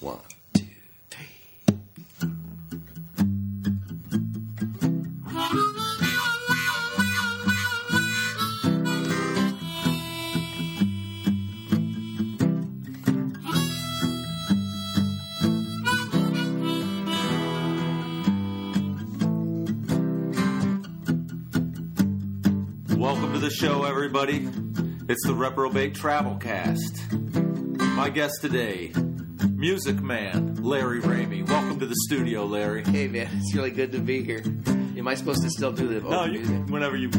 One, 0.00 0.18
two, 0.54 0.64
three. 1.10 1.26
Welcome 22.96 23.32
to 23.34 23.38
the 23.38 23.50
show, 23.50 23.84
everybody. 23.84 24.48
It's 25.10 25.26
the 25.26 25.34
Reprobate 25.34 25.94
Travel 25.94 26.36
Cast. 26.36 27.12
My 27.12 28.08
guest 28.08 28.40
today, 28.40 28.92
Music 29.60 30.00
Man 30.00 30.54
Larry 30.62 31.02
Ramey. 31.02 31.46
Welcome 31.46 31.78
to 31.80 31.86
the 31.86 31.94
studio, 32.06 32.46
Larry. 32.46 32.82
Hey 32.82 33.08
man, 33.08 33.28
it's 33.34 33.54
really 33.54 33.70
good 33.70 33.92
to 33.92 33.98
be 33.98 34.24
here. 34.24 34.42
Am 34.96 35.06
I 35.06 35.14
supposed 35.14 35.42
to 35.42 35.50
still 35.50 35.70
do 35.70 35.86
the 35.86 36.00
No, 36.08 36.24
you 36.24 36.40
music? 36.40 36.66
whenever 36.70 36.96
you. 36.96 37.10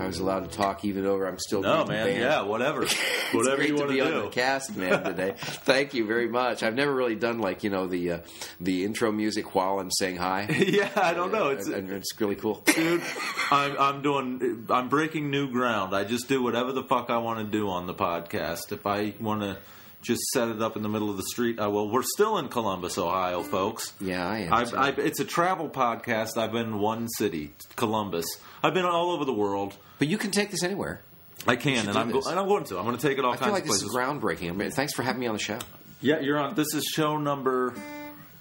If 0.00 0.04
I 0.04 0.06
was 0.06 0.18
allowed 0.18 0.50
to 0.50 0.56
talk 0.56 0.84
even 0.84 1.04
over. 1.04 1.26
I'm 1.26 1.38
still 1.38 1.60
No, 1.60 1.84
man. 1.84 2.18
Yeah, 2.18 2.42
whatever. 2.42 2.86
Whatever 3.32 3.62
you 3.62 3.76
want 3.76 3.88
to 3.88 3.94
be 3.94 4.00
on 4.00 4.10
do. 4.10 4.22
the 4.22 4.28
cast, 4.28 4.74
man, 4.76 5.04
today. 5.04 5.34
Thank 5.36 5.94
you 5.94 6.06
very 6.06 6.28
much. 6.28 6.62
I've 6.62 6.74
never 6.74 6.92
really 6.92 7.14
done 7.14 7.38
like 7.38 7.62
you 7.62 7.70
know 7.70 7.86
the 7.86 8.12
uh, 8.12 8.18
the 8.60 8.84
intro 8.84 9.12
music 9.12 9.54
while 9.54 9.78
I'm 9.78 9.90
saying 9.90 10.16
hi. 10.16 10.48
yeah, 10.66 10.90
I 10.96 11.14
don't 11.14 11.30
know. 11.30 11.50
It's 11.50 11.66
and, 11.66 11.74
and 11.74 11.92
it's 11.92 12.18
really 12.20 12.34
cool. 12.34 12.62
dude. 12.64 13.02
I'm, 13.50 13.76
I'm 13.78 14.02
doing. 14.02 14.66
I'm 14.70 14.88
breaking 14.88 15.30
new 15.30 15.50
ground. 15.50 15.94
I 15.94 16.04
just 16.04 16.28
do 16.28 16.42
whatever 16.42 16.72
the 16.72 16.82
fuck 16.82 17.10
I 17.10 17.18
want 17.18 17.38
to 17.38 17.44
do 17.44 17.68
on 17.68 17.86
the 17.86 17.94
podcast. 17.94 18.72
If 18.72 18.86
I 18.86 19.14
want 19.20 19.42
to 19.42 19.58
just 20.02 20.22
set 20.32 20.48
it 20.48 20.62
up 20.62 20.76
in 20.76 20.82
the 20.82 20.88
middle 20.88 21.10
of 21.10 21.16
the 21.16 21.24
street, 21.24 21.60
I 21.60 21.66
will. 21.68 21.90
We're 21.90 22.02
still 22.02 22.38
in 22.38 22.48
Columbus, 22.48 22.98
Ohio, 22.98 23.42
folks. 23.42 23.92
Yeah, 24.00 24.26
I 24.26 24.38
am. 24.38 24.52
I've. 24.52 24.74
I've, 24.74 24.98
it's 24.98 25.20
a 25.20 25.24
travel 25.24 25.68
podcast. 25.68 26.36
I've 26.36 26.52
been 26.52 26.66
in 26.66 26.78
one 26.78 27.08
city, 27.08 27.52
Columbus. 27.76 28.26
I've 28.62 28.74
been 28.74 28.84
all 28.84 29.10
over 29.12 29.24
the 29.24 29.32
world. 29.32 29.74
but 29.98 30.08
you 30.08 30.18
can 30.18 30.30
take 30.30 30.50
this 30.50 30.62
anywhere. 30.62 31.00
I 31.46 31.56
can, 31.56 31.88
and 31.88 31.96
I'm, 31.96 32.10
go- 32.10 32.20
and 32.26 32.38
I'm 32.38 32.46
going 32.48 32.64
to. 32.64 32.78
I'm 32.78 32.84
going 32.84 32.98
to 32.98 33.02
take 33.08 33.16
it 33.18 33.24
all 33.24 33.32
I 33.32 33.36
kinds 33.36 33.46
feel 33.46 33.52
like 33.54 33.62
of 33.62 33.68
this 33.70 33.82
places. 33.82 33.90
is 33.90 33.96
groundbreaking. 33.96 34.50
I 34.50 34.52
mean, 34.52 34.70
thanks 34.70 34.92
for 34.92 35.02
having 35.02 35.20
me 35.20 35.26
on 35.26 35.34
the 35.34 35.40
show. 35.40 35.58
yeah, 36.02 36.20
you're 36.20 36.38
on. 36.38 36.54
This 36.54 36.74
is 36.74 36.84
show 36.84 37.16
number. 37.16 37.72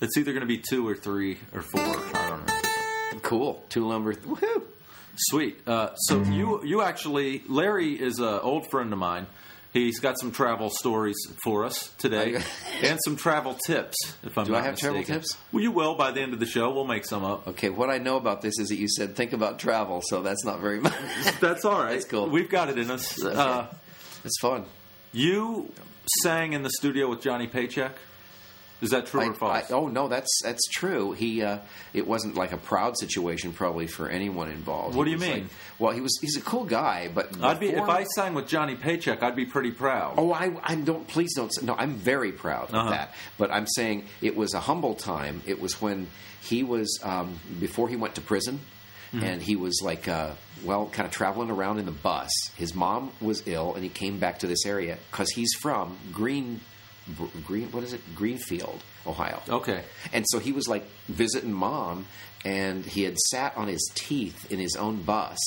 It's 0.01 0.17
either 0.17 0.31
going 0.33 0.41
to 0.41 0.47
be 0.47 0.57
two 0.57 0.85
or 0.87 0.95
three 0.95 1.37
or 1.53 1.61
four. 1.61 1.81
I 1.81 2.27
don't 2.29 2.47
know. 2.47 3.19
Cool. 3.21 3.63
Two 3.69 3.87
lumber. 3.87 4.13
Woohoo! 4.13 4.63
Sweet. 5.15 5.65
Uh, 5.67 5.93
so 5.95 6.21
you 6.23 6.63
you 6.63 6.81
actually 6.81 7.41
Larry 7.47 7.93
is 7.93 8.19
an 8.19 8.39
old 8.41 8.69
friend 8.69 8.91
of 8.93 8.99
mine. 8.99 9.27
He's 9.71 9.99
got 9.99 10.19
some 10.19 10.31
travel 10.31 10.69
stories 10.71 11.15
for 11.43 11.63
us 11.63 11.93
today, 11.99 12.41
and 12.81 12.97
some 13.05 13.15
travel 13.15 13.55
tips. 13.67 13.95
If 14.23 14.35
I'm 14.37 14.45
Do 14.45 14.53
not 14.53 14.61
I 14.61 14.65
have 14.65 14.77
travel 14.77 14.97
mistaken. 14.99 15.21
tips? 15.21 15.37
Well, 15.51 15.61
you 15.61 15.71
will 15.71 15.93
by 15.95 16.09
the 16.11 16.21
end 16.21 16.33
of 16.33 16.39
the 16.39 16.47
show. 16.47 16.71
We'll 16.73 16.85
make 16.85 17.05
some 17.05 17.23
up. 17.23 17.47
Okay, 17.49 17.69
what 17.69 17.89
I 17.91 17.99
know 17.99 18.17
about 18.17 18.41
this 18.41 18.57
is 18.59 18.69
that 18.69 18.77
you 18.77 18.87
said 18.89 19.15
think 19.15 19.31
about 19.33 19.59
travel, 19.59 20.01
so 20.03 20.21
that's 20.23 20.43
not 20.43 20.59
very 20.59 20.79
much. 20.79 20.93
That's 21.39 21.65
all 21.65 21.79
right. 21.83 21.93
That's 21.93 22.05
cool. 22.05 22.27
We've 22.29 22.49
got 22.49 22.69
it 22.69 22.79
in 22.79 22.89
us. 22.89 23.23
Uh, 23.23 23.67
it's 24.25 24.39
fun. 24.39 24.65
you 25.11 25.71
sang 26.23 26.53
in 26.53 26.63
the 26.63 26.71
studio 26.71 27.07
with 27.09 27.21
Johnny 27.21 27.45
Paycheck. 27.47 27.95
Is 28.81 28.91
that 28.91 29.07
true 29.07 29.21
I- 29.21 29.27
or 29.27 29.33
false? 29.33 29.69
I- 29.71 29.73
oh 29.73 29.87
no, 29.87 30.07
that's 30.07 30.41
that's 30.43 30.65
true. 30.71 31.11
He 31.11 31.41
uh, 31.43 31.59
it 31.93 32.07
wasn't 32.07 32.35
like 32.35 32.53
a 32.53 32.57
proud 32.57 32.97
situation 32.97 33.51
probably 33.53 33.87
for 33.87 34.07
anyone 34.09 34.49
involved. 34.49 34.95
What 34.95 35.07
He 35.07 35.15
do 35.15 35.25
you 35.25 35.31
mean? 35.31 35.43
like- 35.43 35.51
well, 35.79 35.91
he 35.93 36.01
was 36.01 36.17
he's 36.21 36.37
a 36.37 36.41
cool 36.41 36.63
guy, 36.65 37.09
but 37.13 37.41
I'd 37.43 37.59
be 37.59 37.69
if 37.69 37.87
I 37.89 38.03
sang 38.15 38.33
with 38.33 38.47
Johnny 38.47 38.75
Paycheck. 38.75 39.21
I'd 39.23 39.35
be 39.35 39.45
pretty 39.45 39.71
proud. 39.71 40.15
Oh, 40.17 40.31
I, 40.31 40.51
I 40.63 40.75
don't. 40.75 41.07
Please 41.07 41.33
don't. 41.35 41.51
No, 41.63 41.75
I'm 41.77 41.95
very 41.95 42.31
proud 42.31 42.69
of 42.69 42.75
Uh-huh. 42.75 42.89
that. 42.91 43.13
But 43.37 43.51
I'm 43.51 43.67
saying 43.67 44.05
it 44.21 44.35
was 44.35 44.53
a 44.53 44.59
humble 44.59 44.95
time. 44.95 45.41
It 45.45 45.59
was 45.61 45.81
when 45.81 46.07
he 46.41 46.63
was 46.63 46.99
um, 47.03 47.39
before 47.59 47.89
he 47.89 47.95
went 47.95 48.15
to 48.15 48.21
prison, 48.21 48.59
Mm-hmm. 49.11 49.23
and 49.25 49.41
he 49.41 49.55
was 49.55 49.81
like, 49.83 50.07
uh, 50.07 50.33
well, 50.63 50.85
kind 50.93 51.07
of 51.07 51.11
traveling 51.11 51.49
around 51.49 51.79
in 51.79 51.85
the 51.87 51.91
bus. 51.91 52.29
His 52.57 52.75
mom 52.75 53.11
was 53.19 53.41
ill, 53.47 53.73
and 53.73 53.81
he 53.83 53.89
came 53.89 54.19
back 54.19 54.37
to 54.39 54.47
this 54.47 54.67
area 54.67 54.99
because 55.09 55.31
he's 55.31 55.51
from 55.55 55.97
Green, 56.13 56.59
Green. 57.45 57.71
What 57.71 57.83
is 57.83 57.93
it? 57.93 58.01
Greenfield, 58.15 58.81
Ohio. 59.05 59.41
Okay. 59.49 59.83
And 60.13 60.25
so 60.29 60.39
he 60.39 60.51
was 60.51 60.67
like 60.67 60.85
visiting 61.07 61.53
mom, 61.53 62.05
and 62.45 62.85
he 62.85 63.03
had 63.03 63.17
sat 63.17 63.57
on 63.57 63.67
his 63.67 63.91
teeth 63.95 64.51
in 64.51 64.59
his 64.59 64.75
own 64.75 65.01
bus, 65.01 65.37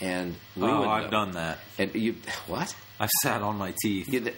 and 0.00 0.34
oh, 0.60 0.88
I've 0.88 1.04
them. 1.04 1.10
done 1.10 1.30
that. 1.32 1.58
And 1.78 1.94
you 1.94 2.16
what? 2.46 2.74
I 3.00 3.06
sat 3.22 3.42
on 3.42 3.56
my 3.56 3.74
teeth. 3.82 4.12
You 4.12 4.32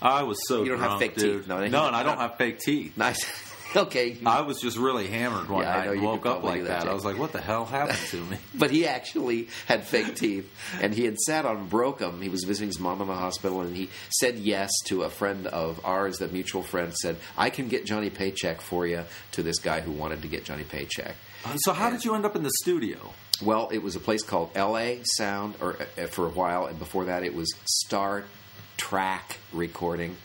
I 0.00 0.22
was 0.22 0.38
so 0.46 0.62
You 0.62 0.70
don't 0.70 0.80
have 0.80 0.98
fake 0.98 1.16
dude. 1.16 1.40
teeth, 1.40 1.48
no, 1.48 1.66
no, 1.66 1.86
and 1.86 1.96
I 1.96 2.02
don't 2.02 2.18
have 2.18 2.36
fake 2.36 2.58
teeth. 2.60 2.96
Nice. 2.96 3.24
okay. 3.76 4.16
I 4.24 4.42
was 4.42 4.60
just 4.60 4.76
really 4.76 5.06
hammered 5.06 5.48
one 5.48 5.62
Yeah, 5.62 5.70
I 5.70 5.76
night 5.78 5.84
know, 5.86 5.92
and 5.92 6.00
you 6.00 6.06
woke 6.06 6.26
up 6.26 6.42
like 6.42 6.62
that, 6.64 6.84
that. 6.84 6.88
I 6.88 6.94
was 6.94 7.04
like, 7.04 7.18
"What 7.18 7.32
the 7.32 7.40
hell 7.40 7.64
happened 7.64 7.98
to 8.10 8.24
me?" 8.24 8.38
but 8.54 8.70
he 8.70 8.86
actually 8.86 9.48
had 9.66 9.84
fake 9.84 10.14
teeth, 10.14 10.50
and 10.80 10.94
he 10.94 11.04
had 11.04 11.18
sat 11.18 11.44
on 11.44 11.68
Brokem. 11.68 12.22
He 12.22 12.28
was 12.28 12.44
visiting 12.44 12.68
his 12.68 12.80
mom 12.80 13.00
in 13.02 13.08
the 13.08 13.14
hospital, 13.14 13.60
and 13.60 13.76
he 13.76 13.88
said 14.10 14.36
yes 14.36 14.70
to 14.86 15.02
a 15.02 15.10
friend 15.10 15.46
of 15.46 15.80
ours, 15.84 16.18
that 16.18 16.32
mutual 16.32 16.62
friend, 16.62 16.94
said, 16.94 17.16
"I 17.36 17.50
can 17.50 17.68
get 17.68 17.84
Johnny 17.86 18.10
Paycheck 18.10 18.60
for 18.60 18.86
you." 18.86 19.04
To 19.32 19.42
this 19.42 19.58
guy 19.58 19.80
who 19.80 19.92
wanted 19.92 20.22
to 20.22 20.28
get 20.28 20.44
Johnny 20.44 20.64
Paycheck. 20.64 21.14
so 21.58 21.72
how 21.72 21.90
did 21.90 22.04
you 22.04 22.14
end 22.14 22.24
up 22.24 22.34
in 22.34 22.42
the 22.42 22.50
studio? 22.62 23.12
Well, 23.42 23.68
it 23.70 23.78
was 23.78 23.94
a 23.94 24.00
place 24.00 24.22
called 24.22 24.50
L.A. 24.56 25.00
Sound, 25.04 25.54
or 25.60 25.76
uh, 25.76 26.06
for 26.06 26.26
a 26.26 26.30
while, 26.30 26.66
and 26.66 26.78
before 26.78 27.04
that, 27.04 27.22
it 27.22 27.34
was 27.34 27.54
Star 27.66 28.24
Track 28.76 29.36
Recording. 29.52 30.16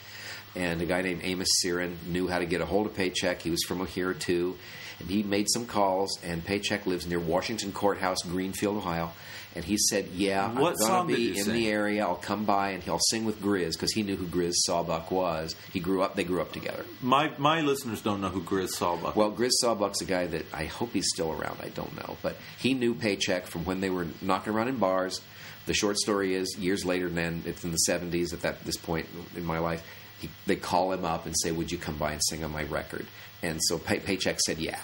And 0.56 0.82
a 0.82 0.86
guy 0.86 1.02
named 1.02 1.22
Amos 1.24 1.48
Siren 1.62 1.98
knew 2.08 2.28
how 2.28 2.40
to 2.40 2.46
get 2.46 2.62
a 2.62 2.66
hold 2.66 2.86
of 2.86 2.94
Paycheck. 2.96 3.42
He 3.42 3.50
was 3.50 3.64
from 3.64 3.86
here 3.88 4.14
too, 4.14 4.56
and 5.00 5.10
he 5.10 5.24
made 5.24 5.48
some 5.50 5.66
calls. 5.66 6.20
And 6.24 6.46
Paycheck 6.46 6.86
lives 6.86 7.08
near 7.08 7.20
Washington 7.20 7.72
Courthouse, 7.72 8.22
Greenfield, 8.24 8.78
Ohio. 8.78 9.12
And 9.56 9.64
he 9.64 9.78
said, 9.78 10.08
"Yeah, 10.16 10.48
What 10.60 10.76
I'm 10.82 10.88
going 11.06 11.08
to 11.10 11.16
be 11.16 11.38
in 11.38 11.44
sing? 11.46 11.54
the 11.54 11.70
area. 11.70 12.04
I'll 12.04 12.16
come 12.16 12.44
by 12.46 12.72
and 12.72 12.82
he'll 12.82 12.98
sing 13.10 13.24
with 13.24 13.40
Grizz 13.40 13.74
because 13.74 13.92
he 13.94 14.02
knew 14.02 14.16
who 14.16 14.26
Grizz 14.26 14.54
Sawbuck 14.66 15.12
was. 15.12 15.56
He 15.72 15.80
grew 15.80 16.02
up. 16.02 16.16
They 16.16 16.24
grew 16.24 16.42
up 16.42 16.52
together. 16.54 16.86
My 17.02 17.32
my 17.38 17.62
listeners 17.62 18.02
don't 18.02 18.20
know 18.22 18.30
who 18.30 18.42
Grizz 18.42 18.70
Sawbuck. 18.70 19.16
Well, 19.16 19.32
Grizz 19.32 19.52
Sawbuck's 19.62 20.02
a 20.02 20.06
guy 20.06 20.26
that 20.26 20.46
I 20.54 20.66
hope 20.66 20.92
he's 20.94 21.08
still 21.14 21.32
around. 21.32 21.58
I 21.62 21.70
don't 21.70 21.96
know, 21.96 22.18
but 22.24 22.36
he 22.58 22.74
knew 22.74 22.96
Paycheck 22.96 23.46
from 23.46 23.64
when 23.66 23.80
they 23.80 23.92
were 23.92 24.08
knocking 24.24 24.54
around 24.54 24.70
in 24.70 24.78
bars. 24.78 25.22
The 25.68 25.74
short 25.76 25.98
story 25.98 26.34
is, 26.34 26.58
years 26.58 26.84
later, 26.84 27.08
then 27.08 27.44
it's 27.46 27.64
in 27.64 27.72
the 27.72 27.80
'70s. 27.88 28.34
At 28.34 28.42
that 28.42 28.66
this 28.66 28.78
point 28.78 29.06
in 29.38 29.46
my 29.46 29.60
life, 29.60 29.84
he, 30.24 30.30
they 30.48 30.56
call 30.56 30.92
him 30.92 31.06
up 31.06 31.26
and 31.26 31.36
say, 31.38 31.52
"Would 31.52 31.72
you 31.72 31.78
come 31.78 31.98
by 31.98 32.12
and 32.14 32.22
sing 32.24 32.44
on 32.44 32.52
my 32.52 32.64
record?" 32.64 33.06
And 33.42 33.60
so 33.62 33.78
Pay, 33.78 34.00
Paycheck 34.00 34.40
said, 34.40 34.58
"Yeah." 34.58 34.80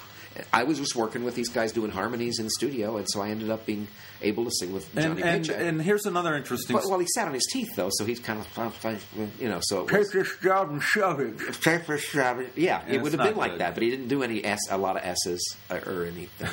I 0.53 0.63
was 0.63 0.77
just 0.77 0.95
working 0.95 1.23
with 1.23 1.35
these 1.35 1.49
guys 1.49 1.71
doing 1.71 1.91
harmonies 1.91 2.39
in 2.39 2.45
the 2.45 2.51
studio, 2.51 2.97
and 2.97 3.09
so 3.09 3.21
I 3.21 3.29
ended 3.29 3.49
up 3.49 3.65
being 3.65 3.87
able 4.21 4.45
to 4.45 4.51
sing 4.51 4.71
with 4.71 4.93
Johnny 4.93 5.07
and 5.07 5.19
and, 5.19 5.45
Paycheck. 5.45 5.61
and 5.61 5.81
here's 5.81 6.05
another 6.05 6.35
interesting. 6.35 6.75
well, 6.75 6.89
well, 6.89 6.99
he 6.99 7.07
sat 7.13 7.27
on 7.27 7.33
his 7.33 7.47
teeth 7.51 7.75
though, 7.75 7.89
so 7.91 8.05
he's 8.05 8.19
kind 8.19 8.39
of, 8.39 8.59
uh, 8.59 8.87
uh, 8.87 8.95
you 9.39 9.49
know, 9.49 9.59
so 9.61 9.85
it 9.85 9.91
was, 9.91 10.11
this 10.11 10.37
job 10.41 10.69
and 10.69 10.81
shove 10.81 11.19
it. 11.19 11.37
Take 11.61 11.87
this 11.87 12.13
yeah, 12.13 12.41
Yeah, 12.55 12.83
it 12.87 13.01
would 13.01 13.11
have 13.13 13.19
been 13.19 13.35
not 13.35 13.37
like 13.37 13.57
that, 13.57 13.73
but 13.73 13.83
he 13.83 13.89
didn't 13.89 14.07
do 14.07 14.23
any 14.23 14.43
s 14.45 14.59
a 14.69 14.77
lot 14.77 14.95
of 14.95 15.03
s's 15.03 15.57
or, 15.69 15.77
or 15.85 16.05
anything. 16.05 16.49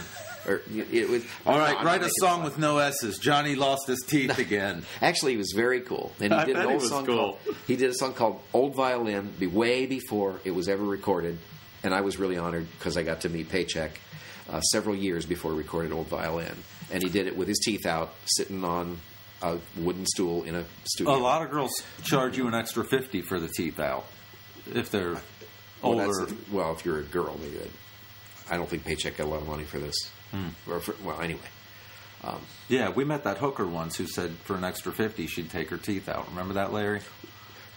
Or 0.46 0.62
it 0.72 1.08
was 1.08 1.24
All 1.44 1.58
right, 1.58 1.76
no, 1.78 1.84
write 1.84 2.02
a 2.02 2.10
song 2.20 2.42
with 2.44 2.58
no 2.58 2.78
S's. 2.78 3.18
Johnny 3.18 3.54
lost 3.56 3.86
his 3.86 4.04
teeth 4.06 4.38
again. 4.46 4.84
Actually, 5.02 5.32
he 5.32 5.38
was 5.38 5.52
very 5.54 5.80
cool, 5.80 6.12
and 6.20 6.32
he 6.32 6.38
I 6.38 6.44
did 6.44 6.54
bet 6.54 6.62
an 6.64 6.68
he 6.68 6.74
old 6.74 6.82
was 6.82 6.90
song 6.90 7.06
cool. 7.06 7.16
called 7.44 7.56
he 7.66 7.76
did 7.76 7.90
a 7.90 7.94
song 7.94 8.14
called 8.14 8.40
"Old 8.52 8.74
Violin" 8.76 9.32
be 9.38 9.46
way 9.46 9.86
before 9.86 10.40
it 10.44 10.52
was 10.52 10.68
ever 10.68 10.84
recorded, 10.84 11.38
and 11.82 11.92
I 11.94 12.00
was 12.02 12.18
really 12.18 12.38
honored 12.38 12.66
because 12.78 12.96
I 12.96 13.02
got 13.02 13.22
to 13.22 13.28
meet 13.28 13.48
Paycheck 13.48 14.00
uh, 14.50 14.60
several 14.60 14.94
years 14.94 15.26
before 15.26 15.52
he 15.52 15.58
recorded 15.58 15.92
"Old 15.92 16.06
Violin," 16.08 16.56
and 16.92 17.02
he 17.02 17.08
did 17.08 17.26
it 17.26 17.36
with 17.36 17.48
his 17.48 17.58
teeth 17.64 17.84
out, 17.86 18.14
sitting 18.26 18.62
on 18.64 18.98
a 19.42 19.58
wooden 19.76 20.06
stool 20.06 20.44
in 20.44 20.54
a 20.54 20.64
studio. 20.84 21.14
A 21.14 21.18
lot 21.18 21.42
of 21.42 21.50
girls 21.50 21.70
charge 22.02 22.38
you 22.38 22.46
an 22.48 22.54
extra 22.54 22.84
fifty 22.84 23.20
for 23.20 23.38
the 23.40 23.48
teeth 23.48 23.78
out 23.80 24.04
if 24.74 24.90
they're 24.90 25.12
Well, 25.82 26.00
older. 26.00 26.06
that's, 26.26 26.32
well, 26.50 26.72
if 26.72 26.84
you're 26.84 27.00
a 27.00 27.02
girl, 27.02 27.36
maybe. 27.40 27.58
That, 27.58 27.68
I 28.50 28.56
don't 28.56 28.68
think 28.68 28.84
Paycheck 28.84 29.16
got 29.16 29.24
a 29.26 29.30
lot 29.30 29.42
of 29.42 29.48
money 29.48 29.64
for 29.64 29.78
this. 29.80 29.94
Hmm. 30.32 30.48
Or 30.70 30.80
for, 30.80 30.94
well, 31.04 31.20
anyway. 31.20 31.40
yeah, 32.68 32.90
we 32.90 33.04
met 33.04 33.24
that 33.24 33.38
hooker 33.38 33.66
once 33.66 33.96
who 33.96 34.06
said 34.06 34.32
for 34.44 34.56
an 34.56 34.64
extra 34.64 34.92
fifty 34.92 35.26
she'd 35.26 35.50
take 35.50 35.70
her 35.70 35.76
teeth 35.76 36.08
out. 36.08 36.28
Remember 36.30 36.54
that, 36.54 36.72
Larry? 36.72 37.00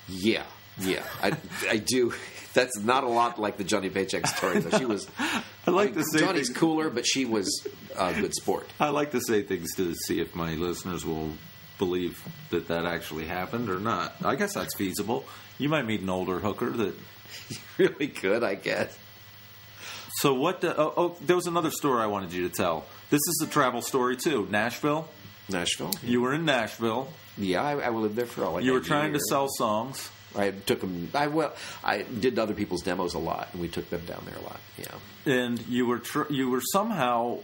Yeah, 0.07 0.43
yeah, 0.79 1.03
I, 1.21 1.37
I 1.69 1.77
do. 1.77 2.13
That's 2.53 2.79
not 2.79 3.03
a 3.03 3.07
lot 3.07 3.39
like 3.39 3.57
the 3.57 3.63
Johnny 3.63 3.89
Paycheck 3.91 4.25
story, 4.25 4.59
but 4.59 4.77
she 4.79 4.85
was. 4.85 5.07
I 5.67 5.71
like 5.71 5.93
to 5.93 6.03
say 6.03 6.19
Johnny's 6.21 6.47
things- 6.47 6.57
cooler, 6.57 6.89
but 6.89 7.05
she 7.05 7.25
was 7.25 7.67
a 7.95 8.13
good 8.13 8.33
sport. 8.33 8.67
I 8.79 8.89
like 8.89 9.11
to 9.11 9.21
say 9.21 9.43
things 9.43 9.75
to 9.75 9.93
see 10.07 10.19
if 10.19 10.33
my 10.35 10.55
listeners 10.55 11.05
will 11.05 11.33
believe 11.77 12.21
that 12.49 12.67
that 12.69 12.85
actually 12.85 13.25
happened 13.25 13.69
or 13.69 13.79
not. 13.79 14.15
I 14.25 14.35
guess 14.35 14.55
that's 14.55 14.75
feasible. 14.75 15.25
You 15.59 15.69
might 15.69 15.85
meet 15.85 16.01
an 16.01 16.09
older 16.09 16.39
hooker 16.39 16.71
that. 16.71 16.95
You 17.49 17.57
really 17.77 18.07
good, 18.07 18.43
I 18.43 18.55
guess. 18.55 18.97
So 20.21 20.33
what? 20.33 20.61
The, 20.61 20.75
oh, 20.77 20.93
oh, 20.97 21.15
there 21.21 21.35
was 21.35 21.47
another 21.47 21.71
story 21.71 22.01
I 22.01 22.07
wanted 22.07 22.33
you 22.33 22.47
to 22.47 22.53
tell. 22.53 22.85
This 23.09 23.19
is 23.27 23.41
a 23.45 23.47
travel 23.49 23.81
story 23.81 24.17
too. 24.17 24.47
Nashville. 24.49 25.07
Nashville. 25.49 25.91
You 26.03 26.21
were 26.21 26.33
in 26.33 26.45
Nashville. 26.45 27.07
Yeah, 27.37 27.63
I, 27.63 27.79
I 27.79 27.89
lived 27.89 28.15
there 28.15 28.25
for 28.25 28.43
all. 28.45 28.53
Like 28.53 28.63
You 28.63 28.73
were 28.73 28.81
trying 28.81 29.13
to 29.13 29.19
sell 29.19 29.47
songs. 29.49 30.09
I 30.35 30.51
took 30.51 30.81
them. 30.81 31.09
I 31.15 31.27
well, 31.27 31.53
I 31.83 32.03
did 32.03 32.37
other 32.37 32.53
people's 32.53 32.83
demos 32.83 33.13
a 33.15 33.19
lot, 33.19 33.47
and 33.53 33.61
we 33.61 33.67
took 33.67 33.89
them 33.89 34.01
down 34.05 34.23
there 34.25 34.35
a 34.37 34.41
lot. 34.43 34.59
Yeah. 34.77 35.33
and 35.33 35.59
you 35.67 35.87
were 35.87 35.99
tr- 35.99 36.31
you 36.31 36.49
were 36.49 36.61
somehow 36.61 37.39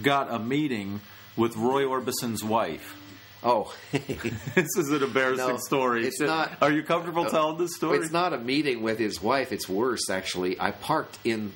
got 0.00 0.32
a 0.32 0.38
meeting 0.38 1.00
with 1.36 1.54
Roy 1.56 1.84
Orbison's 1.84 2.42
wife. 2.42 2.96
Oh, 3.42 3.74
this 3.92 4.76
is 4.78 4.88
an 4.90 5.02
embarrassing 5.02 5.46
No, 5.48 5.56
story. 5.58 6.06
it's 6.06 6.18
not- 6.18 6.50
Are 6.62 6.72
you 6.72 6.82
comfortable 6.82 7.26
telling 7.26 7.58
this 7.58 7.76
story? 7.76 7.98
it's 7.98 8.10
not 8.10 8.32
a 8.32 8.38
meeting 8.38 8.80
with 8.82 8.98
his 8.98 9.20
wife. 9.20 9.52
It's 9.52 9.68
worse, 9.68 10.08
actually. 10.08 10.58
I 10.58 10.70
parked 10.70 11.18
in 11.24 11.52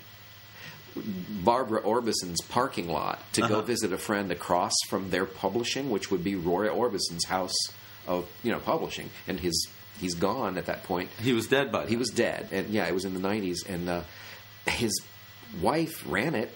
Barbara 1.44 1.80
Orbison's 1.80 2.40
parking 2.42 2.88
lot 2.88 3.20
to 3.34 3.40
go 3.42 3.46
Uh-huh. 3.58 3.62
visit 3.62 3.92
a 3.92 3.98
friend 3.98 4.30
across 4.32 4.72
from 4.88 5.10
their 5.10 5.24
publishing, 5.26 5.90
which 5.90 6.10
would 6.10 6.24
be 6.24 6.34
Roy 6.34 6.68
Orbison's 6.68 7.24
house 7.26 7.54
of 8.06 8.26
you 8.42 8.50
know 8.52 8.58
publishing, 8.58 9.10
and 9.26 9.38
his 9.40 9.68
he's 10.00 10.14
gone 10.14 10.56
at 10.58 10.66
that 10.66 10.84
point. 10.84 11.10
He 11.22 11.32
was 11.32 11.46
dead 11.46 11.70
but. 11.72 11.88
He 11.88 11.96
was 11.96 12.10
dead, 12.10 12.48
and 12.52 12.68
yeah, 12.70 12.86
it 12.86 12.94
was 12.94 13.04
in 13.04 13.14
the 13.14 13.20
'90s, 13.20 13.58
and 13.68 13.88
uh, 13.88 14.00
his 14.66 14.92
wife 15.60 16.02
ran 16.06 16.34
it. 16.34 16.50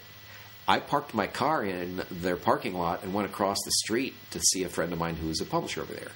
I 0.68 0.78
parked 0.78 1.12
my 1.12 1.26
car 1.26 1.64
in 1.64 2.02
their 2.10 2.36
parking 2.36 2.74
lot 2.74 3.02
and 3.02 3.12
went 3.12 3.28
across 3.28 3.58
the 3.64 3.72
street 3.84 4.14
to 4.30 4.40
see 4.40 4.62
a 4.62 4.68
friend 4.68 4.92
of 4.92 4.98
mine 4.98 5.16
who 5.16 5.26
was 5.28 5.40
a 5.40 5.44
publisher 5.44 5.82
over 5.82 5.92
there. 5.92 6.12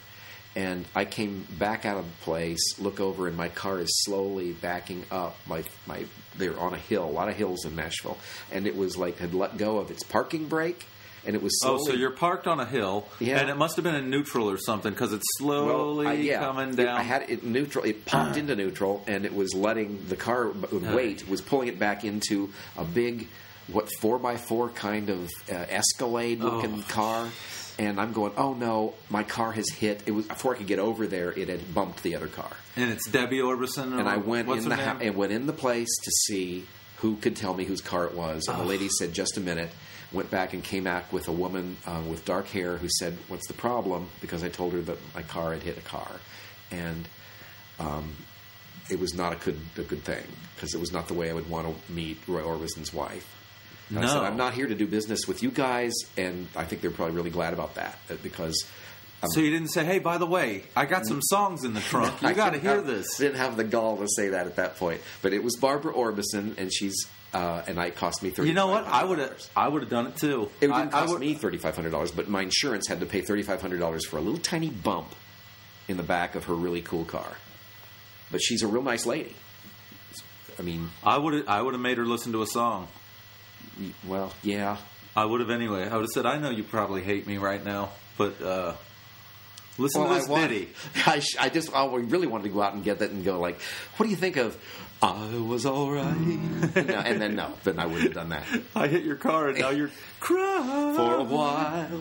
And 0.57 0.87
I 0.95 1.05
came 1.05 1.47
back 1.59 1.85
out 1.85 1.99
of 1.99 2.07
the 2.07 2.25
place, 2.25 2.59
look 2.81 2.99
over, 2.99 3.29
and 3.29 3.37
my 3.37 3.51
car 3.51 3.79
is 3.79 3.91
slowly 4.05 4.53
backing 4.55 5.05
up. 5.11 5.37
My 5.47 5.63
my 5.87 6.07
they're 6.39 6.59
on 6.59 6.73
a 6.73 6.79
hill, 6.79 7.05
a 7.05 7.13
lot 7.13 7.29
of 7.29 7.37
hills 7.37 7.65
in 7.67 7.77
Nashville, 7.77 8.17
and 8.51 8.67
it 8.67 8.75
was 8.75 8.97
like 8.97 9.19
had 9.19 9.35
let 9.35 9.59
go 9.59 9.77
of 9.79 9.91
its 9.91 10.03
parking 10.03 10.49
brake, 10.49 10.85
and 11.27 11.37
it 11.37 11.43
was 11.43 11.53
Oh, 11.63 11.79
so 11.87 11.93
you're 11.93 12.11
parked 12.11 12.47
on 12.47 12.59
a 12.59 12.65
hill, 12.65 13.07
Yeah. 13.21 13.39
and 13.39 13.51
it 13.51 13.57
must 13.59 13.77
have 13.77 13.85
been 13.85 13.95
in 13.95 14.09
neutral 14.09 14.49
or 14.49 14.57
something 14.59 14.93
because 14.93 15.13
it's 15.13 15.27
Well, 15.43 15.67
slowly 15.67 16.07
I- 16.07 16.13
yeah. 16.15 16.39
coming 16.41 16.71
It- 16.71 16.77
down. 16.77 16.89
I 16.97 17.03
had 17.03 17.29
it 17.29 17.45
neutral. 17.45 17.85
It 17.85 18.07
popped 18.07 18.39
into 18.39 18.57
neutral, 18.57 19.05
and 19.07 19.27
it 19.27 19.35
was 19.35 19.55
letting 19.55 20.07
the 20.09 20.17
car 20.17 20.53
weight 20.73 21.29
was 21.29 21.43
pulling 21.43 21.69
it 21.69 21.79
back 21.79 22.03
into 22.05 22.51
a 22.79 22.85
big, 22.85 23.29
what 23.67 23.91
four 24.01 24.19
by 24.19 24.37
four 24.39 24.71
kind 24.71 25.11
of 25.11 25.29
uh, 25.51 25.55
Escalade 25.69 26.41
looking 26.41 26.83
Oh. 26.87 26.93
car. 26.93 27.29
And 27.79 28.01
I'm 28.01 28.13
going, 28.15 28.33
oh 28.39 28.55
no, 28.55 28.95
my 29.11 29.23
car 29.23 29.53
has 29.53 29.69
hit. 29.69 30.03
It 30.07 30.13
was 30.13 30.27
before 30.27 30.55
I 30.55 30.59
could 30.59 30.67
get 30.67 30.79
over 30.79 31.07
there. 31.07 31.31
It 31.33 31.49
had 31.49 31.75
bumped 31.75 32.03
the 32.03 32.17
other 32.17 32.27
car, 32.29 32.51
and 32.75 32.91
it's 32.91 33.07
Debbie 33.09 33.39
Orbison. 33.41 33.99
And 33.99 34.09
I 34.09 34.17
went 34.17 34.49
in 34.49 34.69
the 34.69 34.77
hou- 34.77 34.99
and 35.03 35.15
went 35.17 35.33
in 35.33 35.47
the 35.47 35.53
place 35.53 35.95
to 36.05 36.11
see 36.11 36.65
who 36.99 37.17
could 37.17 37.37
tell 37.37 37.53
me 37.53 37.65
whose 37.65 37.83
car 37.83 38.07
it 38.07 38.15
was. 38.15 38.49
And 38.49 38.59
the 38.59 38.65
lady 38.65 38.89
said, 38.89 39.13
just 39.13 39.37
a 39.37 39.41
minute. 39.41 39.71
Went 40.13 40.31
back 40.31 40.55
and 40.55 40.63
came 40.63 40.85
back 40.85 41.13
with 41.13 41.27
a 41.29 41.33
woman 41.33 41.77
uh, 41.85 42.01
with 42.09 42.25
dark 42.25 42.47
hair 42.47 42.77
who 42.79 42.89
said, 42.89 43.19
"What's 43.29 43.49
the 43.49 43.55
problem?" 43.55 44.09
Because 44.21 44.43
I 44.45 44.49
told 44.49 44.73
her 44.73 44.81
that 44.83 44.97
my 45.15 45.23
car 45.23 45.53
had 45.53 45.63
hit 45.65 45.77
a 45.77 45.83
car, 45.83 46.11
and 46.71 47.09
um, 47.81 48.15
it 48.89 49.01
was 49.01 49.15
not 49.15 49.33
a 49.33 49.37
good 49.37 49.59
a 49.77 49.83
good 49.83 50.05
thing 50.05 50.23
because 50.55 50.75
it 50.75 50.81
was 50.81 50.93
not 50.93 51.09
the 51.09 51.15
way 51.15 51.29
I 51.29 51.33
would 51.35 51.51
want 51.51 51.67
to 51.67 51.93
meet 51.93 52.19
Roy 52.29 52.41
Orbison's 52.43 52.95
wife. 52.95 53.36
And 53.89 53.99
I 54.01 54.07
said, 54.07 54.15
No. 54.17 54.23
"I'm 54.25 54.37
not 54.37 54.55
here 54.55 54.67
to 54.67 54.75
do 54.75 54.87
business 54.87 55.29
with 55.29 55.43
you 55.43 55.51
guys," 55.51 55.93
and 56.17 56.49
I 56.57 56.65
think 56.65 56.83
they're 56.83 56.91
probably 56.91 57.15
really 57.15 57.31
glad 57.31 57.53
about 57.53 57.75
that 57.77 57.99
uh, 58.11 58.15
because. 58.23 58.65
um, 59.23 59.31
so 59.31 59.41
you 59.41 59.51
didn't 59.51 59.69
say, 59.69 59.85
"Hey, 59.85 59.99
by 60.01 60.19
the 60.19 60.27
way, 60.27 60.65
I 60.75 60.87
got 60.87 61.07
some 61.07 61.23
songs 61.23 61.65
in 61.65 61.73
the 61.75 61.81
trunk. 61.93 62.21
You 62.23 62.35
got 62.35 62.53
to 62.55 62.59
hear 62.59 62.77
have- 62.77 62.87
this." 62.87 63.17
Didn't 63.17 63.37
have 63.37 63.57
the 63.57 63.65
gall 63.65 63.97
to 63.99 64.09
say 64.09 64.31
that 64.31 64.47
at 64.47 64.57
that 64.57 64.77
point, 64.77 65.01
but 65.23 65.33
it 65.33 65.43
was 65.45 65.57
Barbara 65.57 65.93
Orbison, 65.93 66.59
and 66.59 66.73
she's 66.73 67.07
uh, 67.33 67.63
and 67.69 67.79
I 67.79 67.91
cost 67.91 68.23
me 68.25 68.31
thirty. 68.31 68.49
You 68.49 68.55
know 68.55 68.67
what? 68.67 68.85
I 68.87 69.05
would 69.05 69.19
have. 69.21 69.41
I 69.55 69.69
would 69.69 69.83
have 69.83 69.91
done 69.91 70.09
it 70.09 70.17
too. 70.17 70.51
It 70.61 70.67
didn't 70.67 70.75
I 70.75 70.87
cost 70.87 71.13
would- 71.13 71.21
me 71.21 71.35
thirty 71.35 71.59
five 71.59 71.77
hundred 71.77 71.91
dollars, 71.91 72.11
but 72.11 72.29
my 72.29 72.43
insurance 72.43 72.89
had 72.89 72.99
to 73.01 73.07
pay 73.07 73.21
thirty 73.21 73.43
five 73.43 73.61
hundred 73.61 73.79
dollars 73.79 74.05
for 74.05 74.17
a 74.19 74.21
little 74.21 74.41
tiny 74.41 74.71
bump 74.71 75.15
in 75.87 75.97
the 75.97 76.03
back 76.03 76.35
of 76.35 76.45
her 76.47 76.55
really 76.55 76.83
cool 76.83 77.05
car. 77.05 77.37
But 78.33 78.43
she's 78.43 78.63
a 78.63 78.67
real 78.67 78.83
nice 78.83 79.07
lady. 79.07 79.37
I 80.59 80.63
mean, 80.63 80.91
I 81.05 81.19
would. 81.19 81.47
I 81.47 81.63
would 81.63 81.75
have 81.75 81.81
made 81.81 81.99
her 81.99 82.05
listen 82.07 82.33
to 82.33 82.43
a 82.43 82.47
song. 82.47 82.89
Y- 83.81 83.93
well, 84.07 84.33
yeah. 84.43 84.77
I 85.15 85.25
would 85.25 85.41
have 85.41 85.51
anyway. 85.51 85.83
I 85.89 85.95
would 85.95 86.03
have 86.03 86.11
said, 86.15 86.27
"I 86.27 86.39
know 86.39 86.51
you 86.51 86.63
probably 86.63 87.03
hate 87.03 87.27
me 87.27 87.39
right 87.39 87.65
now, 87.65 87.91
but 88.19 88.41
uh, 88.43 88.75
listen 89.79 90.03
Well, 90.03 90.11
to 90.11 90.15
I, 90.17 90.19
this 90.21 90.29
want- 90.29 90.49
ditty." 90.51 90.69
I, 91.07 91.23
I 91.41 91.49
just, 91.49 91.75
I 91.75 91.87
really 91.95 92.27
wanted 92.27 92.45
to 92.45 92.51
go 92.51 92.61
out 92.63 92.75
and 92.75 92.85
get 92.85 92.99
that 92.99 93.11
and 93.11 93.25
go 93.25 93.41
like, 93.41 93.59
what 93.97 94.05
do 94.07 94.11
you 94.11 94.17
think 94.17 94.37
of? 94.37 94.57
I 95.03 95.37
was 95.39 95.67
all 95.67 95.91
right, 95.91 96.17
You 96.21 96.83
know, 96.85 96.95
and 96.95 97.21
then 97.21 97.35
no, 97.37 97.53
then 97.65 97.79
I 97.79 97.85
wouldn't 97.85 98.05
have 98.05 98.15
done 98.15 98.29
that. 98.31 98.45
I 98.75 98.89
hit 98.89 99.05
your 99.05 99.17
car, 99.17 99.49
and 99.51 99.59
now 99.59 99.69
you're 99.69 99.91
crying 100.21 100.95
For 100.97 101.17
a 101.17 101.23
while, 101.23 102.01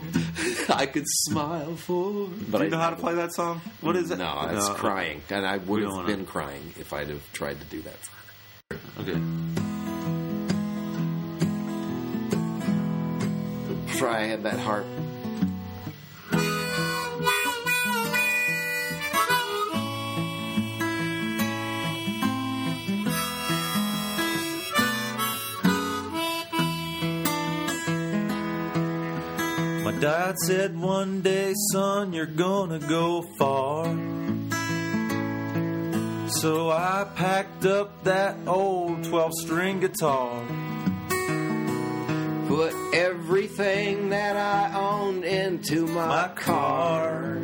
I 0.70 0.86
could 0.86 1.04
smile 1.06 1.76
for. 1.76 2.28
But 2.50 2.60
Do 2.60 2.64
you 2.64 2.68
I 2.68 2.70
know 2.70 2.78
how 2.80 2.90
to 2.92 2.96
play 2.96 3.16
that 3.16 3.34
song? 3.34 3.60
What 3.82 3.98
is 3.98 4.12
it? 4.12 4.18
No, 4.18 4.48
it's 4.50 4.68
No. 4.70 4.74
crying, 4.76 5.22
and 5.30 5.46
I 5.46 5.58
would 5.58 5.84
have 5.84 6.06
been 6.06 6.26
crying 6.26 6.74
if 6.80 6.94
I'd 6.94 7.10
have 7.10 7.22
tried 7.34 7.60
to 7.60 7.66
do 7.68 7.82
that 7.82 7.98
for 7.98 8.76
her. 8.76 8.80
Okay. 9.02 9.22
I 14.04 14.24
had 14.24 14.44
that 14.44 14.60
harp. 14.60 14.86
My 29.84 29.92
dad 30.02 30.36
said 30.40 30.78
one 30.78 31.22
day, 31.22 31.54
son, 31.72 32.12
you're 32.12 32.26
gonna 32.26 32.80
go 32.80 33.22
far. 33.40 33.86
So 36.28 36.70
I 36.70 37.08
packed 37.16 37.66
up 37.66 38.04
that 38.04 38.36
old 38.46 39.06
12 39.06 39.32
string 39.36 39.80
guitar. 39.80 40.44
Put 42.48 42.74
everything 42.94 44.10
that 44.10 44.38
I 44.38 44.80
owned 44.80 45.26
into 45.26 45.88
my, 45.88 46.08
My 46.08 46.28
car. 46.36 47.38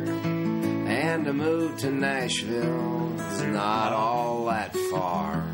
And 0.86 1.24
to 1.24 1.32
move 1.32 1.78
to 1.78 1.90
Nashville 1.90 3.18
is 3.18 3.42
not 3.42 3.92
all 3.92 4.46
that 4.46 4.76
far. 4.92 5.44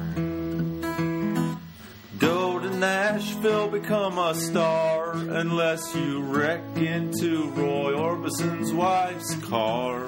Go 2.19 2.59
to 2.59 2.71
Nashville, 2.71 3.69
become 3.69 4.19
a 4.19 4.35
star, 4.35 5.13
unless 5.15 5.95
you 5.95 6.21
wreck 6.23 6.61
into 6.77 7.49
Roy 7.51 7.95
Orbison's 7.95 8.73
wife's 8.73 9.35
car. 9.47 10.07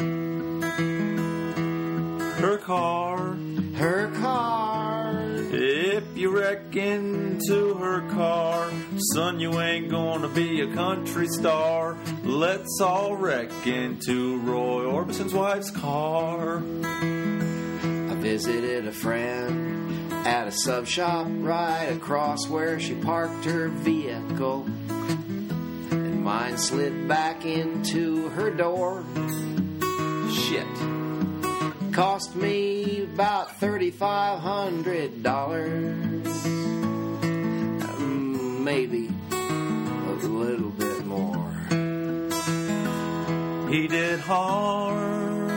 Her 2.41 2.59
car. 2.59 3.37
Her 3.75 4.11
car. 4.21 4.80
You 6.21 6.39
wreck 6.39 6.77
into 6.77 7.73
her 7.77 8.07
car, 8.11 8.71
son, 9.15 9.41
you 9.41 9.59
ain't 9.59 9.89
gonna 9.89 10.29
be 10.29 10.61
a 10.61 10.75
country 10.75 11.27
star. 11.27 11.97
Let's 12.25 12.79
all 12.79 13.17
wreck 13.17 13.51
into 13.67 14.39
Roy 14.41 14.85
Orbison's 14.85 15.33
wife's 15.33 15.71
car. 15.71 16.59
I 16.59 18.15
visited 18.19 18.87
a 18.87 18.93
friend 18.93 20.13
at 20.13 20.47
a 20.47 20.53
sub 20.53 20.87
shop 20.87 21.27
right 21.31 21.87
across 21.87 22.47
where 22.51 22.79
she 22.79 22.97
parked 22.97 23.47
her 23.47 23.69
vehicle. 23.69 24.67
And 24.91 26.23
mine 26.23 26.59
slid 26.59 27.09
back 27.09 27.47
into 27.47 28.29
her 28.29 28.51
door. 28.51 29.07
Shit. 30.31 31.00
Cost 31.93 32.37
me 32.37 33.03
about 33.03 33.49
$3,500. 33.61 35.27
Um, 37.83 38.65
Maybe 38.65 39.11
a 40.23 40.29
little 40.29 40.71
bit 40.71 41.05
more. 41.05 41.51
He 43.69 43.89
did 43.89 44.21
harm. 44.21 45.49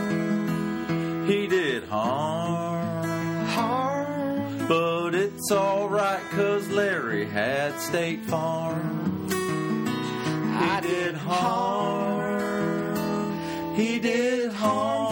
He 1.27 1.47
did 1.47 1.83
harm. 1.83 3.45
Harm. 3.47 4.67
But 4.67 5.13
it's 5.15 5.51
alright, 5.51 6.23
cause 6.31 6.67
Larry 6.69 7.25
had 7.25 7.79
State 7.79 8.23
Farm. 8.25 9.27
I 9.31 10.81
He 10.81 10.87
did 10.87 11.15
harm. 11.15 12.43
He 13.75 13.99
did 13.99 14.51
harm. 14.53 15.02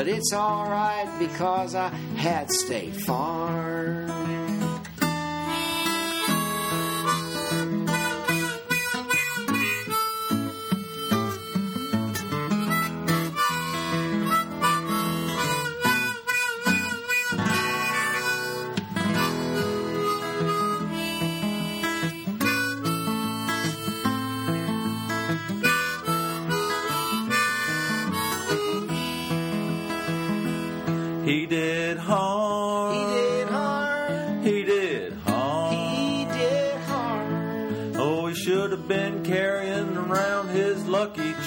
But 0.00 0.08
it's 0.08 0.32
alright 0.32 1.18
because 1.18 1.74
I 1.74 1.88
had 2.16 2.50
State 2.50 2.94
Farm. 2.94 4.19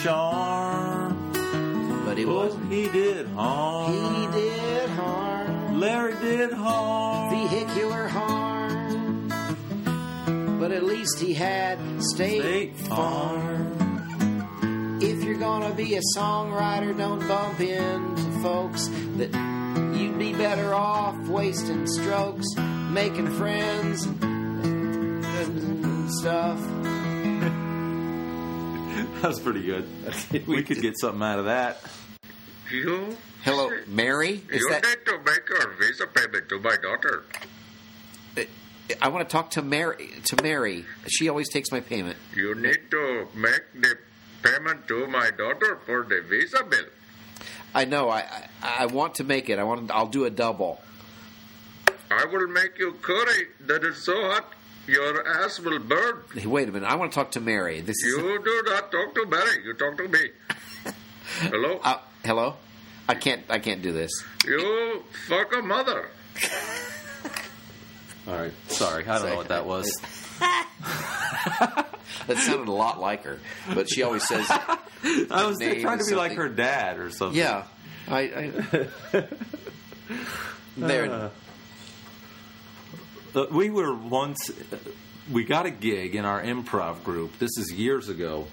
Charm. 0.03 1.31
But 2.05 2.17
he 2.17 2.25
Oh, 2.25 2.35
wasn't. 2.35 2.71
he 2.71 2.89
did 2.89 3.27
harm. 3.27 3.93
He 3.93 4.41
did 4.41 4.89
harm. 4.89 5.79
Larry 5.79 6.13
did 6.21 6.51
harm. 6.51 7.47
Vehicular 7.47 8.07
harm. 8.09 9.29
But 10.59 10.71
at 10.71 10.83
least 10.83 11.19
he 11.19 11.33
had 11.33 11.79
State, 12.01 12.41
State 12.41 12.75
Farm. 12.77 13.77
Farm. 13.77 14.99
If 15.01 15.23
you're 15.23 15.37
gonna 15.39 15.73
be 15.73 15.95
a 15.95 16.01
songwriter, 16.17 16.95
don't 16.97 17.25
bump 17.27 17.59
into 17.59 18.31
folks 18.41 18.87
that 19.17 19.33
you'd 19.97 20.17
be 20.19 20.33
better 20.33 20.73
off 20.73 21.15
wasting 21.27 21.87
strokes, 21.87 22.45
making 22.91 23.27
friends 23.37 24.05
and 24.05 26.11
stuff. 26.11 26.59
That's 29.21 29.39
pretty 29.39 29.63
good. 29.63 29.87
we 30.47 30.63
could 30.63 30.81
get 30.81 30.97
something 30.99 31.21
out 31.21 31.39
of 31.39 31.45
that. 31.45 31.79
You? 32.71 33.15
Hello, 33.43 33.69
Mary? 33.87 34.43
Is 34.49 34.61
you 34.61 34.69
that? 34.69 34.83
need 34.83 35.05
to 35.05 35.17
make 35.19 35.49
a 35.49 35.67
visa 35.77 36.07
payment 36.07 36.49
to 36.49 36.59
my 36.59 36.75
daughter. 36.81 37.23
Uh, 38.37 38.41
I 39.01 39.09
want 39.09 39.27
to 39.27 39.31
talk 39.31 39.51
to 39.51 39.61
Mary. 39.61 40.09
To 40.25 40.41
Mary, 40.41 40.85
she 41.07 41.29
always 41.29 41.49
takes 41.49 41.71
my 41.71 41.79
payment. 41.79 42.17
You 42.35 42.55
need 42.55 42.89
to 42.91 43.27
make 43.33 43.61
the 43.75 43.97
payment 44.41 44.87
to 44.87 45.07
my 45.07 45.29
daughter 45.31 45.79
for 45.85 46.03
the 46.03 46.21
visa 46.21 46.63
bill. 46.63 46.85
I 47.75 47.85
know. 47.85 48.09
I 48.09 48.21
I, 48.61 48.75
I 48.79 48.85
want 48.87 49.15
to 49.15 49.23
make 49.23 49.49
it. 49.49 49.59
I 49.59 49.63
want. 49.63 49.91
I'll 49.91 50.07
do 50.07 50.25
a 50.25 50.29
double. 50.29 50.81
I 52.09 52.25
will 52.25 52.47
make 52.47 52.77
you 52.77 52.93
curry 53.01 53.47
that 53.67 53.83
is 53.83 54.03
so 54.03 54.13
hot 54.29 54.52
your 54.87 55.27
ass 55.27 55.59
will 55.59 55.79
burn. 55.79 56.23
Hey, 56.33 56.45
wait 56.45 56.69
a 56.69 56.71
minute. 56.71 56.87
I 56.89 56.95
want 56.95 57.11
to 57.11 57.15
talk 57.15 57.31
to 57.31 57.39
Mary. 57.39 57.81
This 57.81 57.97
is. 57.97 58.17
You 58.17 58.41
do 58.43 58.63
not 58.65 58.91
talk 58.91 59.15
to 59.15 59.25
Mary. 59.25 59.63
You 59.65 59.73
talk 59.73 59.97
to 59.97 60.07
me. 60.07 60.29
Hello? 61.39 61.79
Uh, 61.83 61.99
hello. 62.23 62.55
I 63.07 63.15
can't. 63.15 63.43
I 63.49 63.59
can't 63.59 63.81
do 63.81 63.91
this. 63.91 64.11
You 64.45 65.03
fuck 65.27 65.55
a 65.55 65.61
mother. 65.61 66.09
All 68.27 68.35
right. 68.35 68.53
Sorry. 68.67 69.05
I 69.07 69.19
don't 69.19 69.29
know 69.29 69.35
what 69.35 69.49
that 69.49 69.65
was. 69.65 69.99
That 72.27 72.37
sounded 72.37 72.69
a 72.69 72.71
lot 72.71 73.01
like 73.01 73.23
her, 73.23 73.39
but 73.73 73.89
she 73.89 74.03
always 74.03 74.25
says, 74.25 74.45
I 74.49 74.77
was 75.45 75.57
trying 75.59 75.97
to 75.97 76.03
is 76.03 76.09
be 76.09 76.15
like 76.15 76.33
her 76.33 76.47
dad 76.47 76.97
or 76.97 77.09
something. 77.09 77.37
"Yeah." 77.37 77.65
I. 78.07 78.51
I 79.11 79.27
there. 80.77 81.11
Uh, 81.11 81.29
we 83.51 83.69
were 83.69 83.93
once 83.93 84.51
we 85.31 85.43
got 85.43 85.65
a 85.65 85.71
gig 85.71 86.15
in 86.15 86.25
our 86.25 86.41
improv 86.41 87.03
group. 87.03 87.37
This 87.39 87.57
is 87.57 87.71
years 87.71 88.09
ago. 88.09 88.47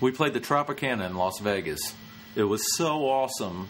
We 0.00 0.12
played 0.12 0.32
the 0.34 0.40
tropicana 0.40 1.06
in 1.06 1.16
las 1.16 1.38
vegas. 1.40 1.94
It 2.36 2.44
was 2.44 2.62
so 2.76 3.06
awesome 3.08 3.68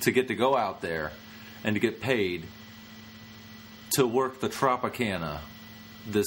to 0.00 0.10
get 0.10 0.28
to 0.28 0.34
go 0.34 0.56
out 0.56 0.80
there 0.80 1.12
and 1.64 1.74
to 1.74 1.80
get 1.80 2.00
paid 2.00 2.44
to 3.92 4.06
work 4.06 4.40
the 4.40 4.48
tropicana 4.48 5.40
this 6.06 6.26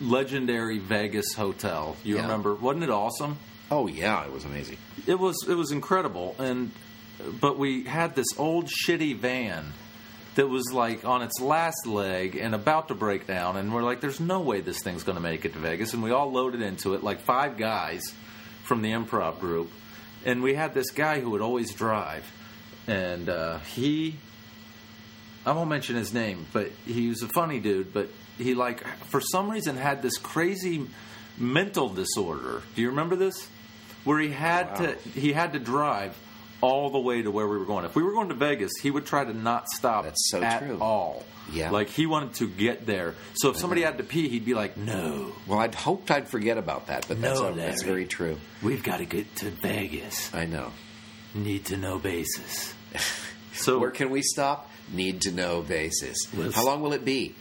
legendary 0.00 0.78
vegas 0.78 1.34
hotel. 1.34 1.96
You 2.04 2.16
Yeah. 2.16 2.22
remember? 2.22 2.54
Wasn't 2.54 2.84
it 2.84 2.90
awesome? 2.90 3.38
Oh 3.70 3.86
yeah, 3.86 4.24
it 4.24 4.32
was 4.32 4.44
amazing. 4.44 4.78
it 5.06 5.18
was 5.18 5.36
it 5.48 5.54
was 5.54 5.72
incredible. 5.72 6.34
And 6.38 6.70
but 7.40 7.58
we 7.58 7.84
had 7.84 8.14
this 8.14 8.26
old 8.38 8.66
shitty 8.66 9.16
van 9.16 9.72
that 10.36 10.48
was 10.48 10.72
like 10.72 11.04
on 11.04 11.22
its 11.22 11.40
last 11.40 11.86
leg 11.86 12.36
and 12.36 12.54
about 12.54 12.88
to 12.88 12.94
break 12.94 13.26
down 13.26 13.56
and 13.56 13.74
we're 13.74 13.82
like 13.82 14.00
there's 14.00 14.20
no 14.20 14.40
way 14.40 14.60
this 14.60 14.82
thing's 14.82 15.02
going 15.02 15.16
to 15.16 15.22
make 15.22 15.44
it 15.44 15.52
to 15.52 15.58
Vegas 15.58 15.92
and 15.92 16.02
we 16.02 16.10
all 16.10 16.30
loaded 16.30 16.62
into 16.62 16.94
it 16.94 17.02
like 17.02 17.20
five 17.20 17.56
guys 17.56 18.02
from 18.64 18.82
the 18.82 18.92
improv 18.92 19.40
group 19.40 19.70
and 20.24 20.42
we 20.42 20.54
had 20.54 20.74
this 20.74 20.90
guy 20.90 21.20
who 21.20 21.30
would 21.30 21.40
always 21.40 21.72
drive 21.74 22.24
and 22.86 23.28
uh, 23.28 23.58
he 23.58 24.16
I 25.44 25.52
won't 25.52 25.68
mention 25.68 25.96
his 25.96 26.14
name 26.14 26.46
but 26.52 26.70
he 26.86 27.08
was 27.08 27.22
a 27.22 27.28
funny 27.28 27.58
dude 27.58 27.92
but 27.92 28.08
he 28.38 28.54
like 28.54 28.86
for 29.06 29.20
some 29.20 29.50
reason 29.50 29.76
had 29.76 30.02
this 30.02 30.16
crazy 30.16 30.86
mental 31.40 31.88
disorder. 31.88 32.62
Do 32.74 32.82
you 32.82 32.90
remember 32.90 33.16
this? 33.16 33.48
Where 34.04 34.18
he 34.18 34.30
had 34.30 34.76
to 34.76 34.94
he 35.18 35.32
had 35.32 35.52
to 35.52 35.58
drive 35.58 36.16
all 36.60 36.90
the 36.90 36.98
way 36.98 37.22
to 37.22 37.30
where 37.30 37.46
we 37.48 37.56
were 37.58 37.64
going. 37.64 37.84
If 37.84 37.94
we 37.96 38.02
were 38.02 38.12
going 38.12 38.28
to 38.28 38.34
Vegas, 38.34 38.70
he 38.82 38.90
would 38.90 39.06
try 39.06 39.24
to 39.24 39.32
not 39.32 39.68
stop 39.68 40.04
That's 40.04 40.30
so 40.30 40.42
at 40.42 40.58
true. 40.60 40.78
all. 40.80 41.24
Yeah. 41.52 41.70
Like 41.70 41.88
he 41.88 42.06
wanted 42.06 42.34
to 42.34 42.48
get 42.48 42.86
there. 42.86 43.14
So 43.34 43.50
if 43.50 43.56
somebody 43.56 43.82
had 43.82 43.98
to 43.98 44.04
pee, 44.04 44.28
he'd 44.28 44.44
be 44.44 44.54
like, 44.54 44.76
"No, 44.76 45.32
Well, 45.46 45.58
I'd 45.58 45.74
hoped 45.74 46.10
I'd 46.10 46.28
forget 46.28 46.58
about 46.58 46.86
that, 46.88 47.06
but 47.08 47.20
that's, 47.20 47.40
No, 47.40 47.52
that's 47.52 47.80
Larry. 47.82 47.92
very 47.92 48.06
true. 48.06 48.38
we've 48.62 48.82
got 48.84 48.98
to 48.98 49.04
get 49.04 49.34
to 49.36 49.50
Vegas. 49.50 50.32
I 50.34 50.46
know. 50.46 50.70
Need 51.34 51.66
to 51.66 51.76
know 51.76 51.98
basis." 51.98 52.74
So 53.52 53.78
Where 53.78 53.90
can 53.90 54.10
we 54.10 54.22
stop? 54.22 54.70
Need 54.92 55.22
to 55.22 55.32
know 55.32 55.60
basis. 55.60 56.16
Let's- 56.32 56.54
How 56.54 56.64
long 56.64 56.80
will 56.82 56.92
it 56.92 57.04
be? 57.04 57.34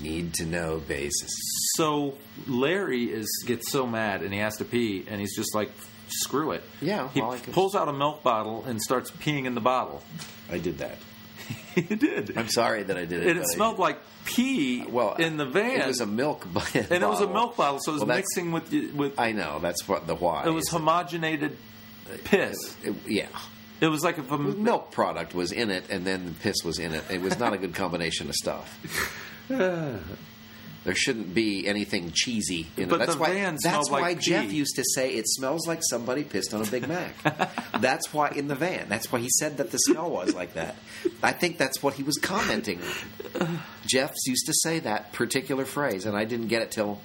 Need 0.00 0.34
to 0.34 0.46
know 0.46 0.78
basis. 0.88 1.30
so 1.76 2.14
Larry 2.48 3.04
is 3.04 3.28
gets 3.46 3.70
so 3.70 3.86
mad 3.86 4.22
and 4.22 4.32
he 4.34 4.40
has 4.40 4.56
to 4.56 4.64
pee 4.64 5.04
and 5.06 5.20
he's 5.20 5.36
just 5.36 5.54
like, 5.54 5.70
"Screw 6.08 6.52
it." 6.52 6.62
Yeah, 6.80 7.08
He 7.12 7.20
well, 7.20 7.32
I 7.32 7.38
can- 7.38 7.52
pulls 7.52 7.74
out 7.74 7.88
a 7.88 7.92
milk 7.92 8.22
bottle 8.22 8.64
and 8.66 8.80
starts 8.80 9.10
peeing 9.10 9.44
in 9.46 9.54
the 9.54 9.60
bottle. 9.60 10.02
I 10.50 10.58
did 10.58 10.78
that. 10.78 10.98
he 11.74 11.82
did. 11.82 12.36
I'm 12.38 12.48
sorry 12.48 12.84
that 12.84 12.96
I 12.96 13.04
did 13.04 13.22
it. 13.22 13.28
and 13.28 13.38
it 13.38 13.42
but 13.42 13.50
I 13.50 13.54
smelled 13.54 13.78
like 13.78 13.98
pee 14.24 14.84
well 14.86 15.14
in 15.14 15.36
the 15.36 15.44
van. 15.46 15.80
It 15.82 15.86
was 15.86 16.00
a 16.00 16.06
milk, 16.06 16.46
bu- 16.52 16.60
and 16.74 16.90
it 17.02 17.06
was 17.08 17.20
a 17.20 17.28
milk 17.28 17.56
bottle, 17.56 17.78
so 17.82 17.90
it 17.92 17.94
was 17.94 18.00
Well, 18.00 18.06
that's- 18.08 18.24
mixing 18.36 18.52
with 18.52 18.72
with. 18.94 19.18
I 19.18 19.32
know 19.32 19.58
that's 19.60 19.86
what 19.88 20.06
the 20.06 20.14
why. 20.14 20.44
it 20.46 20.50
was 20.50 20.64
is 20.66 20.70
homogenated 20.70 21.56
piss. 22.24 22.56
it- 22.82 22.94
yeah, 23.06 23.26
It 23.80 23.88
was 23.88 24.02
like 24.02 24.18
if 24.18 24.30
a 24.30 24.38
milk 24.38 24.90
product 24.92 25.34
was 25.34 25.52
in 25.52 25.70
it, 25.70 25.84
and 25.90 26.04
then 26.06 26.26
the 26.26 26.32
piss 26.32 26.56
was 26.64 26.78
in 26.78 26.92
it. 26.94 27.04
It 27.10 27.20
was 27.20 27.38
not 27.38 27.52
a 27.52 27.58
good 27.58 27.74
combination 27.74 28.28
of 28.28 28.34
stuff. 28.34 28.78
There 30.84 30.94
shouldn't 30.94 31.34
be 31.34 31.66
anything 31.66 32.12
cheesy 32.12 32.66
in 32.76 32.90
But 32.90 32.96
it. 32.96 32.98
That's 32.98 33.14
the 33.14 33.20
why. 33.20 33.32
van 33.32 33.56
that's 33.62 33.90
why 33.90 34.00
like 34.00 34.20
Jeff 34.20 34.48
pee. 34.50 34.56
used 34.56 34.76
to 34.76 34.84
say 34.94 35.14
it 35.14 35.26
smells 35.26 35.66
like 35.66 35.80
somebody 35.82 36.24
pissed 36.24 36.52
on 36.52 36.60
a 36.60 36.66
Big 36.66 36.86
Mac. 36.86 37.14
that's 37.80 38.12
why 38.12 38.28
in 38.30 38.48
the 38.48 38.54
van. 38.54 38.88
That's 38.90 39.10
why 39.10 39.20
he 39.20 39.30
said 39.30 39.56
that 39.56 39.70
the 39.70 39.78
smell 39.78 40.10
was 40.10 40.34
like 40.34 40.54
that. 40.54 40.76
I 41.22 41.32
think 41.32 41.56
that's 41.56 41.82
what 41.82 41.94
he 41.94 42.02
was 42.02 42.18
commenting. 42.18 42.80
Jeff 43.86 44.12
used 44.26 44.44
to 44.46 44.52
say 44.62 44.78
that 44.80 45.12
particular 45.14 45.64
phrase, 45.64 46.04
and 46.04 46.14
I 46.14 46.24
didn't 46.26 46.48
get 46.48 46.60
it 46.60 46.70
till 46.70 47.00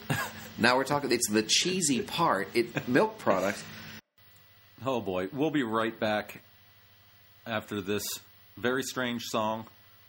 now. 0.58 0.76
We're 0.76 0.84
talking. 0.84 1.12
It's 1.14 1.30
the 1.30 1.44
cheesy 1.44 2.02
part. 2.02 2.50
It 2.54 2.86
milk 2.88 3.18
product. 3.18 3.64
Oh 4.86 5.00
boy, 5.00 5.30
we'll 5.32 5.52
be 5.52 5.64
right 5.64 5.98
back 5.98 6.42
after 7.48 7.80
this 7.80 8.04
very 8.58 8.84
strange 8.84 9.24
song, 9.24 9.68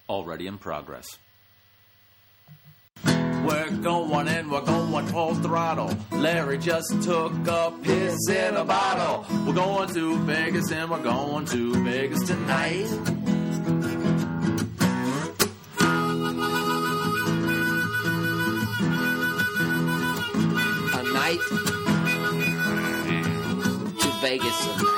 already 0.09 0.49
in 0.49 0.59
progress. 0.59 1.19
We're 3.45 3.71
going 3.71 4.29
and 4.29 4.51
we're 4.51 4.61
going 4.61 5.07
full 5.07 5.35
throttle. 5.37 5.97
Larry 6.13 6.59
just 6.59 7.03
took 7.03 7.33
a 7.47 7.73
piss 7.83 8.29
in 8.29 8.57
a 8.57 8.65
bottle. 8.65 9.25
We're 9.47 9.55
going 9.55 9.89
to 9.95 10.19
Vegas 10.19 10.71
and 10.71 10.91
we're 10.91 11.03
going 11.03 11.47
to 11.47 11.75
Vegas 11.83 12.23
tonight. 12.27 12.87
A 20.93 21.03
night 21.13 21.41
to 24.01 24.09
Vegas 24.21 24.90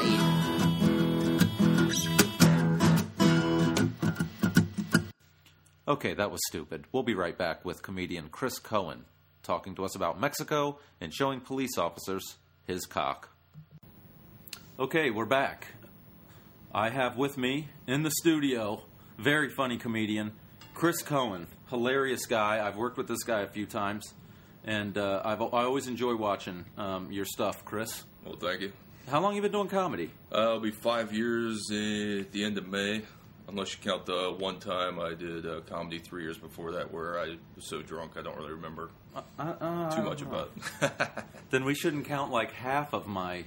Okay, 5.87 6.15
that 6.15 6.31
was 6.31 6.41
stupid. 6.47 6.85
We'll 6.93 7.03
be 7.03 7.15
right 7.15 7.37
back 7.37 7.65
with 7.65 7.83
comedian 7.83 8.29
Chris 8.29 8.61
Coen 8.61 9.01
talking 9.43 9.75
to 9.75 9.85
us 9.85 9.97
about 9.97 10.21
Mexico 10.21 10.79
and 11.01 11.13
showing 11.13 11.41
police 11.41 11.77
officers 11.77 12.37
his 12.65 12.87
cock. 12.87 13.31
Okay, 14.79 15.11
we're 15.11 15.27
back. 15.27 15.67
I 16.73 16.91
have 16.91 17.17
with 17.17 17.37
me 17.37 17.69
in 17.87 18.05
the 18.05 18.11
studio, 18.11 18.83
very 19.19 19.51
funny 19.51 19.77
comedian, 19.77 20.33
Chris 20.73 21.03
Coen. 21.03 21.47
Hilarious 21.69 22.27
guy. 22.27 22.65
I've 22.65 22.77
worked 22.77 22.97
with 22.97 23.09
this 23.09 23.25
guy 23.25 23.41
a 23.41 23.49
few 23.49 23.67
times, 23.67 24.15
and 24.65 24.97
uh, 24.97 25.23
I've, 25.25 25.43
I 25.43 25.65
always 25.65 25.89
enjoy 25.89 26.15
watching 26.15 26.65
um, 26.79 27.11
your 27.11 27.25
stuff, 27.25 27.65
Chris. 27.65 28.05
Well, 28.25 28.37
thank 28.37 28.61
you. 28.61 28.73
How 29.09 29.21
long 29.21 29.33
have 29.33 29.37
you 29.37 29.43
been 29.43 29.53
doing 29.53 29.69
comedy? 29.69 30.11
Uh, 30.33 30.43
it'll 30.43 30.61
be 30.61 30.71
five 30.71 31.13
years 31.13 31.61
uh, 31.73 32.21
at 32.21 32.33
the 32.33 32.45
end 32.45 32.57
of 32.57 32.69
May, 32.69 33.03
unless 33.49 33.73
you 33.73 33.79
count 33.83 34.07
the 34.07 34.35
one 34.39 34.59
time 34.61 34.99
I 35.01 35.15
did 35.15 35.47
uh, 35.47 35.61
comedy 35.69 35.99
three 35.99 36.23
years 36.23 36.39
before 36.39 36.73
that, 36.73 36.93
where 36.93 37.19
I 37.19 37.37
was 37.57 37.67
so 37.69 37.83
drunk 37.83 38.13
I 38.17 38.23
don't 38.23 38.37
really 38.37 38.53
remember 38.53 38.91
Uh, 39.15 39.21
uh, 39.39 39.97
too 39.97 40.03
much 40.03 40.23
about. 40.23 40.51
it. 40.81 40.91
Then 41.51 41.65
we 41.65 41.75
shouldn't 41.75 42.07
count 42.07 42.31
like 42.33 42.53
half 42.53 42.95
of 42.95 43.07
my 43.07 43.45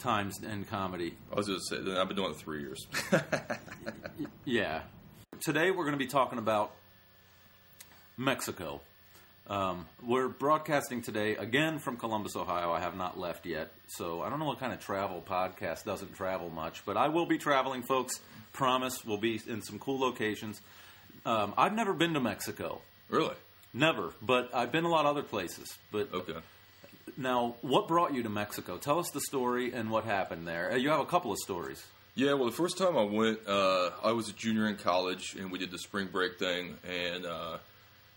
times 0.00 0.42
in 0.42 0.64
comedy. 0.64 1.14
I 1.32 1.36
was 1.36 1.46
going 1.46 1.58
to 1.60 1.64
say 1.76 1.80
then 1.82 1.96
I've 1.96 2.08
been 2.08 2.16
doing 2.16 2.32
it 2.32 2.36
three 2.36 2.60
years. 2.60 2.86
Yeah. 4.44 4.80
Today 5.40 5.70
we're 5.70 5.84
going 5.84 5.98
to 5.98 6.04
be 6.04 6.06
talking 6.06 6.38
about 6.38 6.72
Mexico. 8.16 8.80
Um, 9.48 9.86
we're 10.06 10.28
broadcasting 10.28 11.02
today 11.02 11.36
again 11.36 11.78
from 11.78 11.96
Columbus, 11.96 12.34
Ohio. 12.36 12.72
I 12.72 12.80
have 12.80 12.96
not 12.96 13.18
left 13.18 13.44
yet, 13.44 13.70
so 13.88 14.22
I 14.22 14.30
don't 14.30 14.38
know 14.38 14.46
what 14.46 14.58
kind 14.58 14.72
of 14.72 14.80
travel 14.80 15.22
podcast 15.26 15.84
doesn't 15.84 16.14
travel 16.14 16.48
much, 16.48 16.84
but 16.86 16.96
I 16.96 17.08
will 17.08 17.26
be 17.26 17.36
traveling, 17.38 17.82
folks. 17.82 18.20
Promise, 18.58 19.04
we'll 19.04 19.18
be 19.18 19.40
in 19.46 19.60
some 19.62 19.78
cool 19.78 19.98
locations. 19.98 20.60
Um, 21.26 21.52
I've 21.58 21.74
never 21.74 21.92
been 21.92 22.14
to 22.14 22.20
Mexico, 22.20 22.80
Really? 23.10 23.34
never, 23.74 24.14
but 24.22 24.48
I've 24.54 24.70
been 24.72 24.84
a 24.84 24.88
lot 24.88 25.04
of 25.06 25.10
other 25.10 25.22
places. 25.24 25.76
But 25.90 26.08
Okay. 26.14 26.38
now, 27.16 27.56
what 27.62 27.88
brought 27.88 28.14
you 28.14 28.22
to 28.22 28.28
Mexico? 28.28 28.78
Tell 28.78 28.98
us 29.00 29.10
the 29.12 29.20
story 29.20 29.72
and 29.72 29.90
what 29.90 30.04
happened 30.04 30.46
there. 30.46 30.72
Uh, 30.72 30.76
You 30.76 30.90
have 30.90 31.00
a 31.00 31.04
couple 31.06 31.32
of 31.32 31.38
stories. 31.38 31.84
Yeah, 32.14 32.34
well, 32.34 32.46
the 32.46 32.52
first 32.56 32.78
time 32.78 32.96
I 32.96 33.02
went, 33.02 33.40
uh, 33.48 33.90
I 34.04 34.12
was 34.12 34.28
a 34.28 34.32
junior 34.32 34.68
in 34.68 34.76
college, 34.76 35.34
and 35.36 35.50
we 35.50 35.58
did 35.58 35.72
the 35.72 35.78
spring 35.80 36.06
break 36.06 36.38
thing. 36.38 36.78
And 36.88 37.26
uh, 37.26 37.58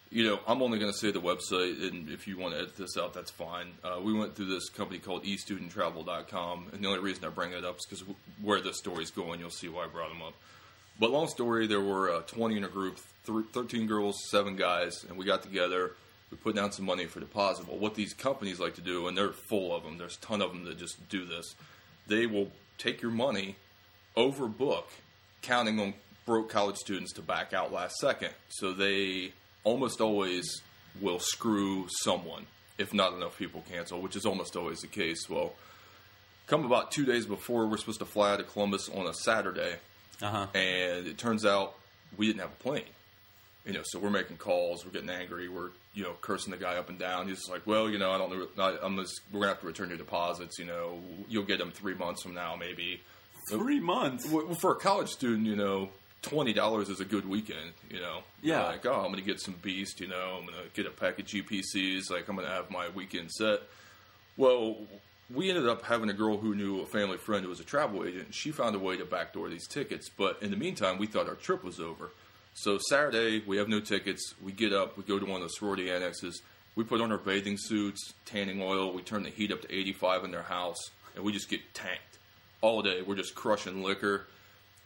you 0.09 0.23
know, 0.25 0.39
I'm 0.47 0.61
only 0.61 0.79
going 0.79 0.91
to 0.91 0.97
say 0.97 1.11
the 1.11 1.19
website, 1.19 1.87
and 1.87 2.09
if 2.09 2.27
you 2.27 2.37
want 2.37 2.53
to 2.53 2.59
edit 2.59 2.77
this 2.77 2.97
out, 2.97 3.13
that's 3.13 3.31
fine. 3.31 3.67
Uh, 3.83 3.99
we 4.01 4.13
went 4.13 4.35
through 4.35 4.47
this 4.47 4.69
company 4.69 4.99
called 4.99 5.23
eStudentTravel.com, 5.23 6.67
and 6.71 6.83
the 6.83 6.87
only 6.87 6.99
reason 6.99 7.25
I 7.25 7.29
bring 7.29 7.51
it 7.51 7.65
up 7.65 7.79
is 7.79 7.85
because 7.85 8.03
where 8.41 8.61
the 8.61 8.73
story's 8.73 9.11
going, 9.11 9.39
you'll 9.39 9.49
see 9.49 9.67
why 9.67 9.83
I 9.85 9.87
brought 9.87 10.09
them 10.09 10.21
up. 10.21 10.33
But 10.99 11.11
long 11.11 11.27
story, 11.27 11.67
there 11.67 11.81
were 11.81 12.11
uh, 12.11 12.21
20 12.21 12.57
in 12.57 12.63
a 12.63 12.69
group, 12.69 12.99
th- 13.25 13.45
13 13.51 13.85
girls, 13.85 14.17
seven 14.29 14.55
guys, 14.55 15.03
and 15.07 15.17
we 15.17 15.25
got 15.25 15.43
together. 15.43 15.91
We 16.31 16.37
put 16.37 16.55
down 16.55 16.71
some 16.71 16.85
money 16.85 17.05
for 17.05 17.19
deposit. 17.19 17.67
Well, 17.67 17.77
what 17.77 17.95
these 17.95 18.13
companies 18.13 18.59
like 18.59 18.75
to 18.75 18.81
do, 18.81 19.07
and 19.07 19.17
they're 19.17 19.31
full 19.31 19.75
of 19.75 19.83
them. 19.83 19.97
There's 19.97 20.17
a 20.17 20.25
ton 20.25 20.41
of 20.41 20.51
them 20.51 20.65
that 20.65 20.77
just 20.77 21.07
do 21.09 21.25
this. 21.25 21.55
They 22.07 22.25
will 22.25 22.49
take 22.77 23.01
your 23.01 23.11
money, 23.11 23.55
overbook, 24.15 24.85
counting 25.41 25.79
on 25.79 25.93
broke 26.25 26.49
college 26.49 26.75
students 26.75 27.13
to 27.13 27.21
back 27.21 27.53
out 27.53 27.71
last 27.71 27.95
second. 27.97 28.31
So 28.49 28.73
they 28.73 29.31
almost 29.67 29.99
always 30.01 30.61
will 31.01 31.19
screw 31.19 31.85
someone 32.03 32.45
if 32.77 32.93
not 32.93 33.13
enough 33.13 33.37
people 33.37 33.63
cancel, 33.69 33.99
which 34.01 34.15
is 34.15 34.25
almost 34.25 34.55
always 34.55 34.79
the 34.79 34.87
case. 34.87 35.27
Well, 35.29 35.53
come 36.47 36.63
about 36.65 36.91
two 36.91 37.05
days 37.05 37.25
before 37.25 37.65
we're 37.67 37.77
supposed 37.77 37.99
to 37.99 38.05
fly 38.05 38.31
out 38.33 38.39
of 38.39 38.51
Columbus 38.51 38.87
on 38.89 39.07
a 39.07 39.13
Saturday, 39.13 39.75
Uh 40.21 40.29
huh. 40.29 40.47
and 40.53 41.07
it 41.07 41.17
turns 41.17 41.43
out 41.45 41.75
we 42.17 42.27
didn't 42.27 42.41
have 42.41 42.51
a 42.51 42.63
plane. 42.63 42.83
You 43.65 43.73
know, 43.73 43.81
so 43.83 43.99
we're 43.99 44.09
making 44.11 44.37
calls, 44.37 44.85
we're 44.85 44.91
getting 44.91 45.09
angry, 45.09 45.49
we're 45.49 45.71
you 45.93 46.03
know 46.03 46.13
cursing 46.21 46.51
the 46.51 46.57
guy 46.57 46.75
up 46.77 46.87
and 46.89 46.97
down. 46.99 47.27
He's 47.27 47.49
like, 47.49 47.63
"Well, 47.65 47.89
you 47.89 47.97
know, 47.97 48.11
I 48.11 48.17
don't 48.17 48.31
know, 48.31 48.47
I, 48.63 48.77
I'm 48.85 48.95
just, 48.97 49.19
we're 49.33 49.41
gonna 49.41 49.51
have 49.53 49.61
to 49.61 49.67
return 49.67 49.89
your 49.89 49.97
deposits. 49.97 50.57
You 50.59 50.65
know, 50.65 50.99
you'll 51.27 51.43
get 51.51 51.57
them 51.59 51.71
three 51.71 51.93
months 51.95 52.23
from 52.23 52.33
now, 52.33 52.55
maybe." 52.55 53.01
Three 53.49 53.79
months. 53.79 54.25
Well, 54.29 54.53
for 54.61 54.71
a 54.71 54.75
college 54.75 55.09
student, 55.09 55.47
you 55.47 55.55
know, 55.55 55.89
twenty 56.21 56.53
dollars 56.53 56.89
is 56.89 56.99
a 56.99 57.05
good 57.05 57.27
weekend. 57.27 57.73
You 57.89 57.99
know, 58.01 58.19
Yeah. 58.41 58.63
Like, 58.63 58.85
oh, 58.85 58.93
I'm 58.95 59.11
going 59.11 59.15
to 59.15 59.21
get 59.21 59.39
some 59.39 59.55
beast. 59.61 59.99
You 59.99 60.07
know, 60.07 60.37
I'm 60.39 60.45
going 60.45 60.57
to 60.63 60.69
get 60.73 60.85
a 60.85 60.91
pack 60.91 61.19
of 61.19 61.25
GPCs. 61.25 62.09
Like, 62.09 62.27
I'm 62.27 62.35
going 62.35 62.47
to 62.47 62.53
have 62.53 62.69
my 62.69 62.89
weekend 62.89 63.31
set. 63.31 63.61
Well, 64.35 64.77
we 65.33 65.49
ended 65.49 65.67
up 65.67 65.83
having 65.83 66.09
a 66.09 66.13
girl 66.13 66.37
who 66.37 66.55
knew 66.55 66.81
a 66.81 66.85
family 66.85 67.17
friend 67.17 67.43
who 67.43 67.49
was 67.49 67.59
a 67.59 67.63
travel 67.65 68.05
agent. 68.05 68.25
and 68.25 68.35
She 68.35 68.51
found 68.51 68.75
a 68.75 68.79
way 68.79 68.97
to 68.97 69.05
backdoor 69.05 69.49
these 69.49 69.67
tickets, 69.67 70.09
but 70.09 70.37
in 70.41 70.51
the 70.51 70.57
meantime, 70.57 70.97
we 70.97 71.07
thought 71.07 71.27
our 71.27 71.35
trip 71.35 71.63
was 71.63 71.79
over. 71.79 72.11
So 72.53 72.77
Saturday, 72.89 73.43
we 73.45 73.57
have 73.57 73.67
no 73.67 73.79
tickets. 73.79 74.33
We 74.41 74.51
get 74.51 74.73
up, 74.73 74.97
we 74.97 75.03
go 75.03 75.19
to 75.19 75.25
one 75.25 75.41
of 75.41 75.47
the 75.47 75.53
sorority 75.53 75.91
annexes. 75.91 76.41
We 76.75 76.83
put 76.83 77.01
on 77.01 77.11
our 77.11 77.17
bathing 77.17 77.57
suits, 77.57 78.13
tanning 78.25 78.61
oil. 78.61 78.93
We 78.93 79.01
turn 79.01 79.23
the 79.23 79.29
heat 79.29 79.51
up 79.51 79.61
to 79.63 79.73
85 79.75 80.23
in 80.25 80.31
their 80.31 80.43
house, 80.43 80.91
and 81.15 81.23
we 81.23 81.31
just 81.33 81.49
get 81.49 81.59
tanked 81.73 82.19
all 82.61 82.81
day. 82.81 83.01
We're 83.01 83.15
just 83.15 83.35
crushing 83.35 83.83
liquor. 83.83 84.27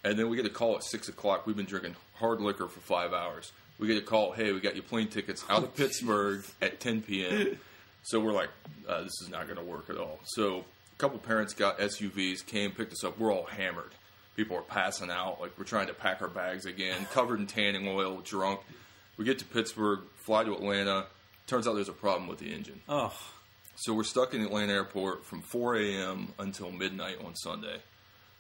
And 0.04 0.18
then 0.18 0.30
we 0.30 0.36
get 0.38 0.46
a 0.46 0.50
call 0.50 0.76
at 0.76 0.84
6 0.84 1.10
o'clock. 1.10 1.46
We've 1.46 1.56
been 1.56 1.66
drinking 1.66 1.96
hard 2.16 2.42
liquor 2.42 2.68
for 2.68 2.80
five 2.80 3.14
hours. 3.14 3.52
We 3.78 3.88
get 3.88 3.98
a 3.98 4.02
call, 4.06 4.32
hey, 4.32 4.52
we 4.52 4.60
got 4.60 4.76
your 4.76 4.84
plane 4.84 5.08
tickets 5.08 5.44
out 5.50 5.64
of 5.64 5.76
Pittsburgh 5.78 6.44
at 6.62 6.80
10 6.80 7.02
p.m. 7.02 7.58
So 8.04 8.20
we're 8.20 8.32
like, 8.32 8.50
uh, 8.88 9.02
this 9.02 9.14
is 9.24 9.30
not 9.30 9.46
going 9.46 9.58
to 9.58 9.64
work 9.64 9.90
at 9.90 9.98
all. 9.98 10.20
So 10.26 10.60
a 10.60 10.96
couple 10.98 11.18
parents 11.20 11.54
got 11.54 11.80
SUVs, 11.80 12.46
came, 12.46 12.72
picked 12.72 12.94
us 12.94 13.04
up. 13.04 13.20
We're 13.20 13.32
all 13.34 13.46
hammered. 13.46 13.92
People 14.36 14.58
are 14.58 14.62
passing 14.64 15.12
out. 15.12 15.40
Like 15.42 15.52
we're 15.58 15.66
trying 15.66 15.88
to 15.88 15.94
pack 15.94 16.22
our 16.22 16.28
bags 16.30 16.66
again, 16.66 17.06
covered 17.12 17.40
in 17.40 17.48
tanning 17.48 17.88
oil, 17.88 18.22
drunk. 18.24 18.62
We 19.18 19.26
get 19.26 19.40
to 19.40 19.46
Pittsburgh, 19.46 20.00
fly 20.16 20.44
to 20.44 20.54
Atlanta. 20.54 21.06
Turns 21.48 21.68
out 21.68 21.76
there's 21.76 21.90
a 21.90 21.94
problem 21.94 22.28
with 22.28 22.40
the 22.40 22.52
engine. 22.54 22.82
Oh, 22.90 23.14
So 23.76 23.94
we're 23.94 24.04
stuck 24.04 24.34
in 24.34 24.42
Atlanta 24.42 24.74
airport 24.74 25.26
from 25.26 25.42
4 25.42 25.76
a.m. 25.76 26.34
until 26.40 26.72
midnight 26.72 27.18
on 27.24 27.36
Sunday. 27.36 27.78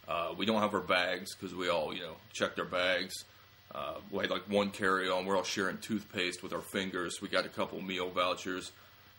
Uh, 0.08 0.34
we 0.38 0.46
don't 0.46 0.62
have 0.62 0.74
our 0.74 0.82
bags 0.82 1.36
because 1.36 1.56
we 1.56 1.70
all, 1.70 1.94
you 1.94 2.02
know, 2.02 2.16
checked 2.34 2.60
our 2.60 2.66
bags. 2.66 3.24
Uh, 3.74 3.96
we 4.10 4.20
had 4.20 4.30
like 4.30 4.50
one 4.50 4.70
carry 4.70 5.10
on. 5.10 5.26
We're 5.26 5.38
all 5.38 5.44
sharing 5.44 5.78
toothpaste 5.78 6.44
with 6.44 6.54
our 6.54 6.62
fingers. 6.62 7.22
We 7.22 7.30
got 7.30 7.46
a 7.46 7.50
couple 7.50 7.82
meal 7.82 8.10
vouchers. 8.10 8.72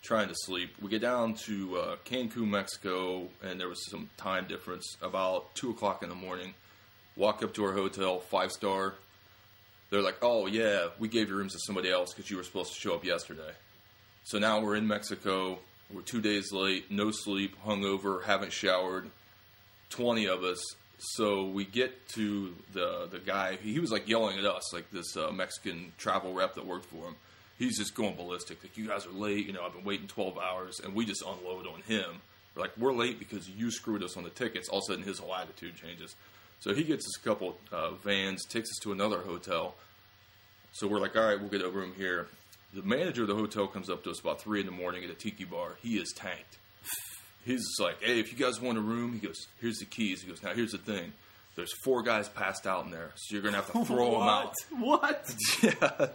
Trying 0.02 0.28
to 0.28 0.34
sleep. 0.34 0.74
We 0.82 0.90
get 0.90 1.00
down 1.00 1.34
to 1.46 1.78
uh, 1.78 1.96
Cancun, 2.04 2.48
Mexico, 2.48 3.28
and 3.40 3.60
there 3.60 3.68
was 3.68 3.88
some 3.88 4.10
time 4.16 4.46
difference. 4.48 4.96
About 5.00 5.54
two 5.54 5.70
o'clock 5.70 6.02
in 6.02 6.08
the 6.08 6.16
morning. 6.16 6.54
Walk 7.14 7.44
up 7.44 7.54
to 7.54 7.64
our 7.64 7.72
hotel, 7.72 8.18
five 8.18 8.50
star. 8.50 8.94
They're 9.90 10.02
like, 10.02 10.16
"Oh 10.20 10.46
yeah, 10.46 10.88
we 10.98 11.06
gave 11.06 11.28
your 11.28 11.38
rooms 11.38 11.52
to 11.52 11.60
somebody 11.60 11.88
else 11.88 12.12
because 12.12 12.28
you 12.32 12.36
were 12.36 12.42
supposed 12.42 12.72
to 12.72 12.80
show 12.80 12.96
up 12.96 13.04
yesterday." 13.04 13.52
So 14.24 14.40
now 14.40 14.60
we're 14.60 14.74
in 14.74 14.88
Mexico. 14.88 15.60
We're 15.92 16.02
two 16.02 16.20
days 16.20 16.52
late, 16.52 16.90
no 16.90 17.12
sleep, 17.12 17.54
hungover, 17.64 18.24
haven't 18.24 18.52
showered. 18.52 19.08
Twenty 19.92 20.26
of 20.26 20.42
us. 20.42 20.58
So 20.98 21.44
we 21.44 21.64
get 21.64 22.08
to 22.14 22.54
the 22.72 23.08
the 23.10 23.18
guy. 23.18 23.58
He 23.62 23.78
was 23.78 23.90
like 23.90 24.08
yelling 24.08 24.38
at 24.38 24.46
us, 24.46 24.72
like 24.72 24.90
this 24.90 25.16
uh, 25.16 25.30
Mexican 25.30 25.92
travel 25.98 26.32
rep 26.32 26.54
that 26.54 26.66
worked 26.66 26.86
for 26.86 27.04
him. 27.08 27.16
He's 27.58 27.76
just 27.76 27.94
going 27.94 28.16
ballistic. 28.16 28.62
Like 28.62 28.78
you 28.78 28.88
guys 28.88 29.04
are 29.06 29.12
late. 29.12 29.46
You 29.46 29.52
know, 29.52 29.62
I've 29.62 29.74
been 29.74 29.84
waiting 29.84 30.08
twelve 30.08 30.38
hours, 30.38 30.80
and 30.80 30.94
we 30.94 31.04
just 31.04 31.22
unload 31.22 31.66
on 31.66 31.82
him. 31.82 32.22
We're 32.54 32.62
like, 32.62 32.76
we're 32.78 32.94
late 32.94 33.18
because 33.18 33.48
you 33.50 33.70
screwed 33.70 34.02
us 34.02 34.16
on 34.16 34.24
the 34.24 34.30
tickets. 34.30 34.68
All 34.68 34.78
of 34.78 34.84
a 34.84 34.92
sudden, 34.92 35.04
his 35.04 35.18
whole 35.18 35.34
attitude 35.34 35.76
changes. 35.76 36.14
So 36.60 36.74
he 36.74 36.84
gets 36.84 37.06
us 37.06 37.18
a 37.18 37.24
couple 37.28 37.58
uh, 37.70 37.90
vans, 37.92 38.46
takes 38.46 38.70
us 38.70 38.78
to 38.82 38.92
another 38.92 39.18
hotel. 39.18 39.74
So 40.72 40.86
we're 40.86 41.00
like, 41.00 41.16
all 41.16 41.24
right, 41.24 41.38
we'll 41.38 41.50
get 41.50 41.62
a 41.62 41.68
room 41.68 41.92
here. 41.96 42.28
The 42.72 42.82
manager 42.82 43.22
of 43.22 43.28
the 43.28 43.34
hotel 43.34 43.66
comes 43.66 43.90
up 43.90 44.04
to 44.04 44.10
us 44.10 44.20
about 44.20 44.40
three 44.40 44.60
in 44.60 44.66
the 44.66 44.72
morning 44.72 45.04
at 45.04 45.10
a 45.10 45.14
tiki 45.14 45.44
bar. 45.44 45.76
He 45.82 45.96
is 45.96 46.12
tanked. 46.16 46.58
He's 47.44 47.64
like, 47.80 48.02
hey, 48.02 48.20
if 48.20 48.32
you 48.32 48.38
guys 48.38 48.60
want 48.60 48.78
a 48.78 48.80
room, 48.80 49.12
he 49.12 49.18
goes, 49.26 49.46
here's 49.60 49.78
the 49.78 49.84
keys. 49.84 50.22
He 50.22 50.28
goes, 50.28 50.42
now 50.42 50.52
here's 50.54 50.72
the 50.72 50.78
thing. 50.78 51.12
There's 51.54 51.72
four 51.84 52.02
guys 52.02 52.30
passed 52.30 52.66
out 52.66 52.86
in 52.86 52.90
there, 52.90 53.10
so 53.14 53.34
you're 53.34 53.42
gonna 53.42 53.56
have 53.56 53.70
to 53.72 53.84
throw 53.84 54.12
them 54.12 54.22
out. 54.22 54.54
What? 54.70 55.34
yeah. 55.62 56.06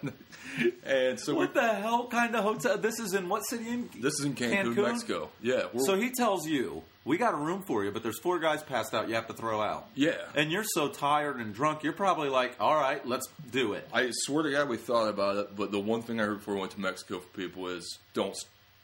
and 0.83 1.19
so 1.19 1.35
What 1.35 1.53
the 1.53 1.61
hell 1.75 2.07
kind 2.07 2.35
of 2.35 2.43
hotel? 2.43 2.77
This 2.79 2.99
is 2.99 3.13
in 3.13 3.29
what 3.29 3.41
city? 3.41 3.69
In 3.69 3.89
this 4.01 4.13
is 4.19 4.25
in 4.25 4.33
Cancun, 4.33 4.73
Cancun? 4.73 4.83
Mexico. 4.87 5.29
Yeah. 5.41 5.65
So 5.85 5.95
he 5.95 6.09
tells 6.09 6.47
you, 6.47 6.81
we 7.05 7.17
got 7.17 7.35
a 7.35 7.37
room 7.37 7.61
for 7.67 7.83
you, 7.85 7.91
but 7.91 8.01
there's 8.01 8.19
four 8.19 8.39
guys 8.39 8.63
passed 8.63 8.95
out 8.95 9.09
you 9.09 9.13
have 9.15 9.27
to 9.27 9.33
throw 9.33 9.61
out. 9.61 9.87
yeah. 9.93 10.15
And 10.33 10.51
you're 10.51 10.63
so 10.65 10.89
tired 10.89 11.37
and 11.37 11.53
drunk, 11.53 11.83
you're 11.83 11.93
probably 11.93 12.29
like, 12.29 12.55
all 12.59 12.75
right, 12.75 13.05
let's 13.07 13.27
do 13.51 13.73
it. 13.73 13.87
I 13.93 14.09
swear 14.11 14.41
to 14.41 14.49
God, 14.51 14.69
we 14.69 14.77
thought 14.77 15.07
about 15.07 15.37
it, 15.37 15.55
but 15.55 15.71
the 15.71 15.79
one 15.79 16.01
thing 16.01 16.19
I 16.19 16.23
heard 16.23 16.39
before 16.39 16.55
we 16.55 16.61
went 16.61 16.71
to 16.71 16.81
Mexico 16.81 17.19
for 17.19 17.37
people 17.37 17.67
is 17.67 17.99
don't, 18.15 18.35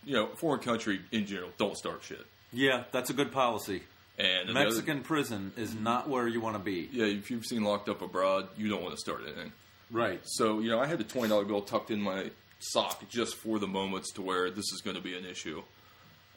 you 0.06 0.14
know, 0.14 0.28
foreign 0.36 0.62
country 0.62 1.02
in 1.12 1.26
general, 1.26 1.50
don't 1.58 1.76
start 1.76 2.04
shit. 2.04 2.24
Yeah, 2.54 2.84
that's 2.92 3.10
a 3.10 3.14
good 3.14 3.32
policy. 3.32 3.82
And 4.18 4.48
the 4.50 4.52
other- 4.52 4.66
Mexican 4.66 5.02
prison 5.02 5.52
is 5.58 5.74
not 5.74 6.08
where 6.08 6.28
you 6.28 6.40
want 6.40 6.56
to 6.56 6.62
be. 6.64 6.88
yeah, 6.92 7.06
if 7.06 7.32
you've 7.32 7.46
seen 7.46 7.64
Locked 7.64 7.90
Up 7.90 8.02
Abroad, 8.02 8.48
you 8.58 8.70
don't 8.70 8.84
want 8.84 8.94
to 8.94 9.00
start 9.00 9.22
anything. 9.26 9.52
Right. 9.92 10.22
So, 10.24 10.60
you 10.60 10.70
know, 10.70 10.80
I 10.80 10.86
had 10.86 11.00
the 11.00 11.04
twenty 11.04 11.30
dollar 11.30 11.46
bill 11.46 11.62
tucked 11.62 11.90
in 11.92 12.02
my 12.02 12.30
sock 12.60 13.10
just 13.10 13.36
for 13.36 13.60
the 13.60 13.68
moments 13.68 14.12
to 14.14 14.22
where 14.22 14.50
this 14.50 14.72
is 14.74 14.82
going 14.84 14.96
to 14.96 15.02
be 15.02 15.18
an 15.18 15.26
issue. 15.26 15.62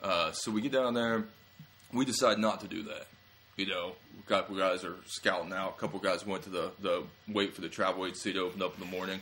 Uh, 0.03 0.33
so 0.33 0.51
we 0.51 0.61
get 0.61 0.73
down 0.73 0.95
there, 0.95 1.25
we 1.93 2.05
decide 2.05 2.39
not 2.39 2.61
to 2.61 2.67
do 2.69 2.83
that. 2.85 3.07
You 3.57 3.67
know, 3.67 3.93
a 4.19 4.29
couple 4.29 4.57
guys 4.57 4.85
are 4.85 4.97
scouting 5.07 5.53
out. 5.53 5.75
A 5.77 5.81
couple 5.81 5.99
guys 6.01 6.27
went 6.27 6.43
to 6.45 6.51
the 6.51 6.71
the 6.81 7.03
wait 7.29 7.55
for 7.55 7.61
the 7.61 7.69
travel 7.69 8.05
agency 8.07 8.33
to 8.33 8.41
open 8.41 8.63
up 8.63 8.75
in 8.75 8.81
the 8.81 8.91
morning. 8.95 9.21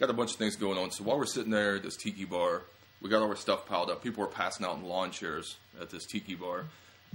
Got 0.00 0.10
a 0.10 0.14
bunch 0.14 0.32
of 0.32 0.36
things 0.36 0.56
going 0.56 0.78
on. 0.78 0.90
So 0.90 1.04
while 1.04 1.16
we're 1.18 1.26
sitting 1.26 1.50
there 1.52 1.76
at 1.76 1.82
this 1.82 1.96
tiki 1.96 2.24
bar, 2.24 2.62
we 3.02 3.10
got 3.10 3.20
all 3.20 3.28
our 3.28 3.36
stuff 3.36 3.66
piled 3.66 3.90
up. 3.90 4.02
People 4.02 4.22
were 4.22 4.30
passing 4.30 4.64
out 4.64 4.76
in 4.76 4.84
lawn 4.84 5.10
chairs 5.10 5.56
at 5.80 5.90
this 5.90 6.06
tiki 6.06 6.34
bar. 6.34 6.64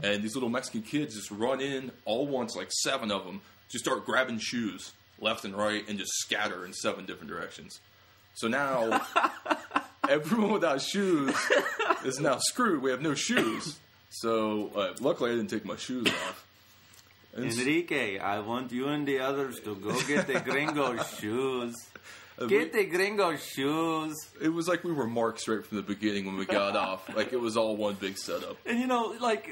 And 0.04 0.22
these 0.22 0.36
little 0.36 0.50
Mexican 0.50 0.84
kids 0.84 1.16
just 1.16 1.32
run 1.32 1.62
in 1.62 1.92
all 2.06 2.28
once, 2.28 2.56
like 2.56 2.72
seven 2.72 3.12
of 3.12 3.26
them, 3.26 3.42
just 3.70 3.84
start 3.84 4.06
grabbing 4.06 4.38
shoes 4.38 4.92
left 5.20 5.46
and 5.46 5.56
right 5.56 5.88
and 5.88 5.98
just 5.98 6.12
scatter 6.20 6.66
in 6.66 6.74
seven 6.74 7.06
different 7.06 7.30
directions. 7.30 7.80
So 8.36 8.48
now 8.48 9.02
everyone 10.10 10.52
without 10.52 10.82
shoes 10.82 11.36
is 12.06 12.20
now 12.20 12.38
screwed. 12.40 12.84
We 12.84 12.92
have 12.92 13.02
no 13.02 13.16
shoes. 13.16 13.80
So 14.10 14.72
uh, 14.76 14.94
luckily 15.00 15.32
I 15.32 15.36
didn't 15.36 15.50
take 15.50 15.66
my 15.66 15.78
shoes 15.78 16.08
off. 16.08 16.46
And 17.34 17.46
Enrique, 17.46 18.18
I 18.20 18.40
want 18.40 18.72
you 18.72 18.88
and 18.88 19.08
the 19.08 19.20
others 19.20 19.60
to 19.62 19.76
go 19.76 20.00
get 20.04 20.28
the 20.28 20.40
gringo 20.40 21.02
shoes. 21.20 21.76
We- 22.40 22.48
Get 22.48 22.74
the 22.74 22.86
gringo 22.86 23.36
shoes. 23.36 24.16
it 24.42 24.50
was 24.50 24.68
like 24.68 24.84
we 24.84 24.92
were 24.94 25.08
marked 25.08 25.48
right 25.48 25.66
from 25.66 25.78
the 25.78 25.84
beginning 25.84 26.26
when 26.26 26.38
we 26.38 26.46
got 26.46 26.76
off. 26.88 27.10
Like 27.16 27.34
it 27.34 27.40
was 27.42 27.58
all 27.58 27.76
one 27.76 27.96
big 27.96 28.18
setup. 28.18 28.58
And 28.66 28.80
you 28.80 28.88
know, 28.88 29.16
like, 29.20 29.50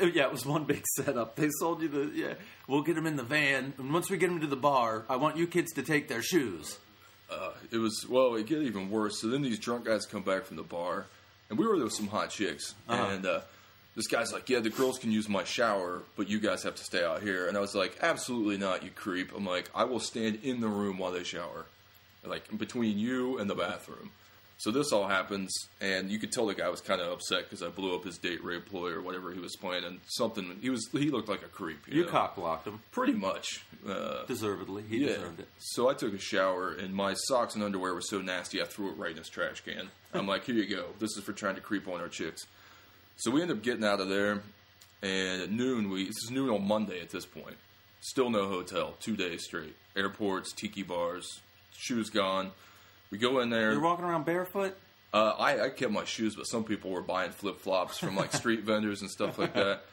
uh, 0.00 0.06
yeah, 0.06 0.24
it 0.24 0.32
was 0.32 0.46
one 0.46 0.64
big 0.64 0.84
setup. 0.96 1.36
They 1.36 1.48
sold 1.58 1.82
you 1.82 1.88
the, 1.88 2.10
yeah, 2.14 2.34
we'll 2.68 2.82
get 2.82 2.94
them 2.94 3.06
in 3.06 3.16
the 3.16 3.22
van. 3.22 3.72
And 3.78 3.92
once 3.92 4.10
we 4.10 4.16
get 4.16 4.28
them 4.28 4.40
to 4.40 4.46
the 4.46 4.56
bar, 4.56 5.04
I 5.08 5.16
want 5.16 5.36
you 5.36 5.46
kids 5.46 5.72
to 5.74 5.82
take 5.82 6.08
their 6.08 6.22
shoes. 6.22 6.78
Uh, 7.30 7.52
it 7.70 7.78
was 7.78 8.04
well, 8.08 8.34
it 8.34 8.46
get 8.46 8.58
even 8.62 8.90
worse. 8.90 9.20
So 9.20 9.28
then 9.28 9.42
these 9.42 9.58
drunk 9.58 9.86
guys 9.86 10.04
come 10.06 10.22
back 10.22 10.44
from 10.44 10.56
the 10.56 10.62
bar, 10.62 11.06
and 11.48 11.58
we 11.58 11.66
were 11.66 11.76
there 11.76 11.84
with 11.84 11.94
some 11.94 12.08
hot 12.08 12.30
chicks, 12.30 12.74
Uh-huh. 12.88 13.02
and 13.10 13.24
uh, 13.26 13.40
this 13.94 14.06
guy's 14.06 14.32
like, 14.32 14.48
"Yeah, 14.48 14.60
the 14.60 14.70
girls 14.70 14.98
can 14.98 15.12
use 15.12 15.28
my 15.28 15.44
shower, 15.44 16.02
but 16.16 16.28
you 16.28 16.40
guys 16.40 16.62
have 16.62 16.74
to 16.76 16.84
stay 16.84 17.04
out 17.04 17.22
here." 17.22 17.46
And 17.46 17.56
I 17.56 17.60
was 17.60 17.74
like, 17.74 17.98
"Absolutely 18.00 18.56
not, 18.58 18.82
you 18.82 18.90
creep!" 18.90 19.32
I'm 19.36 19.46
like, 19.46 19.70
"I 19.74 19.84
will 19.84 20.00
stand 20.00 20.40
in 20.42 20.60
the 20.60 20.68
room 20.68 20.98
while 20.98 21.12
they 21.12 21.24
shower, 21.24 21.66
like 22.24 22.56
between 22.56 22.98
you 22.98 23.38
and 23.38 23.48
the 23.48 23.54
bathroom." 23.54 24.10
So 24.62 24.70
this 24.70 24.92
all 24.92 25.08
happens, 25.08 25.52
and 25.80 26.08
you 26.08 26.20
could 26.20 26.30
tell 26.30 26.46
the 26.46 26.54
guy 26.54 26.68
was 26.68 26.80
kind 26.80 27.00
of 27.00 27.10
upset 27.10 27.50
because 27.50 27.64
I 27.64 27.68
blew 27.68 27.96
up 27.96 28.04
his 28.04 28.16
date 28.16 28.44
rape 28.44 28.66
ploy 28.66 28.90
or 28.90 29.02
whatever 29.02 29.32
he 29.32 29.40
was 29.40 29.56
playing 29.56 29.82
planning. 29.82 30.00
Something 30.06 30.56
he 30.60 30.70
was 30.70 30.88
he 30.92 31.10
looked 31.10 31.28
like 31.28 31.42
a 31.42 31.48
creep. 31.48 31.88
You, 31.88 31.98
You 31.98 32.04
know? 32.04 32.10
cock 32.10 32.36
blocked 32.36 32.68
him 32.68 32.78
pretty 32.92 33.14
much. 33.14 33.64
Uh, 33.84 34.24
deservedly. 34.26 34.84
He 34.88 34.98
yeah. 34.98 35.14
deserved 35.14 35.40
it. 35.40 35.48
So 35.58 35.88
I 35.88 35.94
took 35.94 36.14
a 36.14 36.18
shower, 36.18 36.70
and 36.70 36.94
my 36.94 37.14
socks 37.14 37.56
and 37.56 37.64
underwear 37.64 37.92
were 37.92 38.00
so 38.00 38.20
nasty, 38.20 38.62
I 38.62 38.64
threw 38.66 38.90
it 38.90 38.96
right 38.96 39.10
in 39.10 39.16
his 39.16 39.28
trash 39.28 39.62
can. 39.62 39.88
I'm 40.14 40.28
like, 40.28 40.44
here 40.44 40.54
you 40.54 40.72
go. 40.72 40.86
This 41.00 41.16
is 41.16 41.24
for 41.24 41.32
trying 41.32 41.56
to 41.56 41.60
creep 41.60 41.88
on 41.88 42.00
our 42.00 42.08
chicks. 42.08 42.46
So 43.22 43.30
we 43.30 43.40
end 43.40 43.52
up 43.52 43.62
getting 43.62 43.84
out 43.84 44.00
of 44.00 44.08
there, 44.08 44.42
and 45.00 45.42
at 45.42 45.52
noon, 45.52 45.90
we 45.90 46.06
this 46.06 46.24
is 46.24 46.30
noon 46.32 46.50
on 46.50 46.66
Monday 46.66 47.00
at 47.00 47.10
this 47.10 47.24
point. 47.24 47.54
Still 48.00 48.30
no 48.30 48.48
hotel, 48.48 48.96
two 48.98 49.16
days 49.16 49.44
straight. 49.44 49.76
Airports, 49.94 50.52
tiki 50.52 50.82
bars, 50.82 51.38
shoes 51.72 52.10
gone. 52.10 52.50
We 53.12 53.18
go 53.18 53.38
in 53.38 53.48
there. 53.48 53.70
You're 53.70 53.80
walking 53.80 54.04
around 54.04 54.24
barefoot. 54.24 54.76
Uh, 55.14 55.34
I, 55.38 55.66
I 55.66 55.68
kept 55.68 55.92
my 55.92 56.02
shoes, 56.02 56.34
but 56.34 56.48
some 56.48 56.64
people 56.64 56.90
were 56.90 57.00
buying 57.00 57.30
flip 57.30 57.60
flops 57.60 57.96
from 57.96 58.16
like 58.16 58.32
street 58.32 58.60
vendors 58.64 59.02
and 59.02 59.10
stuff 59.10 59.38
like 59.38 59.54
that. 59.54 59.84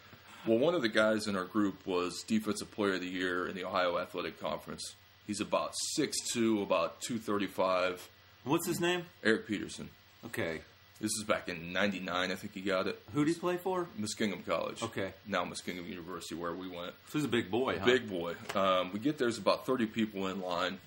Well, 0.47 0.57
one 0.57 0.73
of 0.73 0.81
the 0.81 0.89
guys 0.89 1.27
in 1.27 1.35
our 1.35 1.45
group 1.45 1.85
was 1.85 2.23
Defensive 2.23 2.71
Player 2.71 2.95
of 2.95 3.01
the 3.01 3.07
Year 3.07 3.47
in 3.47 3.53
the 3.53 3.63
Ohio 3.63 3.99
Athletic 3.99 4.39
Conference. 4.39 4.95
He's 5.27 5.39
about 5.39 5.73
6'2", 5.99 6.63
about 6.63 6.99
235. 7.01 8.09
What's 8.43 8.65
his 8.65 8.79
name? 8.79 9.05
Eric 9.23 9.45
Peterson. 9.45 9.89
Okay. 10.25 10.61
This 11.01 11.13
is 11.13 11.23
back 11.23 11.47
in 11.47 11.71
99, 11.71 12.31
I 12.31 12.35
think 12.35 12.53
he 12.53 12.59
got 12.59 12.85
it. 12.87 13.01
Who 13.13 13.23
did 13.23 13.33
he 13.33 13.39
play 13.39 13.55
for? 13.55 13.87
Muskingum 13.97 14.45
College. 14.45 14.83
Okay. 14.83 15.13
Now 15.25 15.45
Muskingum 15.45 15.87
University, 15.87 16.35
where 16.35 16.53
we 16.53 16.67
went. 16.67 16.93
So 17.07 17.19
he's 17.19 17.23
a 17.23 17.29
big 17.29 17.49
boy, 17.49 17.79
huh? 17.79 17.85
Big 17.85 18.09
boy. 18.09 18.35
Um, 18.53 18.91
we 18.91 18.99
get 18.99 19.17
there's 19.17 19.37
about 19.37 19.65
30 19.65 19.85
people 19.85 20.27
in 20.27 20.41
line 20.41 20.79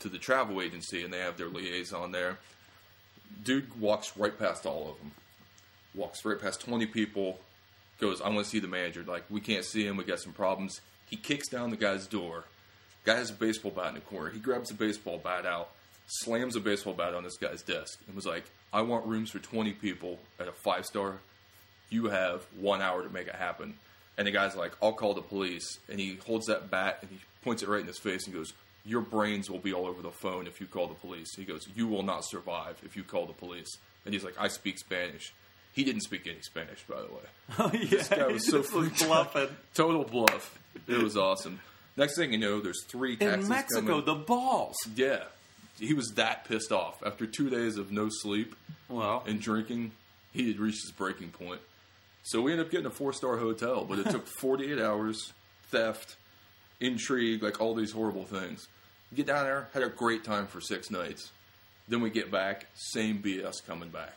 to 0.00 0.08
the 0.08 0.18
travel 0.18 0.60
agency, 0.60 1.04
and 1.04 1.12
they 1.12 1.20
have 1.20 1.36
their 1.36 1.46
liaison 1.46 2.10
there. 2.10 2.38
Dude 3.44 3.80
walks 3.80 4.16
right 4.16 4.36
past 4.36 4.66
all 4.66 4.90
of 4.90 4.98
them. 4.98 5.12
Walks 5.94 6.24
right 6.24 6.40
past 6.40 6.60
20 6.62 6.86
people. 6.86 7.38
Goes, 8.00 8.20
I 8.20 8.28
want 8.30 8.44
to 8.44 8.50
see 8.50 8.58
the 8.58 8.66
manager. 8.66 9.04
Like, 9.06 9.24
we 9.30 9.40
can't 9.40 9.64
see 9.64 9.86
him. 9.86 9.96
We 9.96 10.02
got 10.02 10.18
some 10.18 10.32
problems. 10.32 10.80
He 11.08 11.16
kicks 11.16 11.46
down 11.46 11.70
the 11.70 11.76
guy's 11.76 12.08
door. 12.08 12.44
Guy 13.04 13.16
has 13.16 13.30
a 13.30 13.34
baseball 13.34 13.70
bat 13.70 13.88
in 13.88 13.94
the 13.94 14.00
corner. 14.00 14.30
He 14.30 14.40
grabs 14.40 14.70
the 14.70 14.74
baseball 14.74 15.18
bat 15.18 15.46
out, 15.46 15.70
slams 16.06 16.56
a 16.56 16.60
baseball 16.60 16.92
bat 16.94 17.14
on 17.14 17.22
this 17.24 17.36
guy's 17.36 17.62
desk, 17.62 17.98
and 18.06 18.14
was 18.16 18.26
like, 18.26 18.44
I 18.72 18.82
want 18.82 19.06
rooms 19.06 19.30
for 19.30 19.38
20 19.38 19.72
people 19.74 20.18
at 20.40 20.48
a 20.48 20.52
five 20.52 20.84
star 20.86 21.18
you 21.90 22.06
have 22.06 22.42
one 22.58 22.80
hour 22.80 23.02
to 23.02 23.10
make 23.10 23.26
it 23.26 23.34
happen. 23.34 23.74
And 24.16 24.26
the 24.26 24.30
guy's 24.30 24.56
like, 24.56 24.72
I'll 24.82 24.94
call 24.94 25.12
the 25.12 25.20
police. 25.20 25.78
And 25.90 26.00
he 26.00 26.18
holds 26.26 26.46
that 26.46 26.70
bat 26.70 26.98
and 27.02 27.10
he 27.10 27.18
points 27.44 27.62
it 27.62 27.68
right 27.68 27.82
in 27.82 27.86
his 27.86 27.98
face 27.98 28.24
and 28.24 28.34
goes, 28.34 28.54
Your 28.86 29.02
brains 29.02 29.50
will 29.50 29.58
be 29.58 29.74
all 29.74 29.86
over 29.86 30.00
the 30.00 30.10
phone 30.10 30.46
if 30.46 30.58
you 30.58 30.66
call 30.66 30.86
the 30.86 30.94
police. 30.94 31.34
He 31.36 31.44
goes, 31.44 31.68
You 31.74 31.86
will 31.86 32.02
not 32.02 32.24
survive 32.24 32.80
if 32.82 32.96
you 32.96 33.02
call 33.04 33.26
the 33.26 33.34
police. 33.34 33.68
And 34.06 34.14
he's 34.14 34.24
like, 34.24 34.36
I 34.38 34.48
speak 34.48 34.78
Spanish. 34.78 35.34
He 35.74 35.84
didn't 35.84 36.00
speak 36.02 36.26
any 36.26 36.40
Spanish, 36.40 36.82
by 36.88 36.96
the 37.02 37.08
way. 37.08 37.28
Oh 37.58 37.70
yeah, 37.74 38.02
guy 38.08 38.26
was 38.28 38.48
so 38.50 38.62
freaked 38.62 39.00
bluffing. 39.06 39.48
Total 39.74 40.04
bluff. 40.04 40.58
It 40.88 41.02
was 41.02 41.16
awesome. 41.18 41.60
Next 41.98 42.16
thing 42.16 42.32
you 42.32 42.38
know, 42.38 42.60
there's 42.60 42.84
three 42.84 43.16
taxis 43.16 43.44
In 43.44 43.48
Mexico, 43.50 43.86
coming. 44.00 44.04
the 44.06 44.14
balls. 44.14 44.76
yeah. 44.96 45.24
He 45.82 45.94
was 45.94 46.12
that 46.14 46.44
pissed 46.44 46.70
off. 46.70 47.02
After 47.04 47.26
two 47.26 47.50
days 47.50 47.76
of 47.76 47.90
no 47.90 48.08
sleep, 48.08 48.54
Well, 48.88 49.24
and 49.26 49.40
drinking, 49.40 49.92
he 50.32 50.48
had 50.48 50.60
reached 50.60 50.82
his 50.82 50.92
breaking 50.92 51.30
point. 51.30 51.60
So 52.22 52.40
we 52.40 52.52
ended 52.52 52.66
up 52.66 52.70
getting 52.72 52.86
a 52.86 52.90
four 52.90 53.12
star 53.12 53.36
hotel, 53.36 53.84
but 53.84 53.98
it 53.98 54.08
took 54.10 54.26
48 54.26 54.78
hours, 54.78 55.32
theft, 55.70 56.16
intrigue, 56.80 57.42
like 57.42 57.60
all 57.60 57.74
these 57.74 57.90
horrible 57.92 58.24
things. 58.24 58.68
We 59.10 59.16
get 59.16 59.26
down 59.26 59.44
there, 59.44 59.68
had 59.74 59.82
a 59.82 59.88
great 59.88 60.22
time 60.24 60.46
for 60.46 60.60
six 60.60 60.90
nights. 60.90 61.30
Then 61.88 62.00
we 62.00 62.10
get 62.10 62.30
back, 62.30 62.66
same 62.74 63.20
BS 63.20 63.54
coming 63.66 63.88
back. 63.88 64.14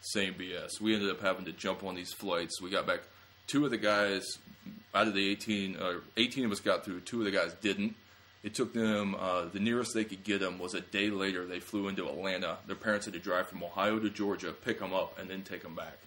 Same 0.00 0.34
BS. 0.34 0.80
We 0.80 0.94
ended 0.94 1.10
up 1.10 1.20
having 1.20 1.44
to 1.44 1.52
jump 1.52 1.84
on 1.84 1.94
these 1.96 2.12
flights. 2.12 2.62
We 2.62 2.70
got 2.70 2.86
back. 2.86 3.00
Two 3.46 3.64
of 3.64 3.70
the 3.70 3.76
guys 3.78 4.24
out 4.94 5.06
of 5.06 5.14
the 5.14 5.28
18, 5.30 5.76
uh, 5.76 5.94
18 6.16 6.46
of 6.46 6.52
us 6.52 6.60
got 6.60 6.84
through. 6.84 7.00
Two 7.00 7.18
of 7.18 7.24
the 7.26 7.30
guys 7.30 7.52
didn't. 7.60 7.94
It 8.44 8.54
took 8.54 8.72
them, 8.72 9.16
uh, 9.18 9.46
the 9.46 9.58
nearest 9.58 9.94
they 9.94 10.04
could 10.04 10.22
get 10.22 10.38
them 10.40 10.58
was 10.60 10.72
a 10.74 10.80
day 10.80 11.10
later. 11.10 11.44
They 11.44 11.58
flew 11.60 11.88
into 11.88 12.06
Atlanta. 12.08 12.58
Their 12.66 12.76
parents 12.76 13.06
had 13.06 13.14
to 13.14 13.20
drive 13.20 13.48
from 13.48 13.62
Ohio 13.64 13.98
to 13.98 14.08
Georgia, 14.10 14.52
pick 14.52 14.78
them 14.78 14.94
up, 14.94 15.18
and 15.18 15.28
then 15.28 15.42
take 15.42 15.62
them 15.62 15.74
back. 15.74 15.98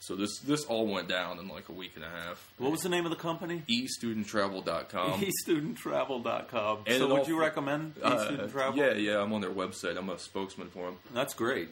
So 0.00 0.16
this 0.16 0.40
this 0.40 0.64
all 0.64 0.88
went 0.88 1.06
down 1.08 1.38
in 1.38 1.46
like 1.46 1.68
a 1.68 1.72
week 1.72 1.92
and 1.94 2.04
a 2.04 2.08
half. 2.08 2.50
what 2.58 2.72
was 2.72 2.80
the 2.80 2.88
name 2.88 3.04
of 3.04 3.10
the 3.10 3.16
company? 3.16 3.62
eStudentTravel.com. 3.70 5.20
eStudentTravel.com. 5.46 6.78
And 6.88 6.98
so 6.98 7.06
would 7.08 7.20
all- 7.20 7.28
you 7.28 7.38
recommend 7.38 7.94
Uh, 8.02 8.48
Travel? 8.48 8.76
Yeah, 8.76 8.94
yeah, 8.94 9.20
I'm 9.22 9.32
on 9.32 9.40
their 9.40 9.50
website. 9.52 9.96
I'm 9.96 10.08
a 10.10 10.18
spokesman 10.18 10.70
for 10.70 10.86
them. 10.86 10.96
That's 11.14 11.34
great. 11.34 11.68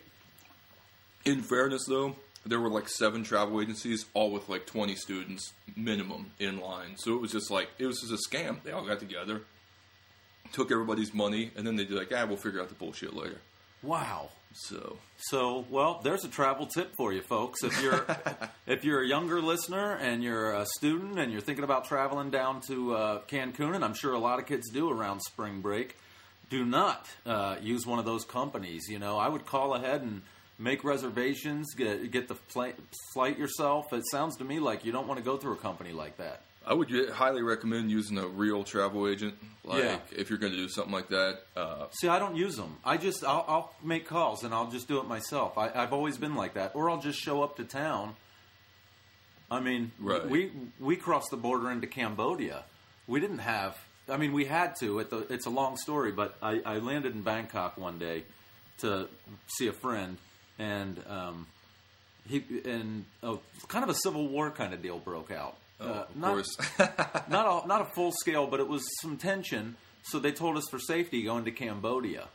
In 1.24 1.42
fairness, 1.42 1.84
though, 1.88 2.14
there 2.46 2.60
were 2.60 2.70
like 2.70 2.88
seven 2.88 3.22
travel 3.22 3.60
agencies, 3.60 4.06
all 4.14 4.30
with 4.30 4.48
like 4.48 4.66
20 4.66 4.94
students 4.94 5.52
minimum 5.76 6.32
in 6.38 6.58
line. 6.60 6.96
So 6.96 7.14
it 7.14 7.20
was 7.20 7.32
just 7.32 7.50
like 7.50 7.68
it 7.78 7.86
was 7.86 8.00
just 8.00 8.12
a 8.12 8.28
scam. 8.30 8.62
They 8.62 8.72
all 8.72 8.86
got 8.86 8.98
together, 8.98 9.42
took 10.52 10.72
everybody's 10.72 11.12
money, 11.12 11.50
and 11.56 11.66
then 11.66 11.76
they'd 11.76 11.88
be 11.88 11.94
like, 11.94 12.12
"Ah, 12.14 12.24
we'll 12.26 12.36
figure 12.36 12.60
out 12.60 12.68
the 12.68 12.74
bullshit 12.74 13.14
later." 13.14 13.38
Wow. 13.82 14.30
So 14.52 14.98
So, 15.16 15.64
well, 15.70 16.00
there's 16.02 16.24
a 16.24 16.28
travel 16.28 16.66
tip 16.66 16.94
for 16.96 17.12
you, 17.12 17.22
folks. 17.22 17.62
If 17.62 17.80
you're 17.82 18.04
if 18.66 18.84
you're 18.84 19.02
a 19.02 19.06
younger 19.06 19.40
listener 19.40 19.94
and 19.96 20.22
you're 20.24 20.52
a 20.52 20.66
student 20.78 21.18
and 21.18 21.30
you're 21.30 21.40
thinking 21.40 21.64
about 21.64 21.84
traveling 21.84 22.30
down 22.30 22.60
to 22.62 22.94
uh, 22.94 23.20
Cancun, 23.28 23.74
and 23.74 23.84
I'm 23.84 23.94
sure 23.94 24.12
a 24.12 24.18
lot 24.18 24.38
of 24.38 24.46
kids 24.46 24.68
do 24.70 24.90
around 24.90 25.20
spring 25.20 25.60
break, 25.60 25.96
do 26.48 26.64
not 26.64 27.06
uh, 27.24 27.56
use 27.62 27.86
one 27.86 27.98
of 27.98 28.04
those 28.04 28.24
companies. 28.24 28.88
You 28.88 28.98
know, 28.98 29.18
I 29.18 29.28
would 29.28 29.46
call 29.46 29.74
ahead 29.74 30.02
and 30.02 30.22
make 30.60 30.84
reservations, 30.84 31.74
get 31.74 32.10
get 32.12 32.28
the 32.28 32.36
flight, 32.36 32.76
flight 33.14 33.36
yourself. 33.38 33.92
It 33.92 34.04
sounds 34.10 34.36
to 34.36 34.44
me 34.44 34.60
like 34.60 34.84
you 34.84 34.92
don't 34.92 35.08
want 35.08 35.18
to 35.18 35.24
go 35.24 35.36
through 35.36 35.54
a 35.54 35.56
company 35.56 35.90
like 35.92 36.18
that. 36.18 36.42
I 36.66 36.74
would 36.74 36.90
highly 37.10 37.42
recommend 37.42 37.90
using 37.90 38.18
a 38.18 38.26
real 38.28 38.62
travel 38.64 39.08
agent. 39.08 39.34
Like 39.64 39.82
Yeah. 39.82 39.98
if 40.12 40.28
you're 40.28 40.38
going 40.38 40.52
to 40.52 40.58
do 40.58 40.68
something 40.68 40.92
like 40.92 41.08
that. 41.08 41.38
Uh, 41.56 41.86
See, 41.90 42.06
I 42.06 42.18
don't 42.18 42.36
use 42.36 42.54
them. 42.56 42.76
I 42.84 42.98
just 42.98 43.24
I'll, 43.24 43.44
I'll 43.48 43.74
make 43.82 44.06
calls 44.06 44.44
and 44.44 44.52
I'll 44.54 44.70
just 44.70 44.86
do 44.86 44.98
it 45.00 45.06
myself. 45.08 45.56
I, 45.56 45.70
I've 45.74 45.92
always 45.94 46.18
been 46.18 46.34
like 46.34 46.54
that, 46.54 46.72
or 46.74 46.90
I'll 46.90 47.00
just 47.00 47.18
show 47.18 47.42
up 47.42 47.56
to 47.56 47.64
town. 47.64 48.14
I 49.50 49.60
mean, 49.60 49.92
Right. 49.98 50.28
we 50.28 50.52
we 50.78 50.96
crossed 50.96 51.30
the 51.30 51.36
border 51.36 51.70
into 51.70 51.86
Cambodia. 51.86 52.64
We 53.06 53.20
didn't 53.20 53.38
have. 53.38 53.76
I 54.08 54.16
mean, 54.16 54.32
we 54.32 54.44
had 54.44 54.76
to. 54.80 55.00
At 55.00 55.10
the, 55.10 55.18
it's 55.32 55.46
a 55.46 55.50
long 55.50 55.76
story, 55.76 56.12
but 56.12 56.36
I, 56.42 56.60
I 56.64 56.78
landed 56.78 57.14
in 57.14 57.22
Bangkok 57.22 57.76
one 57.78 57.98
day 57.98 58.24
to 58.78 59.08
see 59.46 59.66
a 59.66 59.72
friend, 59.72 60.18
and 60.60 61.02
um, 61.08 61.46
he 62.28 62.44
and 62.64 63.04
uh, 63.22 63.36
kind 63.68 63.82
of 63.82 63.90
a 63.90 63.94
civil 63.94 64.28
war 64.28 64.50
kind 64.50 64.74
of 64.74 64.82
deal 64.82 64.98
broke 64.98 65.30
out. 65.30 65.56
oh, 65.80 65.84
Uh, 65.86 65.88
of 66.08 66.16
not- 66.16 66.30
course. 66.32 66.56
not 67.28 67.64
a 67.64 67.66
not 67.66 67.80
a 67.80 67.84
full 67.86 68.12
scale, 68.12 68.46
but 68.46 68.60
it 68.60 68.68
was 68.68 68.82
some 69.00 69.16
tension. 69.16 69.76
So 70.02 70.18
they 70.18 70.32
told 70.32 70.56
us 70.56 70.64
for 70.70 70.78
safety 70.78 71.22
going 71.22 71.44
to 71.44 71.50
Cambodia 71.52 72.26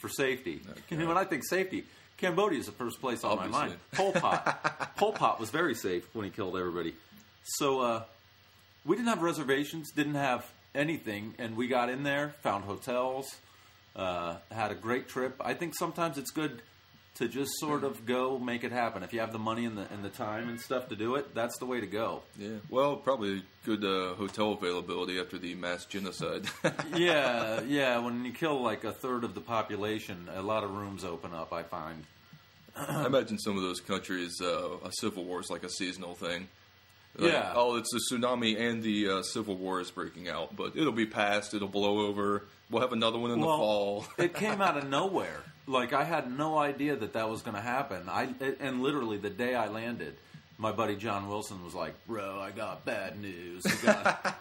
for 0.00 0.08
safety. 0.08 0.60
Okay. 0.70 0.96
And 0.96 1.08
when 1.08 1.16
I 1.18 1.24
think 1.24 1.42
safety, 1.44 1.84
Cambodia 2.16 2.58
is 2.60 2.66
the 2.66 2.72
first 2.72 3.00
place 3.00 3.24
on 3.24 3.32
Obviously. 3.32 3.52
my 3.52 3.66
mind. 3.68 3.78
Pol 3.92 4.12
Pot, 4.12 4.94
Pol 4.96 5.12
Pot 5.12 5.40
was 5.40 5.50
very 5.50 5.74
safe 5.74 6.04
when 6.14 6.24
he 6.24 6.30
killed 6.30 6.56
everybody. 6.56 6.94
So 7.58 7.80
uh, 7.80 8.02
we 8.84 8.94
didn't 8.96 9.08
have 9.08 9.22
reservations, 9.22 9.90
didn't 9.92 10.14
have 10.14 10.46
anything, 10.74 11.34
and 11.38 11.56
we 11.56 11.66
got 11.66 11.88
in 11.90 12.02
there, 12.04 12.34
found 12.42 12.64
hotels, 12.64 13.26
uh, 13.96 14.36
had 14.52 14.70
a 14.70 14.74
great 14.76 15.08
trip. 15.08 15.34
I 15.40 15.54
think 15.54 15.74
sometimes 15.74 16.18
it's 16.18 16.30
good 16.30 16.62
to 17.18 17.28
just 17.28 17.50
sort 17.58 17.82
of 17.84 18.06
go 18.06 18.38
make 18.38 18.62
it 18.64 18.70
happen. 18.72 19.02
If 19.02 19.12
you 19.12 19.20
have 19.20 19.32
the 19.32 19.38
money 19.38 19.64
and 19.64 19.76
the 19.76 19.86
and 19.92 20.04
the 20.04 20.08
time 20.08 20.48
and 20.48 20.60
stuff 20.60 20.88
to 20.88 20.96
do 20.96 21.16
it, 21.16 21.34
that's 21.34 21.58
the 21.58 21.66
way 21.66 21.80
to 21.80 21.86
go. 21.86 22.22
yeah. 22.38 22.56
Well, 22.70 22.96
probably 22.96 23.42
good 23.64 23.84
uh, 23.84 24.14
hotel 24.14 24.52
availability 24.52 25.18
after 25.18 25.38
the 25.38 25.54
mass 25.54 25.84
genocide. 25.84 26.46
yeah, 26.96 27.60
yeah. 27.62 27.98
When 27.98 28.24
you 28.24 28.32
kill 28.32 28.62
like 28.62 28.84
a 28.84 28.92
third 28.92 29.24
of 29.24 29.34
the 29.34 29.40
population, 29.40 30.28
a 30.34 30.42
lot 30.42 30.62
of 30.64 30.70
rooms 30.70 31.04
open 31.04 31.34
up. 31.34 31.52
I 31.52 31.62
find. 31.64 32.04
I 32.76 33.06
imagine 33.06 33.38
some 33.40 33.56
of 33.56 33.62
those 33.64 33.80
countries, 33.80 34.40
uh, 34.40 34.76
a 34.84 34.92
civil 35.00 35.24
war 35.24 35.40
is 35.40 35.50
like 35.50 35.64
a 35.64 35.68
seasonal 35.70 36.14
thing. 36.14 36.46
Like, 37.16 37.32
Yeah. 37.32 37.52
Oh, 37.56 37.76
it's 37.76 37.90
the 37.92 38.00
tsunami 38.16 38.56
and 38.56 38.80
the 38.84 39.08
uh, 39.08 39.22
civil 39.22 39.56
war 39.56 39.80
is 39.80 39.90
breaking 39.90 40.28
out, 40.28 40.54
but 40.54 40.76
it'll 40.76 40.92
be 40.92 41.06
past. 41.06 41.54
It'll 41.54 41.66
blow 41.66 42.06
over. 42.06 42.44
We'll 42.70 42.82
have 42.82 42.92
another 42.92 43.18
one 43.18 43.32
in 43.32 43.40
the 43.40 43.46
fall. 43.46 44.06
it 44.16 44.34
came 44.34 44.60
out 44.60 44.76
of 44.76 44.88
nowhere. 44.88 45.42
Like 45.68 45.92
I 45.92 46.04
had 46.04 46.36
no 46.36 46.56
idea 46.56 46.96
that 46.96 47.12
that 47.12 47.28
was 47.28 47.42
going 47.42 47.54
to 47.54 47.62
happen. 47.62 48.08
I 48.08 48.28
and 48.58 48.82
literally 48.82 49.18
the 49.18 49.30
day 49.30 49.54
I 49.54 49.68
landed, 49.68 50.16
my 50.56 50.72
buddy 50.72 50.96
John 50.96 51.28
Wilson 51.28 51.62
was 51.62 51.74
like, 51.74 51.94
"Bro, 52.06 52.40
I 52.40 52.50
got 52.50 52.86
bad 52.86 53.20
news." 53.20 53.62
Got-" 53.82 54.38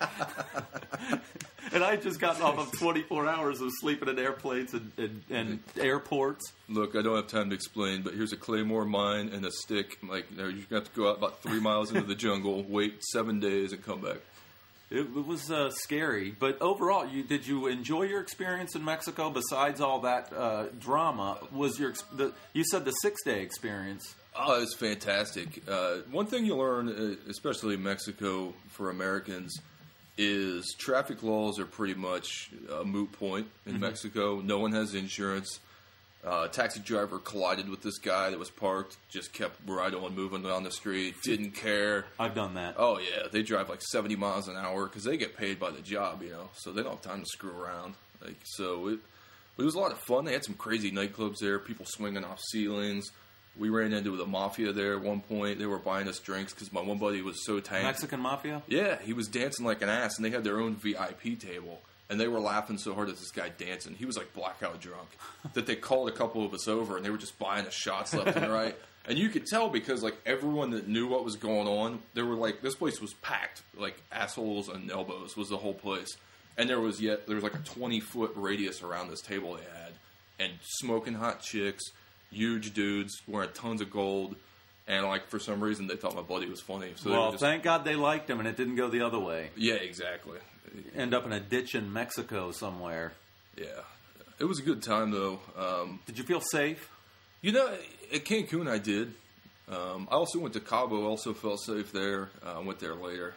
and 1.74 1.84
I 1.84 1.98
just 1.98 2.20
gotten 2.20 2.42
off 2.42 2.58
of 2.58 2.80
24 2.80 3.28
hours 3.28 3.60
of 3.60 3.72
sleeping 3.80 4.08
in 4.08 4.18
airplanes 4.18 4.74
and, 4.74 4.92
and, 4.98 5.22
and 5.30 5.60
airports. 5.78 6.54
Look, 6.70 6.96
I 6.96 7.02
don't 7.02 7.16
have 7.18 7.28
time 7.28 7.50
to 7.50 7.56
explain, 7.56 8.04
but 8.04 8.14
here's 8.14 8.32
a 8.32 8.38
claymore 8.38 8.86
mine 8.86 9.30
and 9.34 9.46
a 9.46 9.52
stick. 9.52 9.98
Like, 10.08 10.32
you 10.32 10.38
know, 10.38 10.46
gonna 10.46 10.82
have 10.82 10.86
to 10.86 10.96
go 10.96 11.10
out 11.10 11.18
about 11.18 11.44
three 11.44 11.60
miles 11.60 11.92
into 11.92 12.08
the 12.08 12.16
jungle, 12.16 12.64
wait 12.64 13.04
seven 13.04 13.40
days, 13.40 13.74
and 13.74 13.84
come 13.84 14.02
back. 14.02 14.18
It, 14.90 15.00
it 15.00 15.28
was 15.28 15.52
uh, 15.52 15.70
scary, 15.72 16.34
but 16.38 16.62
overall, 16.62 17.06
you 17.06 17.22
did 17.24 17.46
you 17.46 17.68
enjoy 17.68 18.04
your 18.04 18.22
experience 18.22 18.74
in 18.74 18.86
Mexico? 18.86 19.30
Besides 19.30 19.82
all 19.82 20.00
that 20.02 20.32
uh, 20.32 20.68
drama, 20.80 21.40
was 21.52 21.78
your 21.78 21.94
the, 22.14 22.34
you 22.54 22.64
said 22.64 22.86
the 22.86 22.92
six 22.92 23.22
day 23.24 23.42
experience? 23.42 24.16
Oh, 24.34 24.58
it 24.58 24.62
was 24.62 24.76
fantastic. 24.76 25.64
Uh, 25.68 25.98
one 26.12 26.28
thing 26.28 26.46
you 26.46 26.56
learn, 26.56 26.88
uh, 26.90 27.30
especially 27.30 27.74
in 27.74 27.84
Mexico 27.84 28.54
for 28.70 28.90
Americans, 28.90 29.60
is 30.18 30.74
traffic 30.78 31.22
laws 31.22 31.60
are 31.60 31.66
pretty 31.66 31.96
much 31.96 32.52
a 32.72 32.86
moot 32.86 33.12
point 33.12 33.48
in 33.66 33.80
Mexico. 33.80 34.40
No 34.40 34.60
one 34.60 34.72
has 34.72 34.94
insurance. 34.94 35.60
Uh, 36.26 36.48
taxi 36.48 36.80
driver 36.82 37.20
collided 37.20 37.70
with 37.70 37.82
this 37.84 38.00
guy 38.00 38.30
that 38.30 38.40
was 38.40 38.50
parked, 38.50 38.98
just 39.08 39.32
kept 39.32 39.56
right 39.66 39.94
on 39.94 40.16
moving 40.16 40.42
down 40.44 40.64
the 40.64 40.72
street, 40.72 41.16
didn't 41.24 41.52
care. 41.52 42.06
I've 42.20 42.36
done 42.36 42.56
that. 42.56 42.76
Oh 42.78 43.00
yeah, 43.00 43.28
they 43.32 43.44
drive 43.44 43.70
like 43.70 43.82
seventy 43.82 44.16
miles 44.16 44.48
an 44.48 44.58
hour 44.58 44.86
because 44.88 45.04
they 45.04 45.16
get 45.16 45.38
paid 45.38 45.60
by 45.60 45.72
the 45.72 45.82
job, 45.82 46.22
you 46.24 46.32
know, 46.32 46.50
so 46.56 46.72
they 46.72 46.84
don't 46.84 46.94
have 46.94 47.02
time 47.02 47.22
to 47.22 47.26
screw 47.28 47.52
around. 47.58 47.94
Like 48.24 48.38
so, 48.44 48.88
it 48.88 49.00
it 49.58 49.64
was 49.64 49.76
a 49.76 49.80
lot 49.80 49.92
of 49.92 50.00
fun. 50.00 50.26
They 50.26 50.34
had 50.34 50.44
some 50.44 50.56
crazy 50.56 50.92
nightclubs 50.92 51.38
there, 51.40 51.60
people 51.60 51.86
swinging 51.88 52.24
off 52.26 52.40
ceilings. 52.52 53.10
We 53.58 53.70
ran 53.70 53.94
into 53.94 54.16
the 54.18 54.26
mafia 54.26 54.72
there 54.72 54.96
at 54.96 55.02
one 55.02 55.22
point. 55.22 55.58
They 55.60 55.66
were 55.66 55.80
buying 55.80 56.08
us 56.08 56.20
drinks 56.20 56.54
because 56.54 56.72
my 56.72 56.82
one 56.82 56.98
buddy 57.00 57.22
was 57.22 57.44
so 57.46 57.60
tanked. 57.60 57.86
Mexican 57.86 58.20
mafia. 58.20 58.62
Yeah, 58.68 58.98
he 59.02 59.14
was 59.14 59.28
dancing 59.28 59.66
like 59.66 59.82
an 59.82 59.90
ass, 59.90 60.18
and 60.18 60.26
they 60.26 60.30
had 60.30 60.44
their 60.44 60.60
own 60.60 60.76
VIP 60.76 61.40
table. 61.40 61.82
And 62.10 62.20
they 62.20 62.28
were 62.30 62.40
laughing 62.40 62.78
so 62.78 62.94
hard 62.94 63.10
at 63.10 63.18
this 63.18 63.32
guy 63.32 63.50
dancing. 63.50 63.94
He 63.94 64.06
was 64.06 64.16
like 64.18 64.34
blackout 64.34 64.80
drunk 64.80 65.10
that 65.54 65.66
they 65.66 65.76
called 65.76 66.08
a 66.08 66.14
couple 66.14 66.46
of 66.46 66.54
us 66.54 66.68
over, 66.68 66.96
and 66.96 67.06
they 67.06 67.10
were 67.10 67.18
just 67.18 67.38
buying 67.38 67.66
us 67.66 67.74
shots 67.74 68.14
left 68.14 68.38
and 68.38 68.52
right. 68.52 68.76
And 69.10 69.18
you 69.18 69.30
could 69.30 69.46
tell 69.46 69.70
because 69.70 70.04
like 70.04 70.16
everyone 70.26 70.72
that 70.72 70.88
knew 70.88 71.08
what 71.08 71.24
was 71.24 71.36
going 71.36 71.68
on, 71.68 72.00
they 72.14 72.22
were 72.22 72.36
like 72.36 72.62
this 72.62 72.76
place 72.76 73.02
was 73.02 73.14
packed, 73.16 73.62
like 73.78 74.02
assholes 74.12 74.70
and 74.70 74.90
elbows 74.92 75.36
was 75.38 75.50
the 75.50 75.58
whole 75.58 75.74
place. 75.74 76.16
And 76.58 76.70
there 76.70 76.80
was 76.80 77.02
yet 77.02 77.28
there 77.28 77.36
was 77.36 77.44
like 77.44 77.56
a 77.56 77.60
twenty 77.60 78.00
foot 78.00 78.32
radius 78.36 78.82
around 78.84 79.10
this 79.10 79.22
table 79.22 79.54
they 79.56 79.64
had, 79.64 79.94
and 80.40 80.54
smoking 80.62 81.14
hot 81.14 81.42
chicks, 81.42 81.84
huge 82.32 82.74
dudes 82.74 83.22
wearing 83.28 83.52
tons 83.54 83.80
of 83.82 83.92
gold, 83.92 84.36
and 84.88 85.06
like 85.06 85.28
for 85.28 85.40
some 85.40 85.62
reason 85.62 85.88
they 85.88 85.96
thought 85.96 86.16
my 86.16 86.22
buddy 86.22 86.50
was 86.50 86.62
funny. 86.62 86.92
So 86.96 87.12
Well, 87.12 87.32
just, 87.32 87.42
thank 87.44 87.64
God 87.64 87.86
they 87.86 87.96
liked 87.96 88.30
him, 88.30 88.40
and 88.40 88.48
it 88.48 88.58
didn't 88.58 88.76
go 88.76 88.90
the 88.90 89.02
other 89.02 89.20
way. 89.20 89.52
yeah, 89.56 89.76
exactly. 89.76 90.40
End 90.96 91.14
up 91.14 91.26
in 91.26 91.32
a 91.32 91.40
ditch 91.40 91.76
in 91.76 91.92
Mexico 91.92 92.52
somewhere. 92.52 93.14
Yeah, 93.58 93.82
it 94.40 94.46
was 94.46 94.60
a 94.60 94.64
good 94.64 94.82
time 94.84 95.12
though. 95.12 95.40
Um, 95.58 96.00
Did 96.06 96.18
you 96.18 96.24
feel 96.24 96.42
safe? 96.42 96.90
you 97.42 97.52
know, 97.52 97.72
at 98.14 98.26
Cancun 98.26 98.70
I 98.70 98.78
did. 98.78 99.14
Um, 99.70 100.08
I 100.10 100.16
also 100.16 100.40
went 100.40 100.54
to 100.54 100.60
Cabo. 100.60 101.06
Also 101.08 101.34
felt 101.34 101.60
safe 101.62 101.92
there. 101.92 102.30
Uh, 102.46 102.60
I 102.60 102.60
went 102.60 102.80
there 102.80 102.96
later, 102.96 103.36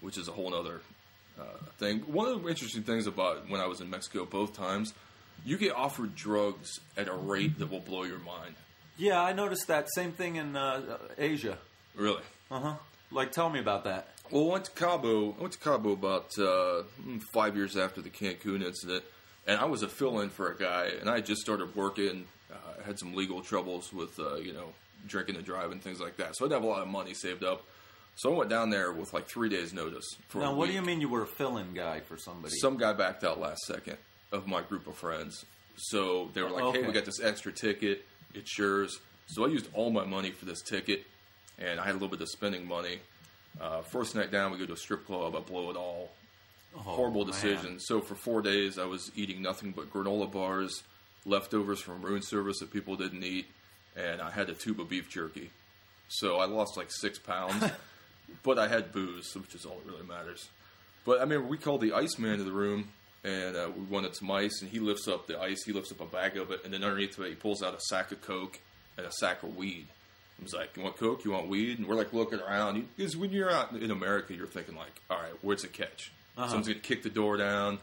which 0.00 0.18
is 0.18 0.28
a 0.28 0.32
whole 0.32 0.54
other 0.54 0.80
uh, 1.40 1.44
thing. 1.78 2.00
One 2.00 2.26
of 2.28 2.42
the 2.42 2.48
interesting 2.48 2.82
things 2.82 3.06
about 3.06 3.48
when 3.48 3.60
I 3.60 3.66
was 3.66 3.80
in 3.80 3.88
Mexico 3.88 4.24
both 4.24 4.54
times, 4.56 4.92
you 5.44 5.56
get 5.56 5.72
offered 5.74 6.14
drugs 6.14 6.80
at 6.96 7.08
a 7.08 7.14
rate 7.14 7.58
that 7.58 7.70
will 7.70 7.80
blow 7.80 8.02
your 8.04 8.18
mind. 8.18 8.54
Yeah, 8.96 9.20
I 9.22 9.32
noticed 9.32 9.66
that 9.68 9.88
same 9.94 10.12
thing 10.12 10.36
in 10.36 10.56
uh, 10.56 10.98
Asia. 11.18 11.58
Really. 11.94 12.22
Uh 12.50 12.60
huh. 12.60 12.74
Like, 13.10 13.32
tell 13.32 13.48
me 13.50 13.60
about 13.60 13.84
that. 13.84 14.08
Well, 14.30 14.48
I 14.48 14.52
went 14.52 14.64
to 14.66 14.70
Cabo. 14.72 15.34
I 15.38 15.40
went 15.40 15.52
to 15.52 15.58
Cabo 15.58 15.92
about 15.92 16.30
uh, 16.38 16.82
five 17.32 17.56
years 17.56 17.76
after 17.76 18.00
the 18.00 18.10
Cancun 18.10 18.62
incident, 18.64 19.04
and 19.46 19.60
I 19.60 19.66
was 19.66 19.82
a 19.82 19.88
fill-in 19.88 20.30
for 20.30 20.50
a 20.50 20.56
guy, 20.56 20.90
and 21.00 21.08
I 21.10 21.16
had 21.16 21.26
just 21.26 21.42
started 21.42 21.74
working. 21.76 22.24
Uh, 22.50 22.56
I 22.82 22.86
had 22.86 22.98
some 22.98 23.14
legal 23.14 23.42
troubles 23.42 23.92
with, 23.92 24.18
uh, 24.18 24.36
you 24.36 24.52
know, 24.52 24.72
drinking 25.06 25.36
and 25.36 25.44
driving, 25.44 25.78
things 25.80 26.00
like 26.00 26.16
that. 26.16 26.36
So 26.36 26.44
I 26.44 26.48
didn't 26.48 26.62
have 26.62 26.68
a 26.68 26.72
lot 26.72 26.82
of 26.82 26.88
money 26.88 27.12
saved 27.14 27.44
up. 27.44 27.62
So 28.16 28.32
I 28.32 28.36
went 28.36 28.48
down 28.48 28.70
there 28.70 28.92
with 28.92 29.12
like 29.12 29.26
three 29.26 29.48
days' 29.48 29.72
notice. 29.72 30.06
For 30.28 30.38
Now, 30.38 30.54
what 30.54 30.66
do 30.68 30.72
you 30.72 30.82
mean 30.82 31.00
you 31.00 31.08
were 31.08 31.22
a 31.22 31.26
fill-in 31.26 31.74
guy 31.74 32.00
for 32.00 32.16
somebody? 32.16 32.54
Some 32.60 32.78
guy 32.78 32.92
backed 32.92 33.24
out 33.24 33.40
last 33.40 33.60
second 33.66 33.98
of 34.32 34.46
my 34.46 34.62
group 34.62 34.86
of 34.86 34.94
friends. 34.96 35.44
So 35.76 36.30
they 36.32 36.40
were 36.42 36.50
like, 36.50 36.62
Okay. 36.64 36.80
hey, 36.80 36.86
we 36.86 36.92
got 36.92 37.04
this 37.04 37.20
extra 37.20 37.52
ticket. 37.52 38.04
It's 38.32 38.56
yours. 38.56 38.96
So 39.26 39.44
I 39.44 39.48
used 39.48 39.68
all 39.74 39.90
my 39.90 40.04
money 40.04 40.30
for 40.30 40.44
this 40.44 40.62
ticket, 40.62 41.04
and 41.58 41.80
I 41.80 41.84
had 41.84 41.90
a 41.92 41.94
little 41.94 42.08
bit 42.08 42.20
of 42.20 42.28
spending 42.28 42.66
money. 42.66 43.00
Uh, 43.60 43.82
first 43.82 44.14
night 44.14 44.30
down, 44.30 44.52
we 44.52 44.58
go 44.58 44.66
to 44.66 44.72
a 44.72 44.76
strip 44.76 45.06
club. 45.06 45.34
I 45.36 45.40
blow 45.40 45.70
it 45.70 45.76
all. 45.76 46.10
Oh, 46.76 46.80
Horrible 46.80 47.24
man. 47.24 47.32
decision. 47.32 47.78
So 47.78 48.00
for 48.00 48.14
four 48.16 48.42
days, 48.42 48.78
I 48.78 48.84
was 48.84 49.12
eating 49.14 49.40
nothing 49.42 49.70
but 49.70 49.92
granola 49.92 50.30
bars, 50.30 50.82
leftovers 51.24 51.80
from 51.80 52.02
room 52.02 52.20
service 52.20 52.58
that 52.58 52.72
people 52.72 52.96
didn't 52.96 53.22
eat, 53.22 53.46
and 53.96 54.20
I 54.20 54.30
had 54.30 54.50
a 54.50 54.54
tube 54.54 54.80
of 54.80 54.88
beef 54.88 55.08
jerky. 55.08 55.50
So 56.08 56.36
I 56.38 56.46
lost 56.46 56.76
like 56.76 56.90
six 56.90 57.18
pounds, 57.18 57.64
but 58.42 58.58
I 58.58 58.66
had 58.68 58.92
booze, 58.92 59.32
which 59.36 59.54
is 59.54 59.64
all 59.64 59.78
that 59.84 59.90
really 59.90 60.06
matters. 60.06 60.48
But 61.04 61.20
I 61.20 61.24
mean, 61.26 61.48
we 61.48 61.56
called 61.58 61.80
the 61.80 61.92
iceman 61.92 62.38
to 62.38 62.44
the 62.44 62.50
room, 62.52 62.88
and 63.22 63.54
uh, 63.56 63.70
we 63.76 63.84
wanted 63.84 64.16
some 64.16 64.30
ice, 64.32 64.60
and 64.60 64.70
he 64.70 64.80
lifts 64.80 65.06
up 65.06 65.28
the 65.28 65.40
ice. 65.40 65.62
He 65.64 65.72
lifts 65.72 65.92
up 65.92 66.00
a 66.00 66.06
bag 66.06 66.36
of 66.36 66.50
it, 66.50 66.64
and 66.64 66.74
then 66.74 66.82
underneath 66.82 67.16
it, 67.20 67.28
he 67.28 67.34
pulls 67.36 67.62
out 67.62 67.74
a 67.74 67.80
sack 67.80 68.10
of 68.10 68.20
coke 68.20 68.58
and 68.96 69.06
a 69.06 69.12
sack 69.12 69.42
of 69.44 69.56
weed. 69.56 69.86
He 70.50 70.56
was 70.56 70.60
like, 70.60 70.76
"You 70.76 70.82
want 70.82 70.96
coke? 70.96 71.24
You 71.24 71.30
want 71.32 71.48
weed?" 71.48 71.78
And 71.78 71.86
we're 71.88 71.94
like 71.94 72.12
looking 72.12 72.40
around 72.40 72.86
because 72.96 73.16
when 73.16 73.30
you're 73.32 73.50
out 73.50 73.72
in 73.72 73.90
America, 73.90 74.34
you're 74.34 74.46
thinking 74.46 74.76
like, 74.76 74.92
"All 75.10 75.16
right, 75.18 75.32
where's 75.42 75.62
the 75.62 75.68
catch? 75.68 76.12
Uh-huh. 76.36 76.48
Someone's 76.48 76.68
gonna 76.68 76.80
kick 76.80 77.02
the 77.02 77.10
door 77.10 77.36
down." 77.36 77.78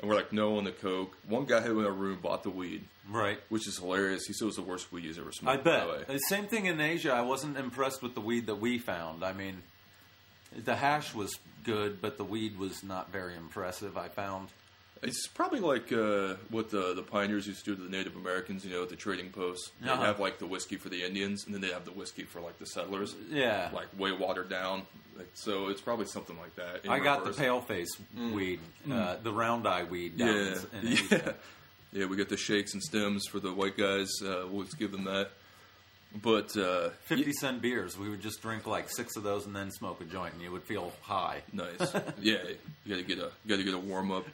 And 0.00 0.08
we're 0.08 0.16
like, 0.16 0.32
"No 0.32 0.56
on 0.56 0.64
the 0.64 0.72
coke." 0.72 1.16
One 1.28 1.44
guy 1.44 1.60
who 1.60 1.78
in 1.80 1.86
our 1.86 1.92
room 1.92 2.18
bought 2.22 2.42
the 2.42 2.50
weed, 2.50 2.84
Right. 3.08 3.38
which 3.50 3.68
is 3.68 3.78
hilarious. 3.78 4.24
He 4.26 4.32
said 4.32 4.44
it 4.44 4.46
was 4.46 4.56
the 4.56 4.62
worst 4.62 4.90
weed 4.92 5.04
he's 5.04 5.18
ever 5.18 5.28
I 5.28 5.32
smoked. 5.32 5.64
by 5.64 5.70
the 5.72 5.78
bet. 5.86 5.88
way. 6.08 6.14
The 6.14 6.18
same 6.28 6.46
thing 6.46 6.66
in 6.66 6.80
Asia. 6.80 7.12
I 7.12 7.20
wasn't 7.22 7.56
impressed 7.58 8.02
with 8.02 8.14
the 8.14 8.20
weed 8.20 8.46
that 8.46 8.56
we 8.56 8.78
found. 8.78 9.22
I 9.24 9.32
mean, 9.32 9.62
the 10.56 10.74
hash 10.76 11.14
was 11.14 11.38
good, 11.64 12.00
but 12.00 12.16
the 12.16 12.24
weed 12.24 12.58
was 12.58 12.82
not 12.82 13.12
very 13.12 13.36
impressive. 13.36 13.96
I 13.98 14.08
found. 14.08 14.48
It's 15.02 15.26
probably 15.28 15.60
like 15.60 15.90
uh, 15.92 16.34
what 16.50 16.70
the 16.70 16.92
the 16.94 17.02
pioneers 17.02 17.46
used 17.46 17.64
to 17.64 17.70
do 17.70 17.76
to 17.76 17.82
the 17.82 17.88
Native 17.88 18.16
Americans, 18.16 18.64
you 18.64 18.70
know, 18.70 18.82
at 18.82 18.90
the 18.90 18.96
trading 18.96 19.30
posts. 19.30 19.70
They 19.80 19.88
Uh-huh. 19.88 20.02
have 20.04 20.20
like 20.20 20.38
the 20.38 20.46
whiskey 20.46 20.76
for 20.76 20.90
the 20.90 21.02
Indians, 21.02 21.44
and 21.46 21.54
then 21.54 21.62
they 21.62 21.70
have 21.70 21.84
the 21.86 21.92
whiskey 21.92 22.24
for 22.24 22.40
like 22.40 22.58
the 22.58 22.66
settlers. 22.66 23.14
Yeah. 23.30 23.70
like 23.72 23.86
way 23.98 24.12
watered 24.12 24.50
down. 24.50 24.82
Like, 25.16 25.28
so 25.34 25.68
it's 25.68 25.80
probably 25.80 26.06
something 26.06 26.36
like 26.38 26.54
that. 26.56 26.84
in 26.84 26.90
I 26.90 26.98
got 26.98 27.20
the 27.24 27.30
reverse. 27.30 27.38
pale 27.38 27.60
face 27.62 27.88
weed, 28.32 28.60
uh, 28.90 29.16
the 29.22 29.32
round 29.32 29.66
eye 29.66 29.84
weed. 29.84 30.18
Down 30.18 30.28
Yeah, 30.28 30.80
in 30.80 30.86
yeah, 31.10 31.32
yeah. 31.92 32.04
We 32.06 32.16
got 32.16 32.28
the 32.28 32.36
shakes 32.38 32.74
and 32.74 32.82
stems 32.82 33.26
for 33.30 33.40
the 33.40 33.52
white 33.52 33.76
guys. 33.78 34.10
Uh, 34.22 34.44
we'll 34.50 34.64
just 34.64 34.78
give 34.78 34.92
them 34.92 35.04
that. 35.04 35.30
But 36.22 36.56
uh, 36.56 36.90
Fifty 37.04 37.32
cent 37.32 37.62
beers. 37.62 37.96
We 37.96 38.08
would 38.10 38.20
just 38.20 38.42
drink 38.42 38.66
like 38.66 38.90
six 38.90 39.16
of 39.16 39.22
those 39.22 39.46
and 39.46 39.54
then 39.56 39.70
smoke 39.70 40.00
a 40.00 40.04
joint, 40.04 40.34
and 40.34 40.42
you 40.42 40.50
would 40.52 40.64
feel 40.64 40.92
high. 41.02 41.42
Nice. 41.52 41.78
yeah, 42.20 42.38
you 42.84 42.94
got 42.94 42.96
to 42.96 43.02
get 43.02 43.18
a 43.18 43.30
you 43.44 43.48
got 43.48 43.56
to 43.56 43.62
get 43.64 43.74
a 43.74 43.78
warm 43.78 44.10
up. 44.10 44.26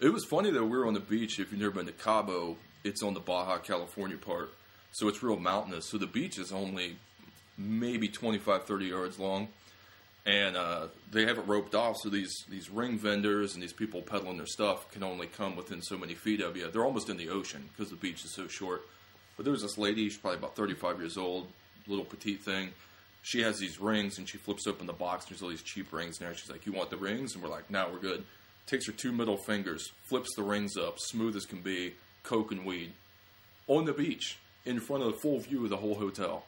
It 0.00 0.12
was 0.12 0.24
funny 0.24 0.50
though. 0.50 0.64
We 0.64 0.78
were 0.78 0.86
on 0.86 0.94
the 0.94 1.00
beach. 1.00 1.40
If 1.40 1.50
you've 1.50 1.60
never 1.60 1.72
been 1.72 1.86
to 1.86 1.92
Cabo, 1.92 2.56
it's 2.84 3.02
on 3.02 3.14
the 3.14 3.20
Baja 3.20 3.58
California 3.58 4.16
part, 4.16 4.52
so 4.92 5.08
it's 5.08 5.22
real 5.22 5.38
mountainous. 5.38 5.86
So 5.90 5.98
the 5.98 6.06
beach 6.06 6.38
is 6.38 6.52
only 6.52 6.96
maybe 7.56 8.06
25, 8.06 8.62
30 8.64 8.86
yards 8.86 9.18
long, 9.18 9.48
and 10.24 10.56
uh, 10.56 10.86
they 11.10 11.26
have 11.26 11.38
it 11.38 11.48
roped 11.48 11.74
off. 11.74 11.96
So 11.96 12.10
these 12.10 12.44
these 12.48 12.70
ring 12.70 12.96
vendors 12.96 13.54
and 13.54 13.62
these 13.62 13.72
people 13.72 14.00
peddling 14.00 14.36
their 14.36 14.46
stuff 14.46 14.88
can 14.92 15.02
only 15.02 15.26
come 15.26 15.56
within 15.56 15.82
so 15.82 15.98
many 15.98 16.14
feet 16.14 16.40
of 16.40 16.56
you. 16.56 16.70
They're 16.70 16.84
almost 16.84 17.08
in 17.08 17.16
the 17.16 17.30
ocean 17.30 17.68
because 17.72 17.90
the 17.90 17.96
beach 17.96 18.24
is 18.24 18.32
so 18.32 18.46
short. 18.46 18.82
But 19.36 19.44
there 19.44 19.52
was 19.52 19.62
this 19.62 19.78
lady, 19.78 20.08
she's 20.08 20.18
probably 20.18 20.38
about 20.38 20.56
35 20.56 20.98
years 20.98 21.16
old, 21.16 21.46
little 21.86 22.04
petite 22.04 22.42
thing. 22.42 22.70
She 23.22 23.42
has 23.42 23.58
these 23.58 23.80
rings 23.80 24.18
and 24.18 24.28
she 24.28 24.36
flips 24.36 24.66
open 24.66 24.86
the 24.86 24.92
box. 24.92 25.24
and 25.24 25.30
There's 25.30 25.42
all 25.42 25.48
these 25.48 25.62
cheap 25.62 25.92
rings 25.92 26.20
in 26.20 26.26
there. 26.26 26.34
She's 26.34 26.50
like, 26.50 26.66
You 26.66 26.72
want 26.72 26.90
the 26.90 26.96
rings? 26.96 27.34
And 27.34 27.42
we're 27.42 27.50
like, 27.50 27.68
No, 27.68 27.88
we're 27.92 27.98
good. 27.98 28.24
Takes 28.68 28.86
her 28.86 28.92
two 28.92 29.10
middle 29.12 29.36
fingers, 29.38 29.90
flips 30.08 30.28
the 30.36 30.42
rings 30.42 30.76
up, 30.76 30.98
smooth 30.98 31.34
as 31.36 31.46
can 31.46 31.60
be, 31.62 31.94
coke 32.22 32.52
and 32.52 32.64
weed, 32.64 32.92
on 33.66 33.86
the 33.86 33.92
beach, 33.92 34.38
in 34.64 34.78
front 34.78 35.02
of 35.02 35.10
the 35.12 35.18
full 35.18 35.40
view 35.40 35.64
of 35.64 35.70
the 35.70 35.76
whole 35.78 35.94
hotel. 35.94 36.44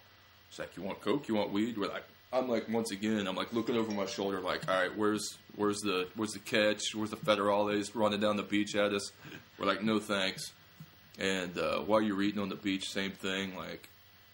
She's 0.51 0.59
like, 0.59 0.77
You 0.77 0.83
want 0.83 1.01
coke? 1.01 1.27
You 1.29 1.35
want 1.35 1.51
weed? 1.51 1.79
We're 1.79 1.89
like, 1.89 2.05
I'm 2.33 2.49
like, 2.49 2.69
once 2.69 2.93
again, 2.93 3.27
I'm 3.27 3.35
like 3.35 3.53
looking 3.53 3.77
over 3.77 3.91
my 3.91 4.07
shoulder, 4.07 4.41
like, 4.41 4.69
all 4.71 4.81
right, 4.81 4.97
where's 4.97 5.37
where's 5.57 5.81
the 5.81 6.09
where's 6.15 6.33
the 6.33 6.39
catch? 6.41 6.95
Where's 6.95 7.11
the 7.11 7.17
federales 7.17 7.91
running 7.95 8.21
down 8.21 8.37
the 8.37 8.43
beach 8.45 8.77
at 8.77 8.93
us? 8.93 9.11
We're 9.59 9.67
like, 9.67 9.83
no 9.83 9.99
thanks. 9.99 10.53
And 11.19 11.57
uh, 11.59 11.79
while 11.81 12.01
you're 12.01 12.23
eating 12.23 12.41
on 12.41 12.49
the 12.49 12.55
beach, 12.57 12.89
same 12.89 13.11
thing. 13.13 13.57
Like 13.57 13.89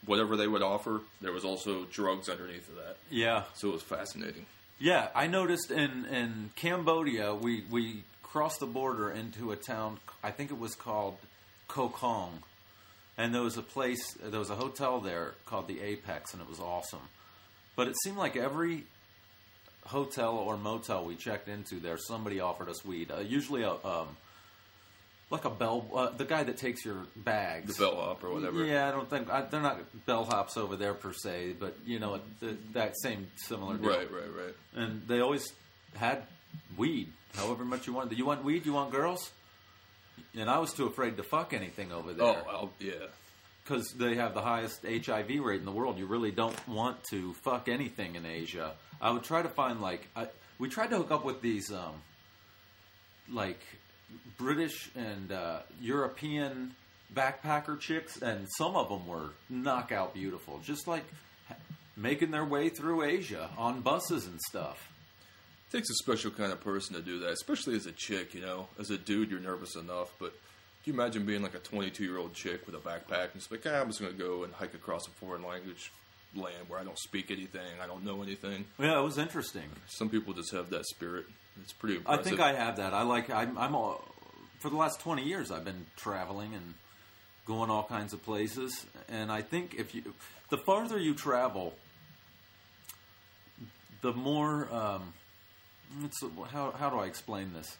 whatever 0.05 0.37
they 0.37 0.47
would 0.47 0.63
offer, 0.63 1.01
there 1.21 1.33
was 1.33 1.45
also 1.45 1.85
drugs 1.85 2.29
underneath 2.29 2.69
of 2.69 2.77
that. 2.77 2.97
Yeah, 3.11 3.45
So 3.55 3.69
it 3.69 3.73
was 3.73 3.83
fascinating. 3.83 4.47
Yeah. 4.79 5.09
I 5.15 5.27
noticed 5.27 5.71
in 5.71 6.05
in 6.07 6.51
Cambodia, 6.57 7.35
we 7.35 7.65
we 7.71 8.05
crossed 8.23 8.61
the 8.61 8.67
border 8.67 9.11
into 9.11 9.53
a 9.53 9.57
town. 9.57 9.99
I 10.23 10.31
think 10.31 10.51
it 10.51 10.59
was 10.59 10.75
called 10.75 11.17
Koh 11.69 11.89
Kong, 11.89 12.43
and 13.17 13.35
there 13.35 13.43
was 13.43 13.57
a 13.57 13.63
place. 13.63 14.13
There 14.23 14.39
was 14.41 14.51
a 14.51 14.57
hotel 14.57 15.01
there 15.01 15.35
called 15.47 15.69
the 15.69 15.81
Apex, 15.81 16.33
and 16.33 16.43
it 16.43 16.49
was 16.49 16.61
awesome. 16.61 17.09
But 17.75 17.89
it 17.89 17.95
seemed 18.03 18.17
like 18.17 18.37
every 18.37 18.85
hotel 19.87 20.37
or 20.37 20.57
motel 20.57 21.05
we 21.05 21.15
checked 21.15 21.49
into 21.49 21.77
there, 21.77 21.97
somebody 21.97 22.41
offered 22.41 22.69
us 22.69 22.85
weed. 22.85 23.11
Uh, 23.11 23.21
usually 23.21 23.63
a 23.63 23.73
um, 23.73 24.17
like 25.31 25.45
a 25.45 25.51
bell, 25.51 25.87
uh, 25.95 26.11
the 26.11 26.25
guy 26.25 26.45
that 26.45 26.57
takes 26.57 26.85
your 26.85 26.99
bags, 27.17 27.77
The 27.77 27.85
bellhop 27.85 28.23
or 28.23 28.33
whatever. 28.33 28.65
Yeah, 28.65 28.89
I 28.89 28.93
don't 28.93 29.11
think 29.11 29.29
I, 29.31 29.43
they're 29.43 29.61
not 29.61 29.81
bellhops 30.07 30.57
over 30.57 30.77
there 30.77 30.95
per 30.95 31.13
se, 31.13 31.55
but 31.59 31.77
you 31.85 31.99
know 31.99 32.21
the, 32.41 32.57
that 32.75 32.95
same 33.01 33.27
similar 33.37 33.77
deal. 33.77 33.91
Right, 33.91 34.11
right, 34.11 34.31
right. 34.45 34.55
And 34.75 35.03
they 35.09 35.21
always 35.21 35.53
had 35.97 36.23
weed, 36.77 37.13
however 37.35 37.65
much 37.65 37.87
you 37.87 37.93
wanted. 37.93 38.11
Do 38.11 38.17
you 38.17 38.27
want 38.27 38.45
weed? 38.45 38.67
You 38.67 38.73
want 38.75 38.93
girls? 38.93 39.31
And 40.39 40.49
I 40.49 40.59
was 40.59 40.73
too 40.73 40.87
afraid 40.87 41.17
to 41.17 41.23
fuck 41.23 41.53
anything 41.53 41.93
over 41.93 42.13
there 42.13 42.27
Oh, 42.27 42.43
I'll, 42.49 42.71
yeah. 42.79 42.93
because 43.65 43.87
they 43.99 44.15
have 44.17 44.33
the 44.35 44.41
highest 44.43 44.83
HIV 44.85 45.41
rate 45.41 45.61
in 45.61 45.65
the 45.67 45.73
world. 45.73 45.99
You 45.99 46.07
really 46.07 46.31
don't 46.31 46.57
want 46.69 47.03
to 47.11 47.33
fuck 47.43 47.69
anything 47.69 48.15
in 48.15 48.25
Asia. 48.25 48.73
I 49.01 49.11
would 49.11 49.25
try 49.25 49.43
to 49.43 49.49
find 49.49 49.81
like 49.81 50.07
I, 50.15 50.29
we 50.59 50.69
tried 50.69 50.91
to 50.91 50.97
hook 50.99 51.11
up 51.11 51.25
with 51.25 51.41
these 51.43 51.73
um, 51.73 51.95
like 53.31 53.61
British 54.39 54.91
and 54.95 55.33
uh, 55.33 55.61
European 55.81 56.75
backpacker 57.15 57.79
chicks, 57.79 58.21
and 58.21 58.47
some 58.59 58.77
of 58.77 58.89
them 58.89 59.07
were 59.07 59.31
knockout 59.49 60.15
beautiful, 60.15 60.61
just 60.65 60.87
like 60.87 61.05
making 61.97 62.31
their 62.31 62.45
way 62.45 62.69
through 62.69 63.03
Asia 63.03 63.51
on 63.57 63.81
buses 63.81 64.27
and 64.27 64.41
stuff. 64.41 64.93
It 65.69 65.77
takes 65.79 65.91
a 65.91 65.95
special 65.95 66.31
kind 66.31 66.53
of 66.53 66.61
person 66.61 66.95
to 66.95 67.03
do 67.03 67.21
that, 67.21 67.31
especially 67.31 67.75
as 67.77 67.87
a 67.87 67.93
chick, 67.93 68.35
you 68.35 68.41
know. 68.41 68.69
As 68.79 68.91
a 68.91 68.99
dude, 68.99 69.31
you're 69.31 69.41
nervous 69.41 69.75
enough, 69.75 70.15
but 70.19 70.33
can 70.85 70.95
you 70.95 71.01
imagine 71.01 71.27
being 71.27 71.43
like 71.43 71.55
a 71.55 71.59
22 71.59 72.05
year 72.05 72.19
old 72.19 72.35
chick 72.35 72.67
with 72.67 72.75
a 72.75 72.79
backpack 72.79 73.33
and 73.33 73.41
just 73.41 73.51
like, 73.51 73.65
ah, 73.67 73.81
I'm 73.81 73.89
just 73.89 74.01
going 74.01 74.13
to 74.13 74.19
go 74.19 74.45
and 74.45 74.55
hike 74.55 74.75
across 74.75 75.07
a 75.09 75.11
foreign 75.11 75.43
language 75.43 75.91
land 76.37 76.69
where 76.69 76.79
I 76.79 76.85
don't 76.85 76.99
speak 76.99 77.31
anything, 77.31 77.81
I 77.83 77.87
don't 77.87 78.05
know 78.05 78.23
anything. 78.23 78.65
Yeah, 78.79 78.99
it 78.99 79.03
was 79.03 79.19
interesting. 79.19 79.65
Some 79.89 80.09
people 80.09 80.33
just 80.35 80.53
have 80.53 80.71
that 80.71 80.87
spirit. 80.87 81.27
It's 81.63 81.73
pretty 81.73 82.01
I 82.07 82.19
think 82.19 82.39
I 82.41 82.53
have 82.53 82.77
that. 82.77 82.93
I 82.93 83.03
like. 83.03 83.31
I'm. 83.31 83.57
I'm 83.57 83.75
all, 83.75 84.05
for 84.59 84.69
the 84.69 84.77
last 84.77 85.01
twenty 85.01 85.25
years. 85.25 85.51
I've 85.51 85.65
been 85.65 85.87
traveling 85.97 86.55
and 86.55 86.75
going 87.47 87.71
all 87.71 87.85
kinds 87.85 88.13
of 88.13 88.23
places. 88.25 88.85
And 89.09 89.33
I 89.33 89.41
think 89.41 89.75
if 89.79 89.95
you, 89.95 90.03
the 90.51 90.59
farther 90.59 90.99
you 90.99 91.15
travel, 91.15 91.75
the 94.03 94.13
more. 94.13 94.69
Um, 94.73 95.15
it's, 96.05 96.23
how 96.51 96.73
how 96.73 96.91
do 96.91 96.97
I 96.99 97.07
explain 97.07 97.53
this? 97.55 97.77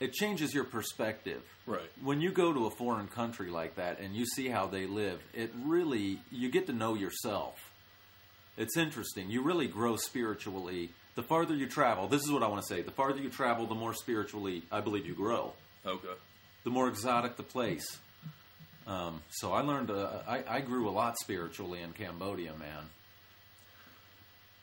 It 0.00 0.12
changes 0.12 0.54
your 0.54 0.64
perspective. 0.64 1.42
Right. 1.66 1.90
When 2.02 2.20
you 2.20 2.30
go 2.30 2.52
to 2.52 2.66
a 2.66 2.70
foreign 2.70 3.08
country 3.08 3.50
like 3.50 3.76
that 3.76 3.98
and 3.98 4.14
you 4.14 4.26
see 4.26 4.48
how 4.48 4.66
they 4.66 4.86
live, 4.86 5.20
it 5.34 5.52
really 5.64 6.20
you 6.30 6.50
get 6.50 6.66
to 6.68 6.72
know 6.72 6.94
yourself. 6.94 7.72
It's 8.56 8.76
interesting. 8.76 9.30
You 9.30 9.42
really 9.42 9.66
grow 9.66 9.96
spiritually. 9.96 10.90
The 11.16 11.22
farther 11.22 11.54
you 11.54 11.66
travel, 11.66 12.06
this 12.06 12.22
is 12.22 12.30
what 12.30 12.44
I 12.44 12.46
want 12.46 12.62
to 12.62 12.74
say. 12.74 12.82
The 12.82 12.92
farther 12.92 13.20
you 13.20 13.28
travel, 13.28 13.66
the 13.66 13.74
more 13.74 13.92
spiritually 13.92 14.62
I 14.70 14.80
believe 14.80 15.04
you 15.04 15.14
grow. 15.14 15.52
Okay. 15.84 16.14
The 16.62 16.70
more 16.70 16.88
exotic 16.88 17.36
the 17.36 17.42
place. 17.42 17.98
Um, 18.86 19.20
so 19.30 19.52
I 19.52 19.60
learned. 19.60 19.90
Uh, 19.90 20.08
I, 20.26 20.42
I 20.48 20.60
grew 20.60 20.88
a 20.88 20.90
lot 20.90 21.18
spiritually 21.18 21.82
in 21.82 21.92
Cambodia, 21.92 22.52
man. 22.58 22.84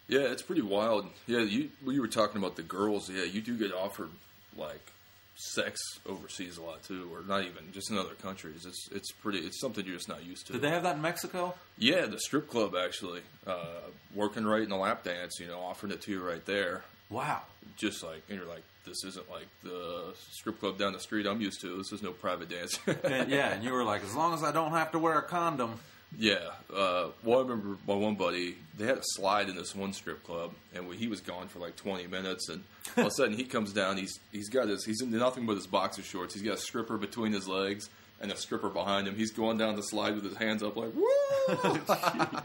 Yeah, 0.08 0.32
it's 0.32 0.42
pretty 0.42 0.62
wild. 0.62 1.08
Yeah, 1.28 1.40
you 1.40 1.70
you 1.86 2.02
were 2.02 2.08
talking 2.08 2.38
about 2.38 2.56
the 2.56 2.64
girls, 2.64 3.10
yeah, 3.10 3.24
you 3.24 3.42
do 3.42 3.58
get 3.58 3.74
offered 3.74 4.10
like 4.58 4.92
sex 5.36 5.80
overseas 6.08 6.58
a 6.58 6.62
lot 6.62 6.84
too, 6.84 7.10
or 7.14 7.22
not 7.28 7.42
even 7.42 7.72
just 7.72 7.92
in 7.92 7.98
other 7.98 8.14
countries. 8.22 8.66
It's 8.66 8.90
it's 8.92 9.12
pretty. 9.12 9.40
It's 9.40 9.60
something 9.60 9.86
you're 9.86 9.96
just 9.96 10.10
not 10.10 10.26
used 10.26 10.48
to. 10.48 10.54
Did 10.54 10.62
they 10.62 10.70
have 10.70 10.84
that 10.84 10.96
in 10.96 11.02
Mexico? 11.02 11.54
Yeah, 11.78 12.06
the 12.06 12.20
strip 12.20 12.50
club 12.50 12.76
actually 12.76 13.22
uh, 13.46 13.82
working 14.14 14.46
right 14.46 14.64
in 14.64 14.70
the 14.70 14.78
lap 14.78 15.04
dance. 15.04 15.40
You 15.40 15.48
know, 15.48 15.60
offering 15.60 15.92
it 15.92 16.02
to 16.04 16.12
you 16.12 16.26
right 16.26 16.46
there. 16.46 16.84
Wow. 17.10 17.42
Just 17.78 18.04
like 18.04 18.24
and 18.30 18.40
you're 18.40 18.48
like, 18.48 18.64
this 18.86 19.04
isn't 19.04 19.30
like 19.30 19.48
the 19.64 20.14
strip 20.32 20.60
club 20.60 20.78
down 20.78 20.94
the 20.94 21.00
street 21.00 21.26
I'm 21.26 21.42
used 21.42 21.62
to. 21.62 21.78
This 21.78 21.92
is 21.92 22.02
no 22.02 22.12
private 22.12 22.50
dance. 22.50 22.80
And, 23.04 23.30
yeah, 23.30 23.54
and 23.54 23.64
you 23.64 23.72
were 23.72 23.84
like, 23.84 24.04
as 24.04 24.16
long 24.16 24.34
as 24.34 24.44
I 24.44 24.52
don't 24.52 24.72
have 24.72 24.92
to 24.92 25.00
wear 25.00 25.18
a 25.18 25.24
condom. 25.24 25.80
Yeah. 26.18 26.40
Uh, 26.74 27.10
well, 27.24 27.40
I 27.40 27.42
remember 27.42 27.78
my 27.88 27.96
one 27.96 28.16
buddy, 28.16 28.56
they 28.78 28.86
had 28.86 28.98
a 28.98 29.04
slide 29.04 29.50
in 29.50 29.56
this 29.56 29.76
one 29.76 29.94
strip 29.94 30.24
club, 30.24 30.54
and 30.74 30.94
he 30.94 31.08
was 31.08 31.22
gone 31.22 31.48
for 31.48 31.60
like 31.60 31.76
20 31.76 32.08
minutes, 32.08 32.50
and 32.50 32.64
all 32.98 33.04
of 33.04 33.08
a 33.08 33.12
sudden 33.12 33.36
he 33.36 33.44
comes 33.44 33.74
down. 33.74 33.98
He's 33.98 34.20
he's 34.32 34.50
got 34.50 34.68
his 34.68 34.86
he's 34.86 35.02
in 35.02 35.12
nothing 35.12 35.46
but 35.46 35.56
his 35.56 35.68
boxer 35.68 36.04
shorts. 36.04 36.34
He's 36.34 36.44
got 36.44 36.56
a 36.56 36.62
stripper 36.62 36.98
between 36.98 37.32
his 37.34 37.48
legs 37.48 37.90
and 38.22 38.32
a 38.32 38.38
stripper 38.38 38.70
behind 38.70 39.08
him. 39.08 39.16
He's 39.16 39.32
going 39.32 39.58
down 39.58 39.76
the 39.76 39.82
slide 39.84 40.16
with 40.16 40.24
his 40.24 40.38
hands 40.38 40.64
up 40.64 40.76
like 40.78 40.94
woo. 40.96 41.10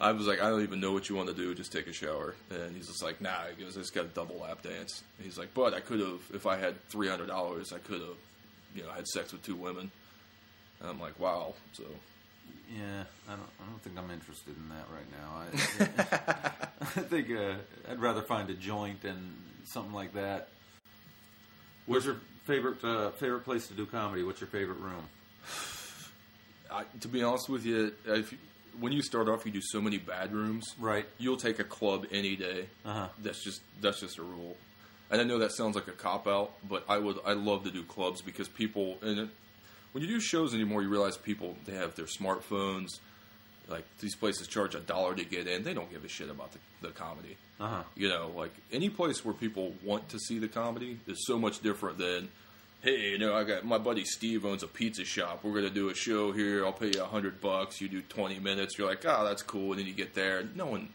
I 0.00 0.10
was 0.10 0.26
like, 0.26 0.42
I 0.42 0.50
don't 0.50 0.62
even 0.62 0.80
know 0.80 0.92
what 0.92 1.08
you 1.08 1.14
want 1.14 1.28
to 1.28 1.34
do. 1.34 1.54
Just 1.54 1.70
take 1.70 1.86
a 1.86 1.92
shower. 1.92 2.34
And 2.50 2.74
he's 2.74 2.88
just 2.88 3.04
like, 3.04 3.20
Nah. 3.20 3.44
He 3.56 3.62
goes, 3.62 3.76
I 3.76 3.80
just 3.80 3.94
got 3.94 4.04
a 4.06 4.08
double 4.08 4.36
lap 4.40 4.62
dance. 4.62 5.02
And 5.16 5.24
he's 5.24 5.38
like, 5.38 5.54
But 5.54 5.74
I 5.74 5.80
could 5.80 6.00
have, 6.00 6.20
if 6.34 6.44
I 6.46 6.56
had 6.58 6.74
three 6.88 7.08
hundred 7.08 7.28
dollars, 7.28 7.72
I 7.72 7.78
could 7.78 8.00
have, 8.00 8.16
you 8.74 8.82
know, 8.82 8.90
had 8.90 9.06
sex 9.06 9.32
with 9.32 9.44
two 9.44 9.54
women. 9.54 9.90
And 10.80 10.90
I'm 10.90 11.00
like, 11.00 11.18
Wow. 11.20 11.54
So 11.72 11.84
Yeah, 12.74 13.04
I 13.28 13.32
don't. 13.32 13.48
I 13.60 13.70
don't 13.70 13.82
think 13.82 13.98
I'm 13.98 14.10
interested 14.10 14.54
in 14.56 14.68
that 14.70 14.86
right 14.90 15.10
now. 15.12 15.42
I, 15.42 16.80
I 17.00 17.02
think 17.02 17.30
uh, 17.30 17.54
I'd 17.90 18.00
rather 18.00 18.22
find 18.22 18.48
a 18.48 18.54
joint 18.54 19.04
and 19.04 19.34
something 19.64 19.92
like 19.92 20.14
that. 20.14 20.48
What's 21.86 22.06
your 22.06 22.16
favorite 22.44 22.82
uh, 22.82 23.10
favorite 23.10 23.44
place 23.44 23.66
to 23.68 23.74
do 23.74 23.84
comedy? 23.86 24.22
What's 24.22 24.40
your 24.40 24.48
favorite 24.48 24.78
room? 24.78 25.04
I, 26.70 26.84
to 27.00 27.08
be 27.08 27.22
honest 27.22 27.50
with 27.50 27.66
you, 27.66 27.92
if 28.06 28.32
you, 28.32 28.38
when 28.80 28.92
you 28.92 29.02
start 29.02 29.28
off, 29.28 29.44
you 29.44 29.52
do 29.52 29.60
so 29.62 29.80
many 29.80 29.98
bad 29.98 30.32
rooms. 30.32 30.74
Right. 30.78 31.06
You'll 31.18 31.36
take 31.36 31.58
a 31.58 31.64
club 31.64 32.06
any 32.10 32.36
day. 32.36 32.66
Uh-huh. 32.84 33.08
That's 33.22 33.42
just 33.44 33.60
that's 33.80 34.00
just 34.00 34.18
a 34.18 34.22
rule. 34.22 34.56
And 35.10 35.20
I 35.20 35.24
know 35.24 35.40
that 35.40 35.52
sounds 35.52 35.74
like 35.74 35.88
a 35.88 35.92
cop 35.92 36.26
out, 36.26 36.52
but 36.66 36.84
I 36.88 36.98
would 36.98 37.18
I 37.26 37.34
love 37.34 37.64
to 37.64 37.70
do 37.70 37.82
clubs 37.82 38.22
because 38.22 38.48
people 38.48 38.96
and 39.02 39.18
it, 39.18 39.28
when 39.92 40.02
you 40.02 40.08
do 40.08 40.20
shows 40.20 40.54
anymore, 40.54 40.82
you 40.82 40.88
realize 40.88 41.16
people 41.16 41.56
they 41.64 41.74
have 41.74 41.94
their 41.94 42.06
smartphones. 42.06 42.98
Like 43.68 43.84
these 44.00 44.16
places 44.16 44.48
charge 44.48 44.74
a 44.74 44.80
dollar 44.80 45.14
to 45.14 45.24
get 45.24 45.46
in. 45.46 45.62
They 45.62 45.72
don't 45.72 45.90
give 45.90 46.04
a 46.04 46.08
shit 46.08 46.28
about 46.28 46.50
the, 46.52 46.58
the 46.88 46.92
comedy. 46.92 47.36
Uh 47.60 47.68
huh. 47.68 47.82
You 47.96 48.08
know, 48.08 48.30
like 48.34 48.52
any 48.72 48.90
place 48.90 49.24
where 49.24 49.34
people 49.34 49.72
want 49.84 50.08
to 50.10 50.18
see 50.18 50.38
the 50.38 50.48
comedy 50.48 50.98
is 51.06 51.24
so 51.26 51.38
much 51.38 51.60
different 51.60 51.96
than, 51.98 52.28
hey, 52.82 53.10
you 53.10 53.18
know, 53.18 53.34
I 53.34 53.44
got 53.44 53.64
my 53.64 53.78
buddy 53.78 54.04
Steve 54.04 54.44
owns 54.44 54.62
a 54.64 54.66
pizza 54.66 55.04
shop. 55.04 55.44
We're 55.44 55.54
gonna 55.54 55.70
do 55.70 55.88
a 55.90 55.94
show 55.94 56.32
here. 56.32 56.66
I'll 56.66 56.72
pay 56.72 56.88
you 56.88 57.02
a 57.02 57.06
hundred 57.06 57.40
bucks. 57.40 57.80
You 57.80 57.88
do 57.88 58.02
twenty 58.02 58.40
minutes. 58.40 58.76
You're 58.76 58.88
like, 58.88 59.04
oh, 59.06 59.24
that's 59.24 59.42
cool. 59.42 59.70
And 59.70 59.80
then 59.80 59.86
you 59.86 59.94
get 59.94 60.12
there. 60.14 60.42
No 60.56 60.66
one, 60.66 60.88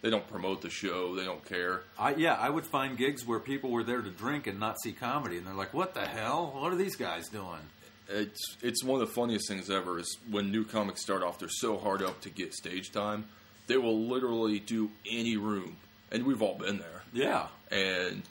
they 0.00 0.08
don't 0.08 0.26
promote 0.28 0.62
the 0.62 0.70
show. 0.70 1.14
They 1.14 1.24
don't 1.24 1.44
care. 1.44 1.82
I, 1.98 2.14
yeah, 2.14 2.34
I 2.34 2.48
would 2.48 2.64
find 2.64 2.96
gigs 2.96 3.26
where 3.26 3.38
people 3.38 3.70
were 3.70 3.84
there 3.84 4.00
to 4.00 4.10
drink 4.10 4.46
and 4.46 4.58
not 4.58 4.80
see 4.80 4.92
comedy, 4.92 5.36
and 5.36 5.46
they're 5.46 5.54
like, 5.54 5.74
"What 5.74 5.92
the 5.92 6.06
hell? 6.06 6.52
What 6.54 6.72
are 6.72 6.76
these 6.76 6.96
guys 6.96 7.28
doing?" 7.28 7.60
It's 8.08 8.56
it's 8.62 8.84
one 8.84 9.00
of 9.00 9.08
the 9.08 9.14
funniest 9.14 9.48
things 9.48 9.70
ever. 9.70 9.98
Is 9.98 10.18
when 10.30 10.50
new 10.50 10.64
comics 10.64 11.00
start 11.02 11.22
off, 11.22 11.38
they're 11.38 11.48
so 11.48 11.78
hard 11.78 12.02
up 12.02 12.20
to 12.22 12.30
get 12.30 12.52
stage 12.54 12.92
time. 12.92 13.24
They 13.66 13.76
will 13.78 13.98
literally 13.98 14.58
do 14.58 14.90
any 15.10 15.36
room, 15.38 15.76
and 16.12 16.24
we've 16.26 16.42
all 16.42 16.54
been 16.56 16.78
there. 16.78 17.02
Yeah. 17.14 17.46
And 17.70 18.22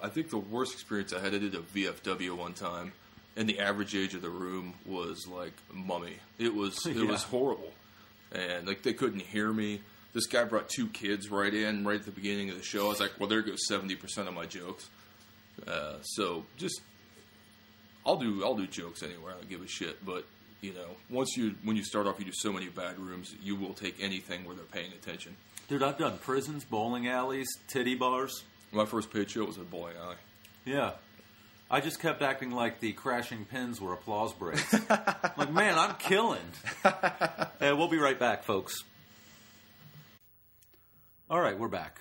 I 0.00 0.08
think 0.08 0.30
the 0.30 0.38
worst 0.38 0.72
experience 0.72 1.12
I 1.12 1.18
had, 1.18 1.34
I 1.34 1.38
did 1.38 1.54
a 1.56 1.58
VFW 1.58 2.36
one 2.36 2.52
time, 2.52 2.92
and 3.36 3.48
the 3.48 3.58
average 3.58 3.96
age 3.96 4.14
of 4.14 4.22
the 4.22 4.30
room 4.30 4.74
was 4.86 5.26
like 5.26 5.54
mummy. 5.72 6.14
It 6.38 6.54
was 6.54 6.78
it 6.86 6.96
Yeah. 6.96 7.04
was 7.10 7.24
horrible, 7.24 7.72
and 8.30 8.68
like 8.68 8.82
they 8.82 8.92
couldn't 8.92 9.22
hear 9.22 9.52
me. 9.52 9.80
This 10.12 10.26
guy 10.26 10.44
brought 10.44 10.68
two 10.68 10.86
kids 10.88 11.28
right 11.28 11.52
in 11.52 11.84
right 11.84 11.98
at 11.98 12.06
the 12.06 12.12
beginning 12.12 12.50
of 12.50 12.56
the 12.56 12.62
show. 12.62 12.86
I 12.86 12.88
was 12.90 13.00
like, 13.00 13.12
well, 13.18 13.28
there 13.28 13.42
goes 13.42 13.66
seventy 13.66 13.96
percent 13.96 14.28
of 14.28 14.34
my 14.34 14.46
jokes. 14.46 14.88
Uh, 15.66 15.96
so 16.02 16.44
just 16.56 16.80
I'll 18.08 18.16
do 18.16 18.42
I'll 18.42 18.54
do 18.54 18.66
jokes 18.66 19.02
anywhere. 19.02 19.32
I 19.32 19.34
don't 19.34 19.50
give 19.50 19.62
a 19.62 19.68
shit. 19.68 20.04
But 20.04 20.24
you 20.62 20.72
know, 20.72 20.96
once 21.10 21.36
you 21.36 21.54
when 21.62 21.76
you 21.76 21.84
start 21.84 22.06
off, 22.06 22.18
you 22.18 22.24
do 22.24 22.32
so 22.34 22.50
many 22.50 22.68
bad 22.68 22.98
rooms, 22.98 23.34
you 23.42 23.54
will 23.54 23.74
take 23.74 23.96
anything 24.00 24.46
where 24.46 24.56
they're 24.56 24.64
paying 24.64 24.92
attention. 24.92 25.36
Dude, 25.68 25.82
I've 25.82 25.98
done 25.98 26.16
prisons, 26.16 26.64
bowling 26.64 27.06
alleys, 27.06 27.48
titty 27.68 27.94
bars. 27.94 28.42
My 28.72 28.86
first 28.86 29.12
paid 29.12 29.30
show 29.30 29.44
was 29.44 29.58
at 29.58 29.70
Bowling 29.70 29.96
Alley. 30.02 30.16
Yeah. 30.64 30.92
I 31.70 31.80
just 31.80 32.00
kept 32.00 32.22
acting 32.22 32.50
like 32.50 32.80
the 32.80 32.92
crashing 32.92 33.44
pins 33.44 33.78
were 33.78 33.92
applause 33.92 34.32
breaks. 34.32 34.72
like, 34.90 35.52
man, 35.52 35.78
I'm 35.78 35.94
killing. 35.96 36.40
hey, 37.60 37.72
we'll 37.74 37.88
be 37.88 37.98
right 37.98 38.18
back, 38.18 38.44
folks. 38.44 38.74
All 41.30 41.40
right, 41.40 41.58
we're 41.58 41.68
back. 41.68 41.98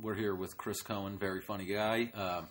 We're 0.00 0.14
here 0.14 0.34
with 0.34 0.56
Chris 0.56 0.82
Coen, 0.82 1.18
very 1.18 1.40
funny 1.40 1.64
guy. 1.64 2.12
Uh, 2.14 2.42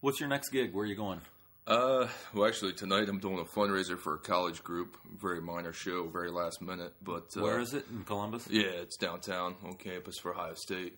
what's 0.00 0.20
your 0.20 0.28
next 0.28 0.50
gig? 0.50 0.72
Where 0.72 0.84
are 0.84 0.88
you 0.88 0.94
going? 0.94 1.20
Uh, 1.66 2.06
well, 2.32 2.46
actually, 2.46 2.72
tonight 2.72 3.08
I'm 3.08 3.18
doing 3.18 3.40
a 3.40 3.44
fundraiser 3.44 3.98
for 3.98 4.14
a 4.14 4.18
college 4.18 4.62
group. 4.62 4.96
Very 5.20 5.40
minor 5.40 5.72
show, 5.72 6.06
very 6.06 6.30
last 6.30 6.62
minute. 6.62 6.92
But 7.02 7.26
uh, 7.36 7.42
Where 7.42 7.58
is 7.58 7.74
it? 7.74 7.84
In 7.90 8.04
Columbus? 8.04 8.46
Yeah, 8.48 8.68
it's 8.68 8.96
downtown 8.96 9.56
on 9.64 9.74
campus 9.74 10.16
for 10.18 10.32
Ohio 10.32 10.54
State. 10.54 10.96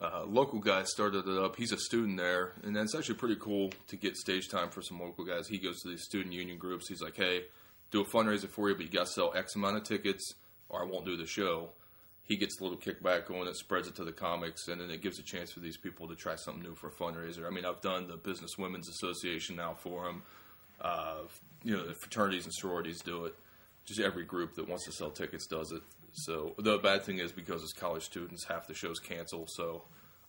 Uh, 0.00 0.24
local 0.26 0.58
guy 0.58 0.82
started 0.82 1.28
it 1.28 1.38
up. 1.38 1.54
He's 1.56 1.72
a 1.72 1.78
student 1.78 2.16
there, 2.16 2.52
and 2.64 2.76
it's 2.76 2.94
actually 2.94 3.16
pretty 3.16 3.36
cool 3.36 3.70
to 3.88 3.96
get 3.96 4.16
stage 4.16 4.48
time 4.48 4.70
for 4.70 4.82
some 4.82 4.98
local 4.98 5.24
guys. 5.24 5.46
He 5.46 5.58
goes 5.58 5.80
to 5.82 5.88
these 5.88 6.02
student 6.04 6.34
union 6.34 6.58
groups. 6.58 6.88
He's 6.88 7.02
like, 7.02 7.16
"Hey, 7.16 7.44
do 7.90 8.00
a 8.00 8.04
fundraiser 8.04 8.48
for 8.48 8.68
you, 8.68 8.74
but 8.74 8.86
you 8.86 8.90
got 8.90 9.06
to 9.06 9.12
sell 9.12 9.32
X 9.36 9.54
amount 9.54 9.76
of 9.76 9.84
tickets, 9.84 10.34
or 10.70 10.82
I 10.82 10.86
won't 10.86 11.04
do 11.04 11.16
the 11.16 11.26
show." 11.26 11.68
He 12.30 12.36
gets 12.36 12.60
a 12.60 12.62
little 12.62 12.78
kickback 12.78 13.26
going, 13.26 13.48
it 13.48 13.56
spreads 13.56 13.88
it 13.88 13.96
to 13.96 14.04
the 14.04 14.12
comics, 14.12 14.68
and 14.68 14.80
then 14.80 14.88
it 14.88 15.02
gives 15.02 15.18
a 15.18 15.22
chance 15.22 15.50
for 15.50 15.58
these 15.58 15.76
people 15.76 16.06
to 16.06 16.14
try 16.14 16.36
something 16.36 16.62
new 16.62 16.76
for 16.76 16.86
a 16.86 16.92
fundraiser. 16.92 17.44
I 17.44 17.50
mean, 17.50 17.64
I've 17.64 17.80
done 17.80 18.06
the 18.06 18.16
Business 18.16 18.56
Women's 18.56 18.88
Association 18.88 19.56
now 19.56 19.74
for 19.74 20.04
them. 20.04 20.22
Uh, 20.80 21.22
you 21.64 21.76
know, 21.76 21.84
the 21.84 21.92
fraternities 21.92 22.44
and 22.44 22.54
sororities 22.54 23.00
do 23.00 23.24
it. 23.24 23.34
Just 23.84 23.98
every 23.98 24.24
group 24.24 24.54
that 24.54 24.68
wants 24.68 24.84
to 24.84 24.92
sell 24.92 25.10
tickets 25.10 25.48
does 25.48 25.72
it. 25.72 25.82
So 26.12 26.54
the 26.56 26.78
bad 26.78 27.02
thing 27.02 27.18
is 27.18 27.32
because 27.32 27.64
it's 27.64 27.72
college 27.72 28.04
students, 28.04 28.44
half 28.44 28.68
the 28.68 28.74
shows 28.74 29.00
cancel. 29.00 29.48
So 29.48 29.82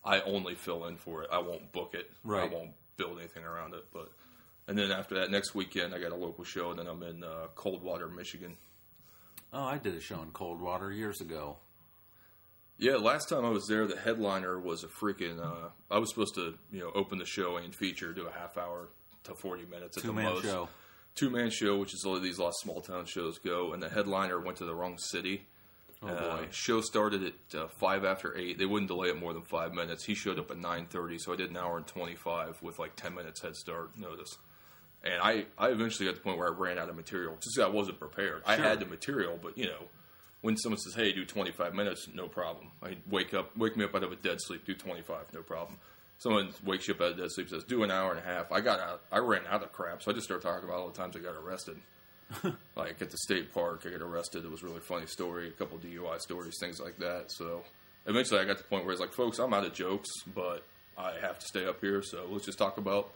I 0.03 0.21
only 0.21 0.55
fill 0.55 0.87
in 0.87 0.97
for 0.97 1.21
it. 1.21 1.29
I 1.31 1.37
won't 1.37 1.71
book 1.71 1.93
it. 1.93 2.09
Right. 2.23 2.49
I 2.49 2.51
won't 2.51 2.71
build 2.97 3.19
anything 3.19 3.43
around 3.43 3.75
it. 3.75 3.85
But 3.93 4.09
and 4.67 4.75
then 4.75 4.91
after 4.91 5.13
that, 5.19 5.29
next 5.29 5.53
weekend 5.53 5.93
I 5.93 5.99
got 5.99 6.13
a 6.13 6.15
local 6.15 6.45
show, 6.45 6.71
and 6.71 6.79
then 6.79 6.87
I'm 6.87 7.03
in 7.03 7.23
uh, 7.23 7.45
Coldwater, 7.53 8.07
Michigan. 8.07 8.57
Oh, 9.53 9.65
I 9.65 9.77
did 9.77 9.93
a 9.93 10.01
show 10.01 10.19
in 10.23 10.31
Coldwater 10.31 10.91
years 10.91 11.21
ago. 11.21 11.57
Yeah, 12.81 12.95
last 12.95 13.29
time 13.29 13.45
I 13.45 13.49
was 13.49 13.67
there, 13.67 13.85
the 13.85 13.95
headliner 13.95 14.59
was 14.59 14.83
a 14.83 14.87
freaking. 14.87 15.39
Uh, 15.39 15.69
I 15.91 15.99
was 15.99 16.09
supposed 16.09 16.33
to, 16.35 16.55
you 16.71 16.79
know, 16.79 16.91
open 16.95 17.19
the 17.19 17.25
show 17.25 17.57
and 17.57 17.73
feature, 17.75 18.11
do 18.11 18.25
a 18.25 18.31
half 18.31 18.57
hour 18.57 18.89
to 19.25 19.35
forty 19.35 19.65
minutes 19.65 19.97
at 19.97 20.01
Two 20.01 20.07
the 20.07 20.13
man 20.13 20.25
most. 20.33 20.43
show. 20.43 20.67
Two 21.13 21.29
man 21.29 21.51
show, 21.51 21.77
which 21.77 21.93
is 21.93 22.01
the 22.01 22.09
way 22.09 22.19
these 22.19 22.39
of 22.39 22.51
small 22.55 22.81
town 22.81 23.05
shows 23.05 23.37
go, 23.37 23.73
and 23.73 23.83
the 23.83 23.89
headliner 23.89 24.39
went 24.39 24.57
to 24.57 24.65
the 24.65 24.73
wrong 24.73 24.97
city. 24.97 25.45
Oh 26.01 26.07
Uh, 26.07 26.37
boy. 26.37 26.47
show 26.49 26.81
started 26.81 27.23
at 27.53 27.59
uh, 27.59 27.67
five 27.67 28.03
after 28.03 28.35
eight. 28.35 28.57
They 28.57 28.65
wouldn't 28.65 28.87
delay 28.87 29.09
it 29.09 29.19
more 29.19 29.33
than 29.33 29.43
five 29.43 29.73
minutes. 29.73 30.03
He 30.05 30.15
showed 30.15 30.39
up 30.39 30.49
at 30.49 30.57
nine 30.57 30.87
thirty, 30.87 31.19
so 31.19 31.33
I 31.33 31.35
did 31.35 31.51
an 31.51 31.57
hour 31.57 31.77
and 31.77 31.85
twenty 31.85 32.15
five 32.15 32.59
with 32.63 32.79
like 32.79 32.95
ten 32.95 33.13
minutes 33.13 33.41
head 33.41 33.55
start 33.55 33.95
notice. 33.95 34.39
And 35.03 35.21
I, 35.21 35.45
I 35.57 35.69
eventually 35.69 36.05
got 36.07 36.13
to 36.13 36.17
the 36.17 36.23
point 36.23 36.37
where 36.39 36.47
I 36.47 36.51
ran 36.51 36.79
out 36.79 36.89
of 36.89 36.95
material. 36.95 37.35
Just 37.41 37.59
I 37.59 37.67
wasn't 37.67 37.99
prepared. 37.99 38.41
I 38.45 38.55
Sure. 38.55 38.65
had 38.65 38.79
the 38.79 38.85
material, 38.87 39.37
but 39.41 39.55
you 39.57 39.65
know, 39.67 39.83
when 40.41 40.57
someone 40.57 40.79
says, 40.79 40.95
"Hey, 40.95 41.11
do 41.11 41.25
twenty 41.25 41.51
five 41.51 41.73
minutes," 41.73 42.07
no 42.13 42.27
problem. 42.27 42.67
I 42.83 42.97
wake 43.09 43.33
up, 43.33 43.55
wake 43.57 43.77
me 43.77 43.85
up 43.85 43.95
out 43.95 44.03
of 44.03 44.11
a 44.11 44.15
dead 44.15 44.39
sleep, 44.41 44.65
do 44.65 44.73
twenty 44.73 45.01
five, 45.01 45.25
no 45.33 45.41
problem. 45.41 45.77
Someone 46.17 46.49
wakes 46.63 46.87
you 46.87 46.93
up 46.93 47.01
out 47.01 47.11
of 47.11 47.17
dead 47.17 47.31
sleep, 47.31 47.49
says, 47.49 47.63
"Do 47.63 47.83
an 47.83 47.91
hour 47.91 48.11
and 48.11 48.19
a 48.19 48.23
half." 48.23 48.51
I 48.51 48.61
got 48.61 48.79
out. 48.79 49.01
I 49.11 49.19
ran 49.19 49.43
out 49.49 49.63
of 49.63 49.71
crap, 49.71 50.03
so 50.03 50.11
I 50.11 50.13
just 50.13 50.25
started 50.25 50.43
talking 50.43 50.63
about 50.67 50.79
all 50.79 50.87
the 50.87 50.97
times 50.97 51.15
I 51.15 51.19
got 51.19 51.35
arrested 51.35 51.77
like 52.75 53.01
at 53.01 53.09
the 53.09 53.17
state 53.17 53.53
park, 53.53 53.83
I 53.85 53.91
got 53.91 54.01
arrested. 54.01 54.45
It 54.45 54.51
was 54.51 54.61
a 54.61 54.65
really 54.65 54.79
funny 54.79 55.05
story, 55.05 55.47
a 55.47 55.51
couple 55.51 55.77
DUI 55.77 56.19
stories, 56.19 56.57
things 56.59 56.79
like 56.79 56.97
that. 56.99 57.31
So 57.31 57.63
eventually, 58.05 58.39
I 58.39 58.45
got 58.45 58.57
to 58.57 58.63
the 58.63 58.69
point 58.69 58.85
where 58.85 58.91
it's 58.91 59.01
like, 59.01 59.13
folks, 59.13 59.39
I'm 59.39 59.53
out 59.53 59.65
of 59.65 59.73
jokes, 59.73 60.09
but 60.33 60.63
I 60.97 61.13
have 61.21 61.39
to 61.39 61.45
stay 61.45 61.65
up 61.65 61.81
here. 61.81 62.01
So 62.01 62.25
let's 62.29 62.45
just 62.45 62.57
talk 62.57 62.77
about 62.77 63.11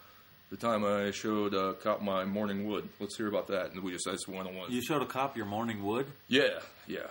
the 0.50 0.58
time 0.58 0.84
I 0.86 1.12
showed 1.12 1.54
uh, 1.54 1.74
cop 1.74 2.02
my 2.02 2.26
morning 2.26 2.68
wood. 2.68 2.88
Let's 3.00 3.18
hear 3.18 3.28
about 3.28 3.48
that. 3.48 3.72
And 3.72 3.84
we 3.84 3.92
just 3.92 4.08
I 4.08 4.12
just 4.12 4.28
went 4.28 4.48
on 4.48 4.56
one. 4.56 4.72
You 4.72 4.82
showed 4.82 5.02
a 5.02 5.06
cop 5.06 5.36
your 5.38 5.46
morning 5.46 5.84
wood. 5.84 6.08
Yeah, 6.28 6.60
yeah. 6.88 7.08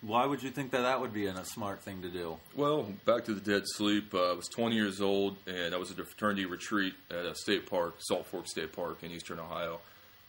Why 0.00 0.26
would 0.26 0.42
you 0.44 0.50
think 0.50 0.70
that 0.70 0.82
that 0.82 1.00
would 1.00 1.12
be 1.12 1.26
a 1.26 1.44
smart 1.44 1.80
thing 1.82 2.02
to 2.02 2.08
do? 2.08 2.36
Well, 2.54 2.92
back 3.04 3.24
to 3.24 3.34
the 3.34 3.40
dead 3.40 3.62
sleep. 3.66 4.14
Uh, 4.14 4.30
I 4.30 4.32
was 4.34 4.46
20 4.46 4.76
years 4.76 5.00
old, 5.00 5.36
and 5.48 5.74
I 5.74 5.78
was 5.78 5.90
at 5.90 5.98
a 5.98 6.04
fraternity 6.04 6.46
retreat 6.46 6.94
at 7.10 7.26
a 7.26 7.34
state 7.34 7.68
park, 7.68 7.96
Salt 7.98 8.26
Fork 8.26 8.46
State 8.46 8.72
Park 8.72 9.02
in 9.02 9.10
eastern 9.10 9.40
Ohio. 9.40 9.80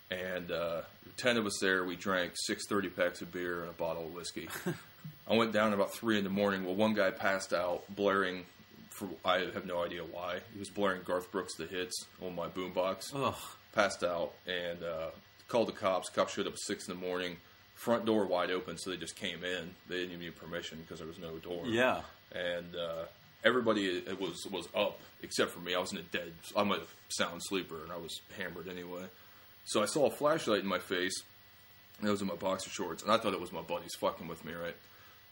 And 0.10 0.52
uh, 0.52 0.82
10 1.18 1.38
of 1.38 1.46
us 1.46 1.60
there, 1.62 1.84
we 1.84 1.96
drank 1.96 2.34
six 2.36 2.68
30 2.68 2.90
packs 2.90 3.22
of 3.22 3.32
beer 3.32 3.62
and 3.62 3.70
a 3.70 3.74
bottle 3.74 4.08
of 4.08 4.14
whiskey. 4.14 4.50
I 5.30 5.36
went 5.36 5.54
down 5.54 5.74
about 5.74 5.94
3 5.94 6.18
in 6.18 6.24
the 6.24 6.32
morning. 6.32 6.66
Well, 6.66 6.74
one 6.74 6.96
guy 6.96 7.12
passed 7.12 7.54
out, 7.54 7.84
blaring, 7.96 8.46
for 9.00 9.10
I 9.26 9.40
have 9.54 9.66
no 9.66 9.84
idea 9.84 10.02
why. 10.04 10.40
He 10.54 10.60
was 10.60 10.70
blaring 10.70 11.02
Garth 11.04 11.32
Brooks' 11.32 11.56
The 11.56 11.66
Hits 11.66 12.06
on 12.22 12.36
my 12.36 12.48
boombox 12.48 13.12
Ugh. 13.16 13.36
passed 13.74 14.04
out 14.04 14.34
and 14.46 14.84
uh, 14.84 15.10
called 15.48 15.68
the 15.70 15.74
cops. 15.74 16.10
Cops 16.10 16.34
showed 16.34 16.48
up 16.48 16.54
at 16.54 16.60
six 16.60 16.88
in 16.88 16.94
the 16.94 17.00
morning. 17.00 17.38
Front 17.76 18.06
door 18.06 18.26
wide 18.26 18.52
open, 18.52 18.78
so 18.78 18.90
they 18.90 18.98
just 18.98 19.16
came 19.16 19.44
in. 19.44 19.72
They 19.88 19.96
didn't 19.96 20.10
even 20.12 20.20
need 20.26 20.36
permission 20.36 20.80
because 20.82 21.00
there 21.00 21.08
was 21.08 21.18
no 21.18 21.38
door. 21.38 21.64
Yeah. 21.66 22.02
and 22.34 22.76
uh, 22.76 23.06
everybody 23.44 24.04
was 24.20 24.46
was 24.52 24.68
up 24.76 25.00
except 25.24 25.52
for 25.52 25.60
me. 25.62 25.74
I 25.76 25.80
was 25.80 25.92
in 25.94 25.98
a 25.98 26.04
dead. 26.04 26.34
I'm 26.56 26.72
a 26.72 26.80
sound 27.08 27.42
sleeper, 27.44 27.82
and 27.84 27.92
I 27.92 27.98
was 27.98 28.20
hammered 28.38 28.68
anyway. 28.68 29.04
So 29.66 29.82
I 29.82 29.86
saw 29.86 30.08
a 30.08 30.12
flashlight 30.12 30.60
in 30.62 30.68
my 30.68 30.80
face. 30.80 31.24
And 32.00 32.08
I 32.08 32.12
was 32.12 32.22
in 32.22 32.28
my 32.28 32.36
boxer 32.36 32.70
shorts, 32.70 33.04
and 33.04 33.12
I 33.12 33.18
thought 33.18 33.34
it 33.34 33.42
was 33.42 33.52
my 33.52 33.62
buddies 33.62 33.94
fucking 34.00 34.30
with 34.30 34.46
me, 34.46 34.54
right? 34.54 34.76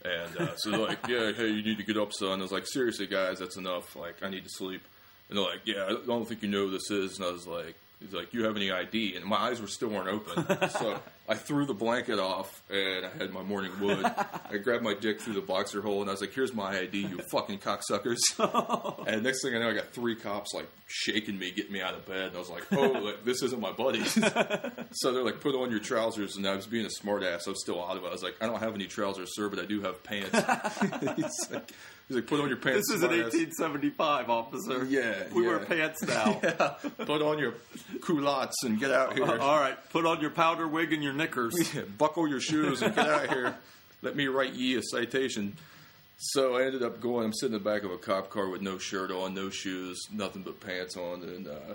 And 0.04 0.36
uh, 0.36 0.56
so 0.56 0.70
they're 0.70 0.80
like, 0.80 1.06
"Yeah, 1.08 1.32
hey, 1.32 1.48
you 1.48 1.62
need 1.62 1.78
to 1.78 1.84
get 1.84 1.96
up, 1.96 2.12
son." 2.12 2.38
I 2.38 2.42
was 2.42 2.52
like, 2.52 2.66
"Seriously, 2.66 3.06
guys, 3.06 3.38
that's 3.40 3.56
enough. 3.56 3.96
Like, 3.96 4.22
I 4.22 4.30
need 4.30 4.44
to 4.44 4.50
sleep." 4.50 4.82
And 5.28 5.36
they're 5.36 5.44
like, 5.44 5.62
"Yeah, 5.64 5.86
I 5.86 6.06
don't 6.06 6.26
think 6.26 6.42
you 6.42 6.48
know 6.48 6.66
who 6.66 6.70
this 6.70 6.90
is." 6.90 7.18
And 7.18 7.26
I 7.26 7.32
was 7.32 7.46
like, 7.46 7.74
"He's 8.00 8.12
like, 8.12 8.32
you 8.34 8.44
have 8.44 8.56
any 8.56 8.70
ID?" 8.70 9.16
And 9.16 9.24
my 9.24 9.36
eyes 9.36 9.60
were 9.60 9.66
still 9.66 9.88
weren't 9.88 10.08
open, 10.08 10.70
so 10.70 10.98
I 11.28 11.34
threw 11.34 11.66
the 11.66 11.74
blanket 11.74 12.18
off, 12.18 12.62
and 12.70 13.04
I 13.04 13.10
had 13.18 13.32
my 13.32 13.42
morning 13.42 13.70
wood. 13.80 14.04
I 14.04 14.56
grabbed 14.56 14.82
my 14.82 14.94
dick 14.94 15.20
through 15.20 15.34
the 15.34 15.42
boxer 15.42 15.82
hole, 15.82 16.00
and 16.00 16.08
I 16.08 16.12
was 16.12 16.20
like, 16.20 16.32
"Here's 16.32 16.54
my 16.54 16.78
ID, 16.78 16.98
you 17.02 17.20
fucking 17.32 17.58
cocksuckers!" 17.58 18.18
Oh. 18.40 19.04
and 19.06 19.22
next 19.22 19.42
thing 19.42 19.54
I 19.54 19.58
know, 19.58 19.68
I 19.70 19.74
got 19.74 19.92
three 19.92 20.14
cops 20.16 20.54
like 20.54 20.68
shaking 20.86 21.38
me, 21.38 21.50
getting 21.50 21.72
me 21.72 21.80
out 21.82 21.94
of 21.94 22.06
bed. 22.06 22.28
And 22.28 22.36
I 22.36 22.38
was 22.38 22.48
like, 22.48 22.64
"Oh, 22.72 22.88
like, 22.92 23.24
this 23.24 23.42
isn't 23.42 23.60
my 23.60 23.72
buddies." 23.72 24.12
so 24.92 25.12
they're 25.12 25.22
like, 25.24 25.40
"Put 25.40 25.54
on 25.54 25.70
your 25.70 25.80
trousers," 25.80 26.36
and 26.36 26.46
I 26.46 26.56
was 26.56 26.66
being 26.66 26.86
a 26.86 27.04
smartass. 27.04 27.46
I 27.46 27.50
was 27.50 27.60
still 27.62 27.84
out 27.84 27.96
of 27.96 28.04
it. 28.04 28.06
I 28.06 28.12
was 28.12 28.22
like, 28.22 28.36
"I 28.40 28.46
don't 28.46 28.60
have 28.60 28.74
any 28.74 28.86
trousers, 28.86 29.34
sir, 29.34 29.48
but 29.48 29.58
I 29.58 29.66
do 29.66 29.80
have 29.82 30.02
pants." 30.02 30.30
he's, 31.16 31.50
like, 31.50 31.72
he's 32.08 32.16
like, 32.16 32.26
"Put 32.26 32.40
on 32.40 32.48
your 32.48 32.56
pants." 32.58 32.88
This 32.88 32.96
is 32.96 33.02
an 33.02 33.10
1875, 33.10 34.30
officer. 34.30 34.84
Yeah, 34.84 35.14
We 35.32 35.42
yeah. 35.42 35.48
wear 35.48 35.58
pants 35.60 36.02
now. 36.06 36.40
yeah. 36.42 36.74
Put 37.04 37.22
on 37.22 37.38
your 37.38 37.54
culottes 38.02 38.56
and 38.64 38.78
get 38.80 38.90
out 38.90 39.14
here. 39.14 39.24
Uh, 39.24 39.38
all 39.38 39.60
right, 39.60 39.76
put 39.90 40.06
on 40.06 40.20
your 40.20 40.30
powder 40.30 40.66
wig 40.66 40.92
and 40.92 41.02
your 41.02 41.12
knickers. 41.12 41.54
Buckle 41.98 42.28
your 42.28 42.40
shoes 42.40 42.82
and 42.82 42.94
get 42.94 43.08
out 43.08 43.24
of 43.26 43.30
here. 43.30 43.54
Let 44.02 44.16
me 44.16 44.26
write 44.26 44.54
ye 44.54 44.76
a 44.76 44.82
citation. 44.82 45.56
So 46.20 46.56
I 46.56 46.64
ended 46.64 46.82
up 46.82 47.00
going. 47.00 47.26
I'm 47.26 47.32
sitting 47.32 47.54
in 47.56 47.62
the 47.62 47.70
back 47.70 47.84
of 47.84 47.92
a 47.92 47.98
cop 47.98 48.30
car 48.30 48.48
with 48.48 48.60
no 48.62 48.78
shirt 48.78 49.10
on, 49.12 49.34
no 49.34 49.50
shoes, 49.50 49.96
nothing 50.12 50.42
but 50.42 50.58
pants 50.60 50.96
on, 50.96 51.22
and 51.22 51.46
uh, 51.46 51.74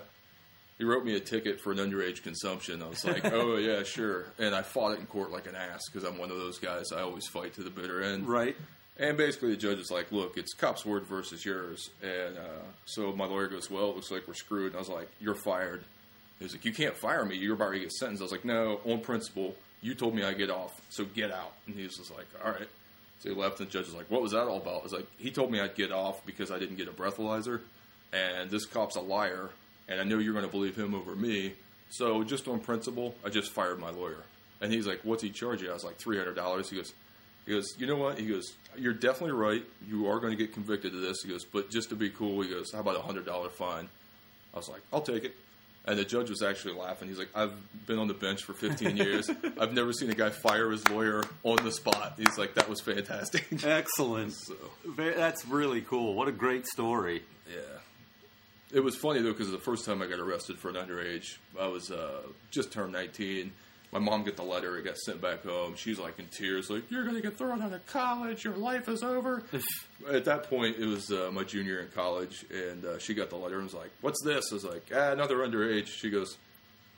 he 0.76 0.84
wrote 0.84 1.02
me 1.04 1.16
a 1.16 1.20
ticket 1.20 1.60
for 1.62 1.72
an 1.72 1.78
underage 1.78 2.22
consumption. 2.22 2.82
I 2.82 2.88
was 2.88 3.02
like, 3.06 3.24
"Oh 3.32 3.56
yeah, 3.56 3.82
sure." 3.84 4.26
And 4.38 4.54
I 4.54 4.60
fought 4.60 4.92
it 4.92 5.00
in 5.00 5.06
court 5.06 5.30
like 5.30 5.46
an 5.46 5.54
ass 5.54 5.80
because 5.90 6.06
I'm 6.06 6.18
one 6.18 6.30
of 6.30 6.36
those 6.36 6.58
guys. 6.58 6.92
I 6.94 7.00
always 7.00 7.26
fight 7.26 7.54
to 7.54 7.62
the 7.62 7.70
bitter 7.70 8.02
end. 8.02 8.28
Right. 8.28 8.54
And 8.96 9.16
basically, 9.16 9.50
the 9.50 9.56
judge 9.56 9.78
is 9.78 9.90
like, 9.90 10.12
"Look, 10.12 10.36
it's 10.36 10.54
cop's 10.54 10.86
word 10.86 11.04
versus 11.04 11.44
yours." 11.44 11.90
And 12.02 12.38
uh, 12.38 12.62
so 12.84 13.12
my 13.12 13.26
lawyer 13.26 13.48
goes, 13.48 13.68
"Well, 13.70 13.90
it 13.90 13.96
looks 13.96 14.10
like 14.10 14.28
we're 14.28 14.34
screwed." 14.34 14.68
And 14.68 14.76
I 14.76 14.78
was 14.78 14.88
like, 14.88 15.08
"You're 15.20 15.34
fired." 15.34 15.82
He 16.38 16.44
was 16.44 16.52
like, 16.52 16.64
"You 16.64 16.72
can't 16.72 16.96
fire 16.96 17.24
me. 17.24 17.36
You're 17.36 17.54
about 17.54 17.72
to 17.72 17.80
get 17.80 17.92
sentenced." 17.92 18.22
I 18.22 18.24
was 18.24 18.32
like, 18.32 18.44
"No, 18.44 18.80
on 18.84 19.00
principle, 19.00 19.56
you 19.82 19.94
told 19.94 20.14
me 20.14 20.22
I 20.22 20.32
get 20.32 20.48
off, 20.50 20.80
so 20.90 21.04
get 21.04 21.32
out." 21.32 21.54
And 21.66 21.74
he 21.74 21.82
was 21.82 21.96
just 21.96 22.14
like, 22.14 22.26
"All 22.44 22.52
right." 22.52 22.68
So 23.18 23.30
he 23.30 23.34
left, 23.34 23.58
and 23.58 23.68
the 23.68 23.72
judge 23.72 23.86
was 23.86 23.94
like, 23.94 24.10
"What 24.10 24.22
was 24.22 24.30
that 24.30 24.46
all 24.46 24.58
about?" 24.58 24.80
I 24.80 24.84
was 24.84 24.92
like, 24.92 25.06
"He 25.18 25.32
told 25.32 25.50
me 25.50 25.58
I'd 25.58 25.74
get 25.74 25.90
off 25.90 26.24
because 26.24 26.52
I 26.52 26.60
didn't 26.60 26.76
get 26.76 26.86
a 26.86 26.92
breathalyzer, 26.92 27.62
and 28.12 28.48
this 28.48 28.64
cop's 28.64 28.94
a 28.94 29.00
liar, 29.00 29.50
and 29.88 30.00
I 30.00 30.04
know 30.04 30.18
you're 30.18 30.34
going 30.34 30.46
to 30.46 30.50
believe 30.50 30.76
him 30.76 30.94
over 30.94 31.16
me. 31.16 31.54
So 31.90 32.22
just 32.22 32.46
on 32.46 32.60
principle, 32.60 33.16
I 33.24 33.30
just 33.30 33.50
fired 33.50 33.80
my 33.80 33.90
lawyer." 33.90 34.22
And 34.60 34.72
he's 34.72 34.86
like, 34.86 35.00
"What's 35.02 35.24
he 35.24 35.30
charge 35.30 35.62
you?" 35.62 35.70
I 35.70 35.74
was 35.74 35.84
like, 35.84 35.96
three 35.96 36.16
hundred 36.16 36.36
dollars." 36.36 36.70
He 36.70 36.76
goes, 36.76 36.92
"He 37.46 37.52
goes, 37.52 37.74
you 37.78 37.86
know 37.86 37.96
what?" 37.96 38.18
He 38.18 38.26
goes, 38.26 38.52
"You're 38.76 38.92
definitely 38.92 39.32
right. 39.32 39.62
You 39.88 40.08
are 40.08 40.20
going 40.20 40.30
to 40.30 40.36
get 40.36 40.52
convicted 40.52 40.94
of 40.94 41.00
this." 41.00 41.22
He 41.22 41.28
goes, 41.28 41.44
"But 41.44 41.70
just 41.70 41.90
to 41.90 41.96
be 41.96 42.10
cool," 42.10 42.42
he 42.42 42.48
goes, 42.50 42.72
"How 42.72 42.80
about 42.80 42.96
a 42.96 43.02
hundred 43.02 43.26
dollar 43.26 43.48
fine?" 43.50 43.88
I 44.52 44.56
was 44.56 44.68
like, 44.68 44.82
"I'll 44.92 45.02
take 45.02 45.24
it." 45.24 45.34
And 45.86 45.98
the 45.98 46.04
judge 46.04 46.30
was 46.30 46.42
actually 46.42 46.74
laughing. 46.74 47.08
He's 47.08 47.18
like, 47.18 47.28
I've 47.34 47.52
been 47.86 47.98
on 47.98 48.08
the 48.08 48.14
bench 48.14 48.42
for 48.42 48.54
15 48.54 48.96
years. 48.96 49.28
I've 49.60 49.74
never 49.74 49.92
seen 49.92 50.08
a 50.08 50.14
guy 50.14 50.30
fire 50.30 50.70
his 50.70 50.88
lawyer 50.88 51.22
on 51.42 51.62
the 51.62 51.70
spot. 51.72 52.14
He's 52.16 52.38
like, 52.38 52.54
that 52.54 52.70
was 52.70 52.80
fantastic. 52.80 53.46
Excellent. 53.62 54.32
so, 54.46 54.54
That's 54.96 55.46
really 55.46 55.82
cool. 55.82 56.14
What 56.14 56.26
a 56.26 56.32
great 56.32 56.66
story. 56.66 57.22
yeah. 57.46 57.60
It 58.72 58.80
was 58.82 58.96
funny, 58.96 59.20
though, 59.20 59.32
because 59.32 59.50
the 59.50 59.58
first 59.58 59.84
time 59.84 60.00
I 60.00 60.06
got 60.06 60.18
arrested 60.18 60.58
for 60.58 60.70
an 60.70 60.76
underage, 60.76 61.36
I 61.60 61.66
was 61.66 61.90
uh, 61.90 62.22
just 62.50 62.72
turned 62.72 62.92
19. 62.92 63.52
My 63.94 64.00
mom 64.00 64.24
got 64.24 64.34
the 64.34 64.42
letter. 64.42 64.76
It 64.76 64.84
got 64.84 64.98
sent 64.98 65.22
back 65.22 65.44
home. 65.44 65.76
She's 65.76 66.00
like 66.00 66.18
in 66.18 66.26
tears, 66.26 66.68
like, 66.68 66.90
you're 66.90 67.04
going 67.04 67.14
to 67.14 67.22
get 67.22 67.38
thrown 67.38 67.62
out 67.62 67.72
of 67.72 67.86
college. 67.86 68.44
Your 68.44 68.56
life 68.56 68.88
is 68.88 69.04
over. 69.04 69.44
At 70.10 70.24
that 70.24 70.50
point, 70.50 70.76
it 70.80 70.86
was 70.86 71.12
uh, 71.12 71.30
my 71.32 71.44
junior 71.44 71.78
in 71.78 71.88
college, 71.88 72.44
and 72.52 72.84
uh, 72.84 72.98
she 72.98 73.14
got 73.14 73.30
the 73.30 73.36
letter 73.36 73.54
and 73.54 73.64
was 73.64 73.72
like, 73.72 73.90
what's 74.00 74.20
this? 74.24 74.46
I 74.50 74.54
was 74.54 74.64
like, 74.64 74.90
ah, 74.92 75.12
another 75.12 75.36
underage. 75.36 75.86
She 75.86 76.10
goes, 76.10 76.36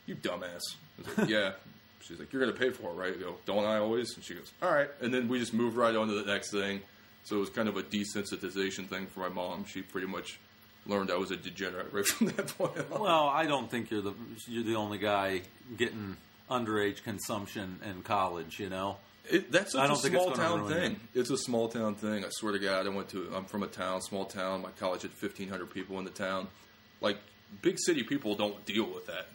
you 0.07 0.17
dumbass. 0.17 0.63
I 0.99 1.09
was 1.09 1.19
like, 1.19 1.29
yeah. 1.29 1.53
She's 2.01 2.19
like, 2.19 2.33
you're 2.33 2.41
going 2.41 2.55
to 2.55 2.59
pay 2.59 2.71
for 2.71 2.91
it, 2.91 2.95
right? 2.95 3.15
I 3.15 3.21
go, 3.21 3.37
don't 3.45 3.67
I 3.67 3.77
always? 3.77 4.15
And 4.17 4.25
she 4.25 4.33
goes, 4.33 4.51
all 4.63 4.73
right. 4.73 4.89
And 5.03 5.13
then 5.13 5.29
we 5.29 5.39
just 5.39 5.53
moved 5.53 5.77
right 5.77 5.95
on 5.95 6.09
to 6.09 6.15
the 6.15 6.25
next 6.25 6.51
thing. 6.51 6.81
So 7.25 7.37
it 7.37 7.41
was 7.41 7.51
kind 7.51 7.69
of 7.69 7.77
a 7.77 7.83
desensitization 7.83 8.89
thing 8.89 9.07
for 9.07 9.21
my 9.21 9.29
mom. 9.29 9.67
She 9.67 9.83
pretty 9.83 10.07
much 10.07 10.39
learned 10.87 11.11
I 11.11 11.17
was 11.17 11.31
a 11.31 11.37
degenerate 11.37 11.89
right 11.93 12.07
from 12.07 12.29
that 12.29 12.47
point 12.57 12.79
on. 12.91 13.01
Well, 13.01 13.29
I 13.29 13.45
don't 13.45 13.71
think 13.71 13.91
you're 13.91 14.03
the 14.03 14.15
you're 14.47 14.65
the 14.65 14.77
only 14.77 14.99
guy 14.99 15.43
getting 15.77 16.17
underage 16.51 17.03
consumption 17.03 17.81
in 17.89 18.03
college. 18.03 18.59
You 18.59 18.71
know. 18.71 18.97
It, 19.29 19.51
that's 19.51 19.73
such 19.73 19.81
I 19.81 19.89
don't 19.89 19.97
a 19.97 20.09
small 20.09 20.31
town 20.31 20.69
thing. 20.69 21.01
It's 21.13 21.31
a 21.31 21.37
small 21.37 21.69
town 21.69 21.97
thing. 21.97 22.25
I 22.25 22.29
swear 22.31 22.53
to 22.53 22.61
God, 22.61 22.87
I 22.87 22.91
went 22.91 23.09
to. 23.09 23.29
I'm 23.35 23.45
from 23.45 23.65
a 23.65 23.67
town, 23.67 24.01
small 24.03 24.25
town. 24.25 24.63
My 24.63 24.71
college 24.71 25.03
had 25.03 25.11
1,500 25.11 25.69
people 25.69 25.99
in 25.99 26.05
the 26.05 26.13
town. 26.13 26.47
Like 27.01 27.19
big 27.63 27.77
city 27.79 28.03
people 28.03 28.35
don't 28.35 28.65
deal 28.65 28.85
with 28.85 29.07
that. 29.07 29.27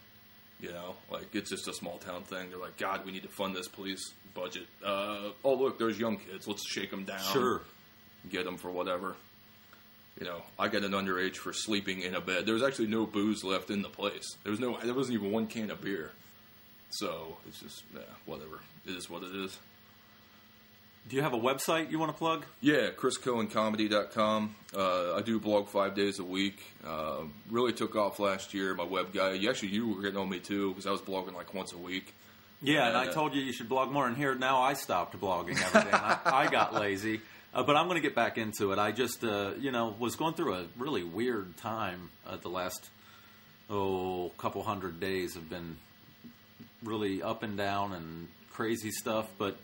You 0.62 0.72
know, 0.72 0.96
like 1.12 1.34
it's 1.34 1.50
just 1.50 1.68
a 1.68 1.74
small 1.74 1.98
town 1.98 2.24
thing. 2.24 2.52
They're 2.52 2.60
like, 2.60 2.78
God, 2.78 3.06
we 3.06 3.12
need 3.12 3.24
to 3.24 3.30
fund 3.30 3.56
this 3.56 3.68
police 3.68 4.12
budget. 4.34 4.68
Uh, 4.86 5.32
oh, 5.44 5.56
look, 5.56 5.80
there's 5.80 6.00
young 6.00 6.18
kids. 6.18 6.48
Let's 6.48 6.64
shake 6.68 6.92
them 6.92 7.04
down. 7.04 7.20
Sure. 7.34 7.62
Get 8.30 8.46
them 8.46 8.58
for 8.58 8.70
whatever. 8.70 9.16
You 10.20 10.28
know, 10.28 10.44
I 10.60 10.68
got 10.68 10.84
an 10.84 10.92
underage 10.92 11.38
for 11.38 11.52
sleeping 11.52 12.02
in 12.02 12.14
a 12.14 12.22
bed. 12.22 12.46
There 12.46 12.54
was 12.54 12.62
actually 12.62 12.88
no 12.88 13.08
booze 13.08 13.44
left 13.44 13.72
in 13.72 13.82
the 13.82 13.90
place. 13.90 14.36
There 14.44 14.52
was 14.52 14.60
no. 14.60 14.78
There 14.84 14.94
wasn't 14.94 15.16
even 15.16 15.32
one 15.32 15.48
can 15.48 15.72
of 15.72 15.82
beer. 15.82 16.12
So 16.92 17.38
it's 17.48 17.60
just, 17.60 17.84
yeah, 17.94 18.02
whatever. 18.26 18.60
It 18.86 18.96
is 18.96 19.10
what 19.10 19.24
it 19.24 19.34
is. 19.36 19.58
Do 21.10 21.16
you 21.16 21.24
have 21.24 21.34
a 21.34 21.40
website 21.40 21.90
you 21.90 21.98
want 21.98 22.12
to 22.12 22.18
plug? 22.18 22.46
Yeah, 22.62 22.90
ChrisCoenComedy.com. 22.92 24.56
Uh, 24.76 25.16
I 25.16 25.22
do 25.22 25.40
blog 25.40 25.68
five 25.68 25.96
days 25.96 26.20
a 26.20 26.24
week. 26.24 26.62
Uh, 26.86 27.22
really 27.50 27.74
took 27.74 27.96
off 27.96 28.20
last 28.20 28.54
year. 28.54 28.76
My 28.76 28.84
web 28.84 29.12
guy. 29.14 29.44
Actually 29.50 29.70
you 29.70 29.96
were 29.96 30.02
getting 30.04 30.20
on 30.20 30.30
me 30.30 30.40
too 30.40 30.70
because 30.70 30.86
I 30.86 30.92
was 30.92 31.02
blogging 31.02 31.34
like 31.34 31.54
once 31.54 31.74
a 31.74 31.78
week. 31.78 32.14
Yeah, 32.62 32.88
and 32.88 32.96
I 32.96 33.08
Uh, 33.08 33.12
told 33.14 33.34
you 33.34 33.42
you 33.42 33.52
should 33.54 33.68
blog 33.70 33.90
more, 33.92 34.06
and 34.08 34.16
here 34.16 34.36
now 34.36 34.62
I 34.62 34.74
stopped 34.74 35.20
blogging 35.20 35.60
everything. 35.64 35.94
I, 35.94 36.20
I 36.26 36.48
got 36.52 36.76
lazy, 36.76 37.22
uh, 37.56 37.64
but 37.64 37.76
I'm 37.76 37.88
going 37.88 37.96
to 37.96 38.08
get 38.08 38.14
back 38.14 38.38
into 38.38 38.72
it. 38.72 38.78
I 38.78 38.92
just, 38.92 39.24
uh, 39.24 39.52
you 39.60 39.72
know, 39.72 39.96
was 39.98 40.16
going 40.16 40.36
through 40.36 40.54
a 40.54 40.66
really 40.78 41.04
weird 41.04 41.58
time. 41.58 42.12
Uh, 42.28 42.38
the 42.38 42.50
last 42.50 42.88
oh 43.72 44.32
couple 44.38 44.62
hundred 44.62 45.00
days 45.00 45.34
have 45.34 45.50
been 45.50 45.78
really 46.84 47.22
up 47.22 47.44
and 47.44 47.58
down 47.58 47.94
and 47.94 48.28
crazy 48.52 48.92
stuff, 48.92 49.28
but. 49.38 49.58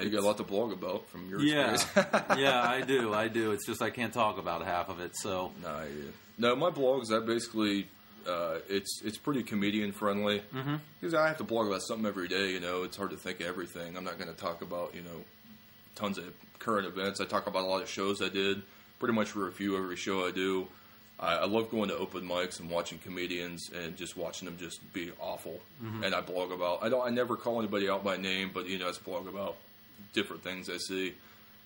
You 0.00 0.08
got 0.08 0.20
a 0.20 0.26
lot 0.26 0.38
to 0.38 0.42
blog 0.42 0.72
about 0.72 1.06
from 1.10 1.28
your 1.28 1.40
Yeah, 1.40 1.74
experience. 1.74 2.14
yeah, 2.38 2.62
I 2.62 2.80
do, 2.80 3.12
I 3.12 3.28
do. 3.28 3.52
It's 3.52 3.66
just 3.66 3.82
I 3.82 3.90
can't 3.90 4.10
talk 4.14 4.38
about 4.38 4.64
half 4.64 4.88
of 4.88 5.00
it. 5.00 5.14
So 5.14 5.52
No, 5.62 5.84
no, 6.38 6.56
my 6.56 6.70
blogs. 6.70 7.12
I 7.12 7.22
basically 7.22 7.88
uh, 8.26 8.60
it's 8.70 9.02
it's 9.04 9.18
pretty 9.18 9.42
comedian 9.42 9.92
friendly 9.92 10.40
because 10.98 11.12
I 11.12 11.28
have 11.28 11.36
to 11.38 11.44
blog 11.44 11.66
about 11.66 11.82
something 11.82 12.06
every 12.06 12.26
day. 12.26 12.52
You 12.52 12.60
know, 12.60 12.84
it's 12.84 12.96
hard 12.96 13.10
to 13.10 13.18
think 13.18 13.40
of 13.40 13.46
everything. 13.46 13.94
I'm 13.98 14.04
not 14.04 14.16
going 14.18 14.30
to 14.32 14.40
talk 14.40 14.62
about 14.62 14.94
you 14.94 15.02
know 15.02 15.24
tons 15.94 16.16
of 16.16 16.32
current 16.58 16.86
events. 16.86 17.20
I 17.20 17.26
talk 17.26 17.46
about 17.46 17.64
a 17.64 17.66
lot 17.66 17.82
of 17.82 17.88
shows 17.90 18.22
I 18.22 18.30
did. 18.30 18.62
Pretty 18.98 19.12
much 19.12 19.36
review 19.36 19.76
every 19.76 19.96
show 19.96 20.26
I 20.26 20.30
do. 20.30 20.68
I, 21.22 21.36
I 21.36 21.46
love 21.46 21.70
going 21.70 21.88
to 21.88 21.96
open 21.96 22.28
mics 22.28 22.58
and 22.60 22.68
watching 22.68 22.98
comedians 22.98 23.70
and 23.72 23.96
just 23.96 24.16
watching 24.16 24.46
them 24.46 24.58
just 24.58 24.92
be 24.92 25.12
awful. 25.20 25.60
And 26.04 26.14
I 26.14 26.20
blog 26.20 26.50
about. 26.52 26.82
I 26.82 26.88
don't. 26.88 27.06
I 27.06 27.10
never 27.10 27.36
call 27.36 27.60
anybody 27.60 27.88
out 27.88 28.02
by 28.04 28.16
name, 28.16 28.50
but 28.52 28.66
you 28.66 28.78
know, 28.78 28.86
I 28.86 28.90
just 28.90 29.04
blog 29.04 29.28
about 29.28 29.56
different 30.12 30.42
things 30.42 30.68
I 30.68 30.76
see. 30.78 31.14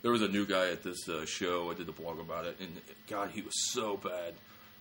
There 0.02 0.12
was 0.12 0.22
a 0.22 0.28
new 0.28 0.46
guy 0.46 0.70
at 0.70 0.82
this 0.82 1.08
uh, 1.08 1.24
show. 1.24 1.70
I 1.70 1.74
did 1.74 1.86
the 1.86 1.92
blog 1.92 2.20
about 2.20 2.44
it, 2.44 2.56
and 2.60 2.70
God, 3.08 3.30
he 3.30 3.40
was 3.40 3.54
so 3.72 3.96
bad. 3.96 4.34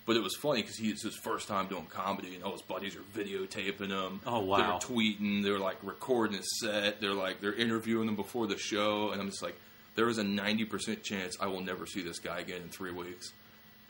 But 0.05 0.15
it 0.17 0.21
was 0.21 0.35
funny 0.35 0.61
because 0.61 0.77
he 0.77 0.89
it's 0.89 1.01
his 1.03 1.15
first 1.15 1.47
time 1.47 1.67
doing 1.67 1.87
comedy, 1.87 2.35
and 2.35 2.43
all 2.43 2.51
his 2.51 2.61
buddies 2.61 2.95
are 2.95 3.19
videotaping 3.19 3.89
him. 3.89 4.19
Oh, 4.27 4.41
wow. 4.41 4.57
They're 4.57 4.95
tweeting. 4.95 5.41
They're 5.41 5.57
like 5.57 5.77
recording 5.81 6.37
his 6.37 6.59
set. 6.59 7.01
They're 7.01 7.13
like 7.13 7.41
they're 7.41 7.55
interviewing 7.55 8.07
him 8.07 8.15
before 8.15 8.45
the 8.45 8.57
show, 8.57 9.11
and 9.11 9.19
I'm 9.21 9.29
just 9.29 9.41
like, 9.41 9.55
there 9.95 10.07
is 10.09 10.19
a 10.19 10.23
ninety 10.23 10.65
percent 10.65 11.01
chance 11.01 11.37
I 11.41 11.47
will 11.47 11.61
never 11.61 11.87
see 11.87 12.03
this 12.03 12.19
guy 12.19 12.39
again 12.39 12.61
in 12.61 12.69
three 12.69 12.91
weeks. 12.91 13.31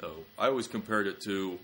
So 0.02 0.12
I 0.38 0.48
always 0.48 0.68
compared 0.68 1.08
it 1.08 1.22
to. 1.22 1.60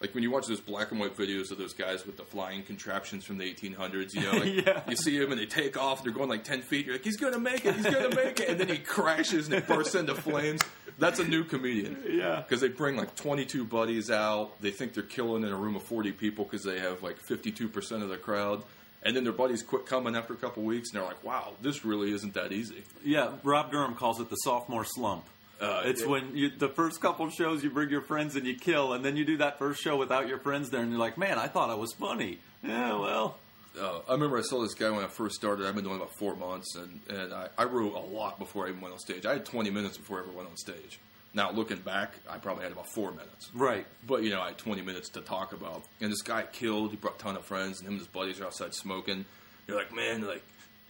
Like 0.00 0.12
when 0.12 0.22
you 0.22 0.30
watch 0.30 0.46
those 0.48 0.60
black 0.60 0.90
and 0.90 1.00
white 1.00 1.16
videos 1.16 1.50
of 1.50 1.56
those 1.56 1.72
guys 1.72 2.04
with 2.04 2.18
the 2.18 2.24
flying 2.24 2.62
contraptions 2.62 3.24
from 3.24 3.38
the 3.38 3.44
1800s, 3.54 4.12
you 4.12 4.20
know, 4.20 4.32
like 4.38 4.66
Yeah. 4.66 4.82
you 4.86 4.96
see 4.96 5.16
him 5.16 5.32
and 5.32 5.40
they 5.40 5.46
take 5.46 5.78
off, 5.78 6.02
they're 6.02 6.12
going 6.12 6.28
like 6.28 6.44
10 6.44 6.60
feet. 6.60 6.84
You're 6.84 6.96
like, 6.96 7.04
he's 7.04 7.16
gonna 7.16 7.38
make 7.38 7.64
it, 7.64 7.74
he's 7.74 7.84
gonna 7.86 8.14
make 8.14 8.38
it, 8.38 8.50
and 8.50 8.60
then 8.60 8.68
he 8.68 8.76
crashes 8.78 9.46
and 9.46 9.54
it 9.54 9.66
bursts 9.66 9.94
into 9.94 10.14
flames. 10.14 10.60
That's 10.98 11.20
a 11.20 11.24
new 11.24 11.44
comedian. 11.44 11.96
Yeah. 12.06 12.42
because 12.46 12.60
they 12.60 12.68
bring 12.68 12.96
like 12.96 13.14
22 13.14 13.64
buddies 13.64 14.10
out. 14.10 14.60
They 14.60 14.72
think 14.72 14.92
they're 14.92 15.04
killing 15.04 15.42
in 15.42 15.48
a 15.50 15.56
room 15.56 15.74
of 15.76 15.84
40 15.84 16.12
people 16.12 16.44
because 16.44 16.64
they 16.64 16.80
have 16.80 17.02
like 17.02 17.18
52 17.20 17.68
percent 17.68 18.02
of 18.02 18.10
the 18.10 18.18
crowd, 18.18 18.62
and 19.04 19.16
then 19.16 19.24
their 19.24 19.32
buddies 19.32 19.62
quit 19.62 19.86
coming 19.86 20.16
after 20.16 20.34
a 20.34 20.36
couple 20.36 20.64
weeks, 20.64 20.90
and 20.92 21.00
they're 21.00 21.08
like, 21.08 21.24
"Wow, 21.24 21.54
this 21.62 21.82
really 21.84 22.12
isn't 22.12 22.34
that 22.34 22.52
easy." 22.52 22.82
yeah, 23.04 23.30
Rob 23.42 23.70
Durham 23.70 23.94
calls 23.94 24.20
it 24.20 24.28
the 24.28 24.36
sophomore 24.36 24.84
slump. 24.84 25.24
Uh, 25.60 25.82
It's 25.84 26.02
it- 26.02 26.08
when 26.08 26.36
you 26.36 26.50
the 26.50 26.68
first 26.68 27.00
couple 27.00 27.28
shows 27.30 27.62
you 27.64 27.70
bring 27.70 27.90
your 27.90 28.02
friends 28.02 28.36
and 28.36 28.46
you 28.46 28.54
kill, 28.56 28.92
and 28.92 29.04
then 29.04 29.16
you 29.16 29.24
do 29.24 29.36
that 29.38 29.58
first 29.58 29.80
show 29.82 29.96
without 29.96 30.28
your 30.28 30.38
friends 30.38 30.70
there, 30.70 30.80
and 30.82 30.90
you're 30.90 30.98
like, 31.00 31.16
man, 31.18 31.38
I 31.38 31.46
thought 31.48 31.70
I 31.70 31.74
was 31.74 31.92
funny. 31.94 32.38
Yeah, 32.62 32.94
well, 32.98 33.38
uh, 33.80 34.00
I 34.08 34.12
remember 34.12 34.38
I 34.38 34.42
saw 34.42 34.62
this 34.62 34.74
guy 34.74 34.90
when 34.90 35.04
I 35.04 35.08
first 35.08 35.36
started. 35.36 35.66
I've 35.66 35.74
been 35.74 35.84
doing 35.84 35.96
about 35.96 36.14
four 36.18 36.34
months, 36.36 36.74
and, 36.76 37.00
and 37.08 37.32
I, 37.32 37.48
I 37.58 37.64
wrote 37.64 37.94
a 37.94 37.98
lot 37.98 38.38
before 38.38 38.66
I 38.66 38.70
even 38.70 38.80
went 38.80 38.94
on 38.94 38.98
stage. 39.00 39.26
I 39.26 39.32
had 39.34 39.44
20 39.44 39.70
minutes 39.70 39.96
before 39.98 40.18
I 40.18 40.22
ever 40.22 40.32
went 40.32 40.48
on 40.48 40.56
stage. 40.56 40.98
Now, 41.34 41.50
looking 41.50 41.78
back, 41.78 42.12
I 42.30 42.38
probably 42.38 42.62
had 42.62 42.70
about 42.72 42.86
four 42.94 43.10
minutes. 43.10 43.50
right. 43.54 43.84
But, 44.06 44.22
you 44.22 44.30
know, 44.30 44.40
I 44.40 44.48
had 44.48 44.58
20 44.58 44.82
minutes 44.82 45.08
to 45.10 45.20
talk 45.20 45.52
about. 45.52 45.82
And 46.00 46.12
this 46.12 46.22
guy 46.22 46.44
killed. 46.52 46.90
He 46.92 46.96
brought 46.96 47.16
a 47.16 47.18
ton 47.18 47.34
of 47.36 47.44
friends, 47.44 47.80
and 47.80 47.88
him 47.88 47.94
and 47.94 47.98
his 47.98 48.06
buddies 48.08 48.40
are 48.40 48.44
outside 48.46 48.72
smoking. 48.74 49.24
You're 49.66 49.76
like, 49.76 49.92
man, 49.92 50.22
like, 50.26 50.44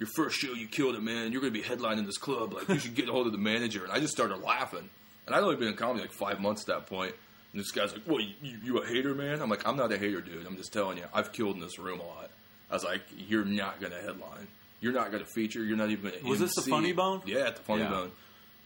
your 0.05 0.13
first 0.15 0.37
show, 0.39 0.53
you 0.53 0.67
killed 0.67 0.95
it, 0.95 1.03
man. 1.03 1.33
You're 1.33 1.41
going 1.41 1.53
to 1.53 1.59
be 1.59 1.65
headlining 1.67 2.07
this 2.07 2.19
club. 2.19 2.53
Like, 2.55 2.69
you 2.69 2.79
should 2.79 2.95
get 2.95 3.09
a 3.09 3.13
hold 3.13 3.27
of 3.27 3.33
the 3.33 3.39
manager. 3.39 3.83
And 3.85 3.93
I 3.93 4.01
just 4.01 4.13
started 4.13 4.37
laughing. 4.43 4.89
And 5.27 5.35
I'd 5.35 5.43
only 5.43 5.57
been 5.57 5.69
in 5.69 5.75
comedy 5.75 6.01
like 6.03 6.13
five 6.13 6.41
months 6.41 6.63
at 6.63 6.67
that 6.69 6.87
point. 6.87 7.15
And 7.53 7.61
this 7.61 7.71
guy's 7.71 7.93
like, 7.93 8.03
"What? 8.05 8.23
You, 8.43 8.59
you 8.63 8.79
a 8.79 8.87
hater, 8.87 9.15
man?" 9.15 9.41
I'm 9.41 9.49
like, 9.49 9.67
"I'm 9.67 9.77
not 9.77 9.93
a 9.93 9.97
hater, 9.97 10.21
dude. 10.21 10.45
I'm 10.47 10.57
just 10.57 10.73
telling 10.73 10.99
you, 10.99 11.05
I've 11.15 11.33
killed 11.33 11.55
in 11.55 11.61
this 11.63 11.79
room 11.79 12.01
a 12.01 12.03
lot." 12.05 12.31
I 12.69 12.75
was 12.75 12.83
like, 12.85 13.03
"You're 13.17 13.45
not 13.45 13.81
gonna 13.81 14.01
headline. 14.01 14.49
You're 14.81 14.93
not 14.93 15.13
gonna 15.13 15.25
feature. 15.25 15.63
You're 15.63 15.77
not 15.77 15.91
even 15.91 16.11
gonna." 16.11 16.29
Was 16.29 16.41
this 16.41 16.55
the 16.57 16.63
Funny 16.63 16.93
Bone? 16.93 17.23
Yeah, 17.27 17.47
at 17.47 17.57
the 17.57 17.63
Funny 17.63 17.83
Yeah. 17.83 17.91
Bone. 17.91 18.11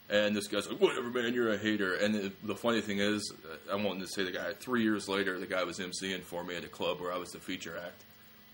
And 0.09 0.35
this 0.35 0.47
guy's 0.47 0.67
like, 0.67 0.81
"Whatever, 0.81 1.07
man. 1.11 1.35
You're 1.35 1.51
a 1.53 1.57
hater." 1.57 1.93
And 1.95 2.15
the, 2.15 2.31
the 2.43 2.55
funny 2.55 2.81
thing 2.81 2.97
is, 2.99 3.31
uh, 3.45 3.71
I 3.71 3.75
wanted 3.75 4.01
to 4.01 4.07
say 4.07 4.23
the 4.23 4.31
guy. 4.31 4.53
Three 4.59 4.81
years 4.81 5.07
later, 5.07 5.39
the 5.39 5.45
guy 5.45 5.63
was 5.63 5.77
emceeing 5.77 6.23
for 6.23 6.43
me 6.43 6.55
at 6.55 6.63
a 6.63 6.67
club 6.67 6.99
where 6.99 7.13
I 7.13 7.17
was 7.17 7.29
the 7.29 7.39
feature 7.39 7.77
act, 7.77 8.03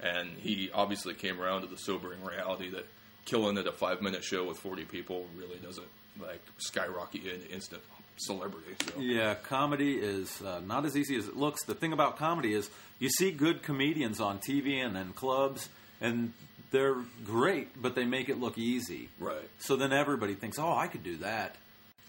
and 0.01 0.29
he 0.37 0.69
obviously 0.73 1.13
came 1.13 1.41
around 1.41 1.61
to 1.61 1.67
the 1.67 1.77
sobering 1.77 2.23
reality 2.23 2.69
that 2.71 2.85
killing 3.25 3.57
at 3.57 3.67
a 3.67 3.71
five 3.71 4.01
minute 4.01 4.23
show 4.23 4.45
with 4.45 4.57
40 4.57 4.85
people 4.85 5.27
really 5.37 5.57
doesn't 5.57 5.87
like 6.21 6.41
skyrocket 6.57 7.23
you 7.23 7.31
into 7.31 7.49
instant 7.51 7.81
celebrity. 8.17 8.75
So. 8.85 8.99
Yeah, 8.99 9.35
comedy 9.35 9.95
is 9.95 10.41
uh, 10.41 10.61
not 10.65 10.85
as 10.85 10.95
easy 10.95 11.17
as 11.17 11.27
it 11.27 11.35
looks. 11.35 11.63
The 11.65 11.75
thing 11.75 11.93
about 11.93 12.17
comedy 12.17 12.53
is 12.53 12.69
you 12.99 13.09
see 13.09 13.31
good 13.31 13.63
comedians 13.63 14.21
on 14.21 14.39
TV 14.39 14.85
and 14.85 14.95
in 14.95 15.13
clubs, 15.13 15.69
and 15.99 16.33
they're 16.71 16.95
great, 17.25 17.81
but 17.81 17.95
they 17.95 18.05
make 18.05 18.29
it 18.29 18.39
look 18.39 18.57
easy. 18.57 19.09
Right. 19.19 19.49
So 19.59 19.75
then 19.75 19.91
everybody 19.91 20.35
thinks, 20.35 20.57
"Oh, 20.59 20.73
I 20.73 20.87
could 20.87 21.03
do 21.03 21.17
that," 21.17 21.55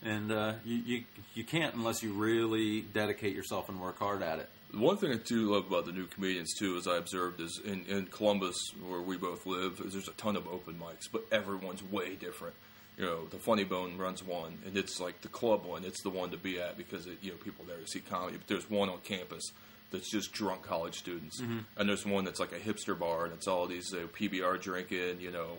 and 0.02 0.30
uh, 0.30 0.52
you, 0.64 0.76
you 0.76 1.04
you 1.34 1.44
can't 1.44 1.74
unless 1.74 2.02
you 2.02 2.12
really 2.12 2.82
dedicate 2.82 3.34
yourself 3.34 3.68
and 3.68 3.80
work 3.80 3.98
hard 3.98 4.22
at 4.22 4.38
it. 4.38 4.48
One 4.72 4.96
thing 4.96 5.12
I 5.12 5.16
do 5.16 5.52
love 5.52 5.66
about 5.68 5.86
the 5.86 5.92
new 5.92 6.06
comedians 6.06 6.54
too, 6.54 6.76
as 6.76 6.86
I 6.86 6.96
observed, 6.96 7.40
is 7.40 7.60
in, 7.64 7.84
in 7.86 8.06
Columbus, 8.06 8.72
where 8.86 9.00
we 9.00 9.16
both 9.16 9.46
live, 9.46 9.80
is 9.84 9.92
there's 9.92 10.08
a 10.08 10.12
ton 10.12 10.36
of 10.36 10.46
open 10.48 10.74
mics, 10.74 11.08
but 11.10 11.24
everyone's 11.32 11.82
way 11.82 12.14
different. 12.14 12.54
You 12.98 13.04
know, 13.04 13.26
the 13.26 13.36
Funny 13.38 13.64
Bone 13.64 13.96
runs 13.98 14.22
one, 14.24 14.58
and 14.66 14.76
it's 14.76 15.00
like 15.00 15.20
the 15.20 15.28
club 15.28 15.64
one. 15.64 15.84
It's 15.84 16.02
the 16.02 16.10
one 16.10 16.30
to 16.30 16.36
be 16.38 16.60
at 16.60 16.76
because 16.78 17.06
it, 17.06 17.18
you 17.22 17.30
know 17.30 17.36
people 17.36 17.64
there 17.66 17.76
to 17.76 17.86
see 17.86 18.00
comedy. 18.00 18.38
But 18.38 18.48
there's 18.48 18.68
one 18.70 18.88
on 18.88 18.98
campus 19.04 19.52
that's 19.90 20.10
just 20.10 20.32
drunk 20.32 20.62
college 20.62 20.98
students, 20.98 21.40
and 21.76 21.88
there's 21.88 22.04
one 22.04 22.24
that's 22.24 22.40
like 22.40 22.52
a 22.52 22.58
hipster 22.58 22.98
bar, 22.98 23.24
and 23.24 23.34
it's 23.34 23.46
all 23.46 23.66
these 23.66 23.92
uh, 23.94 24.06
PBR 24.18 24.60
drinking, 24.60 25.20
you 25.20 25.30
know, 25.30 25.58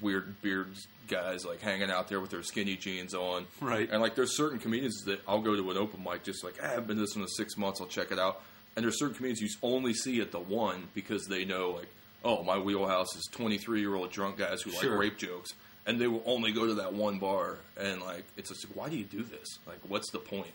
weird 0.00 0.40
beard 0.42 0.68
guys 1.08 1.44
like 1.44 1.60
hanging 1.60 1.90
out 1.90 2.08
there 2.08 2.20
with 2.20 2.30
their 2.30 2.42
skinny 2.42 2.76
jeans 2.76 3.14
on. 3.14 3.46
Right. 3.60 3.88
And 3.90 4.00
like 4.02 4.14
there's 4.14 4.36
certain 4.36 4.58
comedians 4.58 5.02
that 5.04 5.20
I'll 5.28 5.40
go 5.40 5.54
to 5.54 5.70
an 5.70 5.76
open 5.76 6.02
mic 6.02 6.24
just 6.24 6.42
like 6.44 6.54
"Ah, 6.62 6.74
I've 6.76 6.86
been 6.86 6.96
to 6.96 7.02
this 7.02 7.14
one 7.14 7.22
in 7.22 7.28
six 7.28 7.56
months, 7.56 7.80
I'll 7.80 7.86
check 7.86 8.10
it 8.12 8.18
out. 8.18 8.42
And 8.74 8.84
there's 8.84 8.98
certain 8.98 9.14
comedians 9.14 9.40
you 9.40 9.48
only 9.62 9.94
see 9.94 10.20
at 10.20 10.32
the 10.32 10.40
one 10.40 10.88
because 10.94 11.24
they 11.26 11.44
know 11.44 11.70
like, 11.70 11.88
oh, 12.24 12.42
my 12.42 12.58
wheelhouse 12.58 13.14
is 13.16 13.26
23 13.32 13.80
year 13.80 13.94
old 13.94 14.10
drunk 14.10 14.38
guys 14.38 14.62
who 14.62 14.70
Sure. 14.72 14.90
like 14.90 14.98
rape 14.98 15.18
jokes, 15.18 15.50
and 15.86 16.00
they 16.00 16.08
will 16.08 16.22
only 16.26 16.52
go 16.52 16.66
to 16.66 16.74
that 16.74 16.92
one 16.92 17.18
bar. 17.18 17.58
And 17.80 18.02
like 18.02 18.24
it's 18.36 18.48
just 18.48 18.64
why 18.76 18.88
do 18.88 18.96
you 18.96 19.04
do 19.04 19.22
this? 19.22 19.46
Like 19.66 19.78
what's 19.88 20.10
the 20.10 20.18
point? 20.18 20.50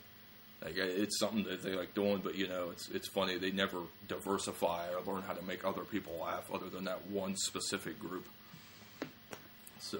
Like 0.64 0.78
it's 0.78 1.18
something 1.18 1.44
that 1.46 1.64
they 1.64 1.74
like 1.74 1.96
doing, 1.96 2.20
but 2.24 2.36
you 2.36 2.48
know 2.48 2.70
it's 2.72 2.90
it's 2.90 3.08
funny 3.08 3.38
they 3.38 3.50
never 3.52 3.80
diversify 4.08 4.88
or 4.94 5.02
learn 5.14 5.24
how 5.24 5.34
to 5.34 5.42
make 5.44 5.66
other 5.66 5.82
people 5.82 6.14
laugh 6.22 6.50
other 6.54 6.70
than 6.70 6.84
that 6.86 7.08
one 7.10 7.36
specific 7.38 7.98
group. 8.00 8.28
So 9.82 10.00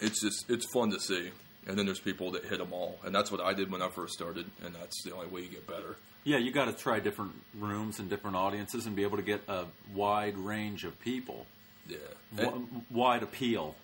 it's 0.00 0.20
just 0.20 0.50
it's 0.50 0.66
fun 0.72 0.90
to 0.90 1.00
see. 1.00 1.30
And 1.66 1.78
then 1.78 1.84
there's 1.86 2.00
people 2.00 2.30
that 2.32 2.44
hit 2.46 2.58
them 2.58 2.72
all, 2.72 2.98
and 3.04 3.14
that's 3.14 3.30
what 3.30 3.40
I 3.40 3.52
did 3.52 3.70
when 3.70 3.82
I 3.82 3.88
first 3.88 4.14
started, 4.14 4.46
and 4.64 4.74
that's 4.74 5.02
the 5.04 5.14
only 5.14 5.26
way 5.26 5.42
you 5.42 5.48
get 5.48 5.66
better. 5.66 5.96
Yeah, 6.24 6.38
you 6.38 6.52
got 6.52 6.64
to 6.66 6.72
try 6.72 7.00
different 7.00 7.32
rooms 7.58 7.98
and 7.98 8.08
different 8.08 8.36
audiences 8.36 8.86
and 8.86 8.96
be 8.96 9.02
able 9.02 9.18
to 9.18 9.22
get 9.22 9.42
a 9.46 9.64
wide 9.94 10.36
range 10.38 10.84
of 10.84 10.98
people, 11.00 11.46
Yeah, 11.88 11.96
w- 12.34 12.66
wide 12.90 13.22
appeal. 13.22 13.74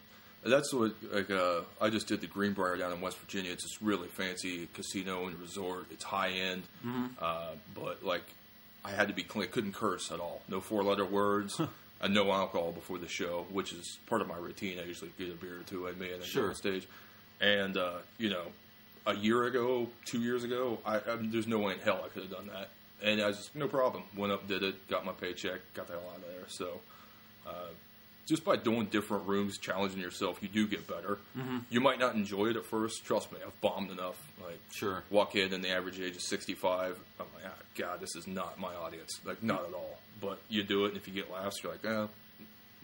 That's 0.42 0.72
what 0.72 0.94
like 1.12 1.30
uh, 1.30 1.60
I 1.80 1.90
just 1.90 2.08
did 2.08 2.22
the 2.22 2.26
Greenbrier 2.26 2.76
down 2.78 2.92
in 2.92 3.00
West 3.00 3.18
Virginia. 3.18 3.52
It's 3.52 3.64
this 3.64 3.82
really 3.82 4.08
fancy 4.08 4.68
casino 4.72 5.26
and 5.26 5.38
resort. 5.38 5.86
It's 5.90 6.04
high 6.04 6.30
end, 6.30 6.62
uh, 7.20 7.50
but 7.74 8.04
like 8.04 8.24
I 8.84 8.90
had 8.90 9.08
to 9.08 9.14
be 9.14 9.22
clean. 9.22 9.44
I 9.44 9.48
couldn't 9.48 9.74
curse 9.74 10.10
at 10.10 10.18
all. 10.20 10.40
No 10.48 10.60
four 10.60 10.82
letter 10.82 11.04
words. 11.04 11.60
And 12.00 12.12
no 12.12 12.30
alcohol 12.30 12.72
before 12.72 12.98
the 12.98 13.08
show, 13.08 13.46
which 13.50 13.72
is 13.72 13.98
part 14.06 14.20
of 14.20 14.28
my 14.28 14.36
routine. 14.36 14.78
I 14.78 14.84
usually 14.84 15.10
get 15.18 15.30
a 15.30 15.32
beer 15.32 15.60
or 15.60 15.62
two 15.62 15.88
at 15.88 15.98
me 15.98 16.12
and 16.12 16.20
then 16.20 16.28
Sure. 16.28 16.42
go 16.44 16.48
on 16.50 16.54
stage. 16.54 16.86
And 17.40 17.76
uh, 17.76 17.98
you 18.18 18.28
know, 18.28 18.44
a 19.06 19.14
year 19.14 19.44
ago, 19.44 19.88
two 20.04 20.20
years 20.20 20.44
ago, 20.44 20.78
I, 20.84 20.96
I 20.96 21.00
there's 21.20 21.46
no 21.46 21.58
way 21.58 21.72
in 21.72 21.78
hell 21.80 22.02
I 22.04 22.08
could 22.08 22.22
have 22.24 22.32
done 22.32 22.48
that. 22.52 22.68
And 23.02 23.20
I 23.22 23.30
just 23.30 23.54
no 23.56 23.66
problem. 23.68 24.02
Went 24.16 24.32
up, 24.32 24.46
did 24.46 24.62
it, 24.62 24.88
got 24.88 25.04
my 25.06 25.12
paycheck, 25.12 25.60
got 25.74 25.86
the 25.86 25.94
hell 25.94 26.02
out 26.10 26.16
of 26.18 26.22
there. 26.24 26.44
So. 26.48 26.80
Uh, 27.46 27.52
just 28.26 28.44
by 28.44 28.56
doing 28.56 28.86
different 28.86 29.26
rooms, 29.26 29.56
challenging 29.58 30.00
yourself, 30.00 30.38
you 30.42 30.48
do 30.48 30.66
get 30.66 30.86
better. 30.88 31.18
Mm-hmm. 31.38 31.58
You 31.70 31.80
might 31.80 31.98
not 31.98 32.14
enjoy 32.14 32.46
it 32.46 32.56
at 32.56 32.64
first. 32.66 33.04
Trust 33.04 33.32
me, 33.32 33.38
I've 33.44 33.58
bombed 33.60 33.90
enough. 33.90 34.20
Like, 34.44 34.58
Sure. 34.72 35.02
walk 35.10 35.36
in 35.36 35.52
and 35.54 35.62
the 35.62 35.70
average 35.70 36.00
age 36.00 36.16
is 36.16 36.26
65. 36.28 36.98
I'm 37.20 37.26
like, 37.34 37.44
ah, 37.46 37.62
God, 37.78 38.00
this 38.00 38.16
is 38.16 38.26
not 38.26 38.58
my 38.58 38.74
audience. 38.74 39.20
Like, 39.24 39.42
not 39.42 39.64
at 39.68 39.74
all. 39.74 40.00
But 40.20 40.38
you 40.48 40.62
do 40.64 40.84
it, 40.86 40.88
and 40.88 40.96
if 40.96 41.06
you 41.06 41.14
get 41.14 41.30
laughs, 41.30 41.62
you're 41.62 41.72
like, 41.72 41.84
eh, 41.84 42.06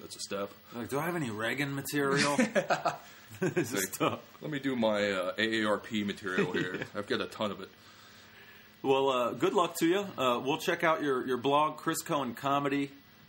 that's 0.00 0.16
a 0.16 0.20
step. 0.20 0.50
Like, 0.74 0.88
do 0.88 0.98
I 0.98 1.02
have 1.06 1.16
any 1.16 1.30
Reagan 1.30 1.74
material? 1.74 2.36
this 3.40 3.72
is 3.72 3.88
tough. 3.90 4.20
Let 4.40 4.50
me 4.50 4.58
do 4.60 4.76
my 4.76 5.10
uh, 5.10 5.32
AARP 5.36 6.06
material 6.06 6.52
here. 6.52 6.80
I've 6.94 7.06
got 7.06 7.20
a 7.20 7.26
ton 7.26 7.50
of 7.50 7.60
it. 7.60 7.68
Well, 8.82 9.08
uh, 9.10 9.30
good 9.32 9.54
luck 9.54 9.76
to 9.78 9.86
you. 9.86 10.06
Uh, 10.18 10.40
we'll 10.44 10.58
check 10.58 10.84
out 10.84 11.02
your, 11.02 11.26
your 11.26 11.36
blog, 11.36 11.78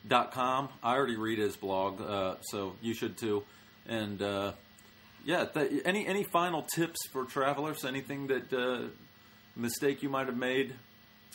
chriscoencomedy.com. 0.07 0.69
I 0.83 0.95
already 0.95 1.15
read 1.15 1.39
his 1.39 1.55
blog, 1.55 2.01
uh, 2.01 2.35
so 2.41 2.75
you 2.81 2.93
should 2.93 3.17
too. 3.17 3.43
And 3.87 4.21
uh, 4.21 4.53
yeah, 5.25 5.45
th- 5.45 5.81
any 5.85 6.05
any 6.07 6.23
final 6.23 6.63
tips 6.75 6.99
for 7.11 7.25
travelers? 7.25 7.85
Anything 7.85 8.27
that 8.27 8.53
uh, 8.53 8.87
mistake 9.55 10.03
you 10.03 10.09
might 10.09 10.27
have 10.27 10.37
made? 10.37 10.73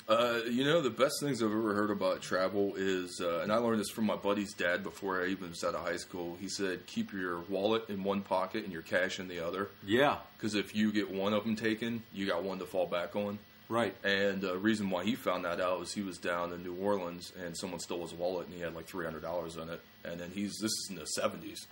Uh, 0.09 0.41
you 0.49 0.65
know, 0.65 0.81
the 0.81 0.89
best 0.89 1.17
things 1.21 1.43
I've 1.43 1.51
ever 1.51 1.75
heard 1.75 1.91
about 1.91 2.23
travel 2.23 2.73
is, 2.77 3.21
uh, 3.23 3.41
and 3.41 3.53
I 3.53 3.57
learned 3.57 3.81
this 3.81 3.91
from 3.91 4.07
my 4.07 4.17
buddy's 4.17 4.55
dad 4.55 4.83
before 4.83 5.23
I 5.23 5.27
even 5.27 5.51
was 5.51 5.63
out 5.63 5.75
of 5.75 5.83
high 5.85 5.99
school. 5.99 6.39
He 6.41 6.49
said, 6.49 6.87
keep 6.87 7.13
your 7.13 7.41
wallet 7.51 7.91
in 7.91 8.03
one 8.03 8.23
pocket 8.23 8.65
and 8.65 8.73
your 8.73 8.81
cash 8.81 9.21
in 9.21 9.29
the 9.29 9.47
other. 9.47 9.69
Yeah, 9.85 10.17
Because 10.39 10.55
if 10.55 10.75
you 10.75 10.93
get 10.93 11.11
one 11.11 11.35
of 11.35 11.45
them 11.45 11.57
taken, 11.57 12.05
you 12.15 12.27
got 12.27 12.43
one 12.43 12.59
to 12.61 12.65
fall 12.65 12.87
back 12.87 13.17
on. 13.17 13.39
Right. 13.69 13.95
And 14.05 14.41
the 14.41 14.57
reason 14.57 14.91
why 14.91 15.05
he 15.05 15.15
found 15.15 15.45
that 15.45 15.61
out 15.61 15.79
was 15.81 15.93
he 15.93 16.03
was 16.03 16.19
down 16.19 16.53
in 16.53 16.63
New 16.63 16.75
Orleans 16.75 17.33
and 17.45 17.57
someone 17.57 17.81
stole 17.81 18.03
his 18.03 18.13
wallet 18.15 18.47
and 18.47 18.55
he 18.55 18.61
had 18.61 18.75
like 18.75 18.87
three 18.87 19.05
hundred 19.05 19.23
dollars 19.23 19.57
in 19.57 19.69
it. 19.69 19.81
And 20.05 20.21
then 20.21 20.31
he's 20.35 20.57
this 20.61 20.71
is 20.73 20.87
in 20.91 20.97
the 20.97 21.05
seventies, 21.07 21.67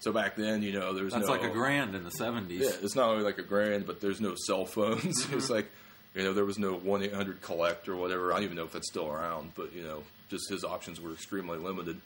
so 0.00 0.12
back 0.12 0.36
then 0.36 0.62
you 0.62 0.72
know 0.72 0.92
there's 0.94 1.12
That's 1.12 1.26
no 1.26 1.32
like 1.32 1.44
a 1.44 1.50
grand 1.50 1.94
in 1.94 2.04
the 2.04 2.10
seventies. 2.10 2.62
yeah, 2.62 2.70
it's 2.82 2.96
not 2.96 3.08
only 3.08 3.24
like 3.24 3.38
a 3.38 3.42
grand, 3.42 3.86
but 3.86 4.00
there's 4.00 4.20
no 4.20 4.34
cell 4.46 4.64
phones. 4.66 5.28
it's 5.32 5.50
like, 5.50 5.68
you 6.14 6.22
know, 6.22 6.32
there 6.32 6.44
was 6.44 6.58
no 6.58 6.72
one 6.74 7.02
eight 7.02 7.14
hundred 7.14 7.42
collect 7.42 7.88
or 7.88 7.96
whatever. 7.96 8.32
I 8.32 8.36
don't 8.36 8.44
even 8.44 8.56
know 8.56 8.64
if 8.64 8.72
that's 8.72 8.88
still 8.88 9.08
around, 9.10 9.52
but 9.54 9.72
you 9.74 9.82
know, 9.82 10.02
just 10.30 10.48
his 10.48 10.64
options 10.64 11.00
were 11.00 11.12
extremely 11.12 11.58
limited. 11.58 12.00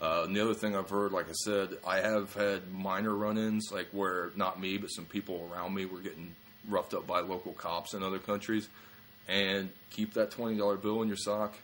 Uh, 0.00 0.22
and 0.26 0.34
the 0.34 0.40
other 0.40 0.54
thing 0.54 0.74
I've 0.74 0.88
heard, 0.88 1.12
like 1.12 1.28
I 1.28 1.34
said, 1.44 1.76
I 1.86 1.98
have 2.00 2.32
had 2.32 2.72
minor 2.72 3.14
run-ins, 3.14 3.68
like 3.70 3.88
where 3.92 4.30
not 4.34 4.58
me, 4.58 4.78
but 4.78 4.88
some 4.88 5.04
people 5.04 5.48
around 5.52 5.74
me 5.74 5.84
were 5.84 5.98
getting 6.00 6.34
roughed 6.68 6.94
up 6.94 7.06
by 7.06 7.20
local 7.20 7.52
cops 7.52 7.94
in 7.94 8.02
other 8.02 8.18
countries. 8.18 8.68
And 9.28 9.70
keep 9.90 10.14
that 10.14 10.30
twenty 10.30 10.56
dollar 10.56 10.76
bill 10.76 11.02
in 11.02 11.08
your 11.08 11.16
sock. 11.16 11.54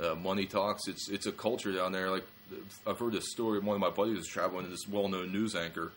Uh, 0.00 0.14
money 0.14 0.46
talks. 0.46 0.86
It's 0.86 1.08
it's 1.08 1.26
a 1.26 1.32
culture 1.32 1.72
down 1.72 1.92
there. 1.92 2.10
Like 2.10 2.24
I've 2.86 2.98
heard 2.98 3.12
this 3.12 3.30
story. 3.30 3.58
Of 3.58 3.64
one 3.64 3.74
of 3.74 3.80
my 3.80 3.90
buddies 3.90 4.16
was 4.16 4.28
traveling, 4.28 4.64
and 4.64 4.72
this 4.72 4.86
well-known 4.88 5.32
news 5.32 5.54
anchor 5.54 5.92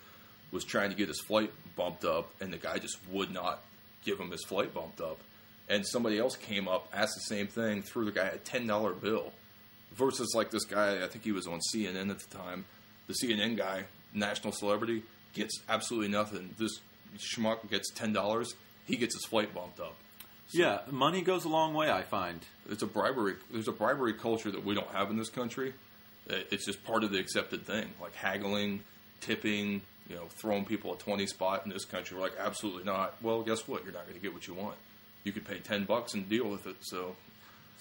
was 0.51 0.63
trying 0.63 0.89
to 0.89 0.95
get 0.95 1.07
his 1.07 1.19
flight 1.21 1.51
bumped 1.75 2.05
up, 2.05 2.29
and 2.39 2.53
the 2.53 2.57
guy 2.57 2.77
just 2.77 2.97
would 3.11 3.31
not 3.31 3.61
give 4.03 4.19
him 4.19 4.31
his 4.31 4.43
flight 4.43 4.73
bumped 4.73 5.01
up. 5.01 5.19
And 5.69 5.85
somebody 5.87 6.19
else 6.19 6.35
came 6.35 6.67
up, 6.67 6.89
asked 6.93 7.15
the 7.15 7.35
same 7.35 7.47
thing, 7.47 7.81
threw 7.81 8.05
the 8.05 8.11
guy 8.11 8.27
a 8.27 8.37
ten 8.37 8.67
dollar 8.67 8.93
bill. 8.93 9.31
Versus 9.95 10.33
like 10.33 10.49
this 10.49 10.65
guy, 10.65 11.03
I 11.03 11.07
think 11.07 11.23
he 11.23 11.31
was 11.31 11.45
on 11.45 11.59
CNN 11.73 12.09
at 12.09 12.19
the 12.19 12.35
time. 12.35 12.65
The 13.07 13.13
CNN 13.13 13.57
guy, 13.57 13.83
national 14.13 14.53
celebrity, 14.53 15.03
gets 15.33 15.61
absolutely 15.69 16.09
nothing. 16.09 16.55
This 16.57 16.79
schmuck 17.17 17.69
gets 17.69 17.91
ten 17.91 18.13
dollars. 18.13 18.53
He 18.85 18.97
gets 18.97 19.15
his 19.15 19.25
flight 19.25 19.53
bumped 19.53 19.79
up. 19.79 19.95
Yeah, 20.51 20.79
money 20.91 21.21
goes 21.21 21.45
a 21.45 21.49
long 21.49 21.73
way. 21.73 21.89
I 21.89 22.03
find. 22.03 22.39
It's 22.69 22.83
a 22.83 22.87
bribery. 22.87 23.35
There's 23.51 23.67
a 23.67 23.71
bribery 23.71 24.13
culture 24.13 24.51
that 24.51 24.63
we 24.63 24.75
don't 24.75 24.89
have 24.89 25.09
in 25.09 25.17
this 25.17 25.29
country. 25.29 25.73
It's 26.27 26.65
just 26.65 26.83
part 26.83 27.03
of 27.03 27.11
the 27.11 27.19
accepted 27.19 27.65
thing, 27.65 27.85
like 28.01 28.13
haggling, 28.13 28.81
tipping, 29.21 29.81
you 30.09 30.15
know, 30.15 30.25
throwing 30.29 30.63
people 30.65 30.93
a 30.93 30.97
twenty 30.97 31.27
spot 31.27 31.63
in 31.65 31.71
this 31.71 31.85
country. 31.85 32.15
We're 32.17 32.23
like, 32.23 32.37
absolutely 32.39 32.83
not. 32.83 33.15
Well, 33.21 33.41
guess 33.41 33.67
what? 33.67 33.83
You're 33.83 33.93
not 33.93 34.03
going 34.03 34.15
to 34.15 34.21
get 34.21 34.33
what 34.33 34.47
you 34.47 34.53
want. 34.53 34.75
You 35.23 35.31
could 35.31 35.45
pay 35.45 35.59
ten 35.59 35.85
bucks 35.85 36.13
and 36.13 36.29
deal 36.29 36.47
with 36.49 36.67
it. 36.67 36.75
So, 36.81 37.15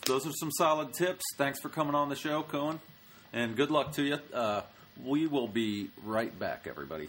Those 0.06 0.26
are 0.26 0.32
some 0.32 0.50
solid 0.52 0.92
tips. 0.94 1.22
Thanks 1.36 1.60
for 1.60 1.68
coming 1.68 1.94
on 1.94 2.08
the 2.08 2.16
show, 2.16 2.42
Coen, 2.42 2.78
and 3.32 3.54
good 3.56 3.70
luck 3.70 3.92
to 3.94 4.02
you. 4.02 4.18
Uh, 4.32 4.62
we 5.04 5.26
will 5.26 5.48
be 5.48 5.90
right 6.04 6.36
back, 6.38 6.66
everybody. 6.68 7.08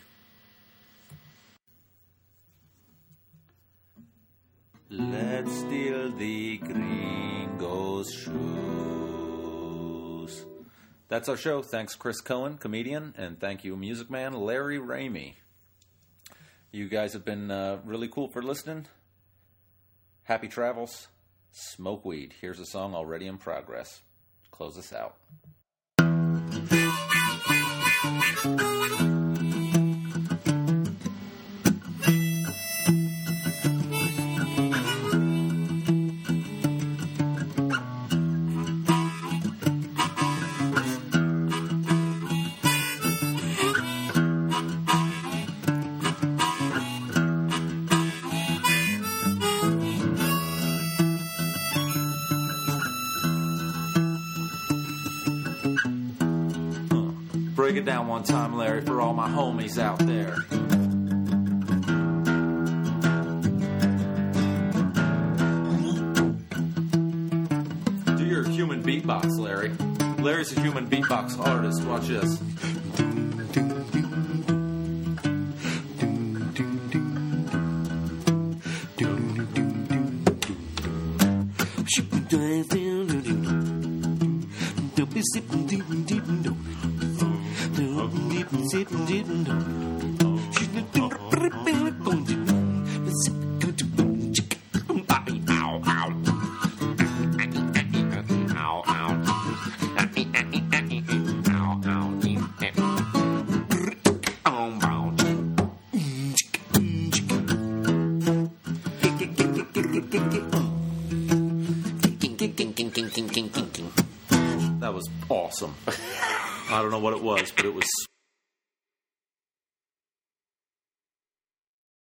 Let's 4.96 5.52
steal 5.52 6.12
the 6.12 6.58
gringo's 6.60 8.14
shoes. 8.14 8.36
That's 11.08 11.28
our 11.28 11.36
show. 11.36 11.64
Thanks, 11.64 11.96
Chris 11.96 12.22
Coen, 12.22 12.60
comedian, 12.60 13.16
and 13.18 13.39
thank 13.39 13.64
you, 13.64 13.76
music 13.76 14.12
man 14.12 14.34
Larry 14.34 14.78
Ramey. 14.78 15.34
You 16.72 16.89
guys 16.89 17.14
have 17.14 17.26
been 17.26 17.50
uh, 17.50 17.80
really 17.84 18.08
cool 18.08 18.28
for 18.28 18.44
listening. 18.44 18.86
Happy 20.26 20.48
travels. 20.48 21.08
Smoke 21.52 22.06
weed. 22.06 22.36
Here's 22.39 22.60
a 22.60 22.66
song 22.68 22.94
already 22.94 23.26
in 23.26 23.39
progress. 23.39 24.04
Close 24.52 24.78
us 24.78 24.94
out. 24.94 25.16
It 57.84 57.86
down 57.86 58.07
one 58.07 58.23
time, 58.23 58.55
Larry, 58.55 58.81
for 58.81 59.01
all 59.01 59.13
my 59.13 59.29
homies 59.29 59.77
out 59.77 59.99
there. 59.99 60.36
Do 68.17 68.25
your 68.25 68.47
human 68.47 68.81
beatbox, 68.84 69.38
Larry. 69.38 69.71
Larry's 70.21 70.55
a 70.55 70.61
human 70.61 70.88
beatbox 70.88 71.38
artist. 71.39 71.53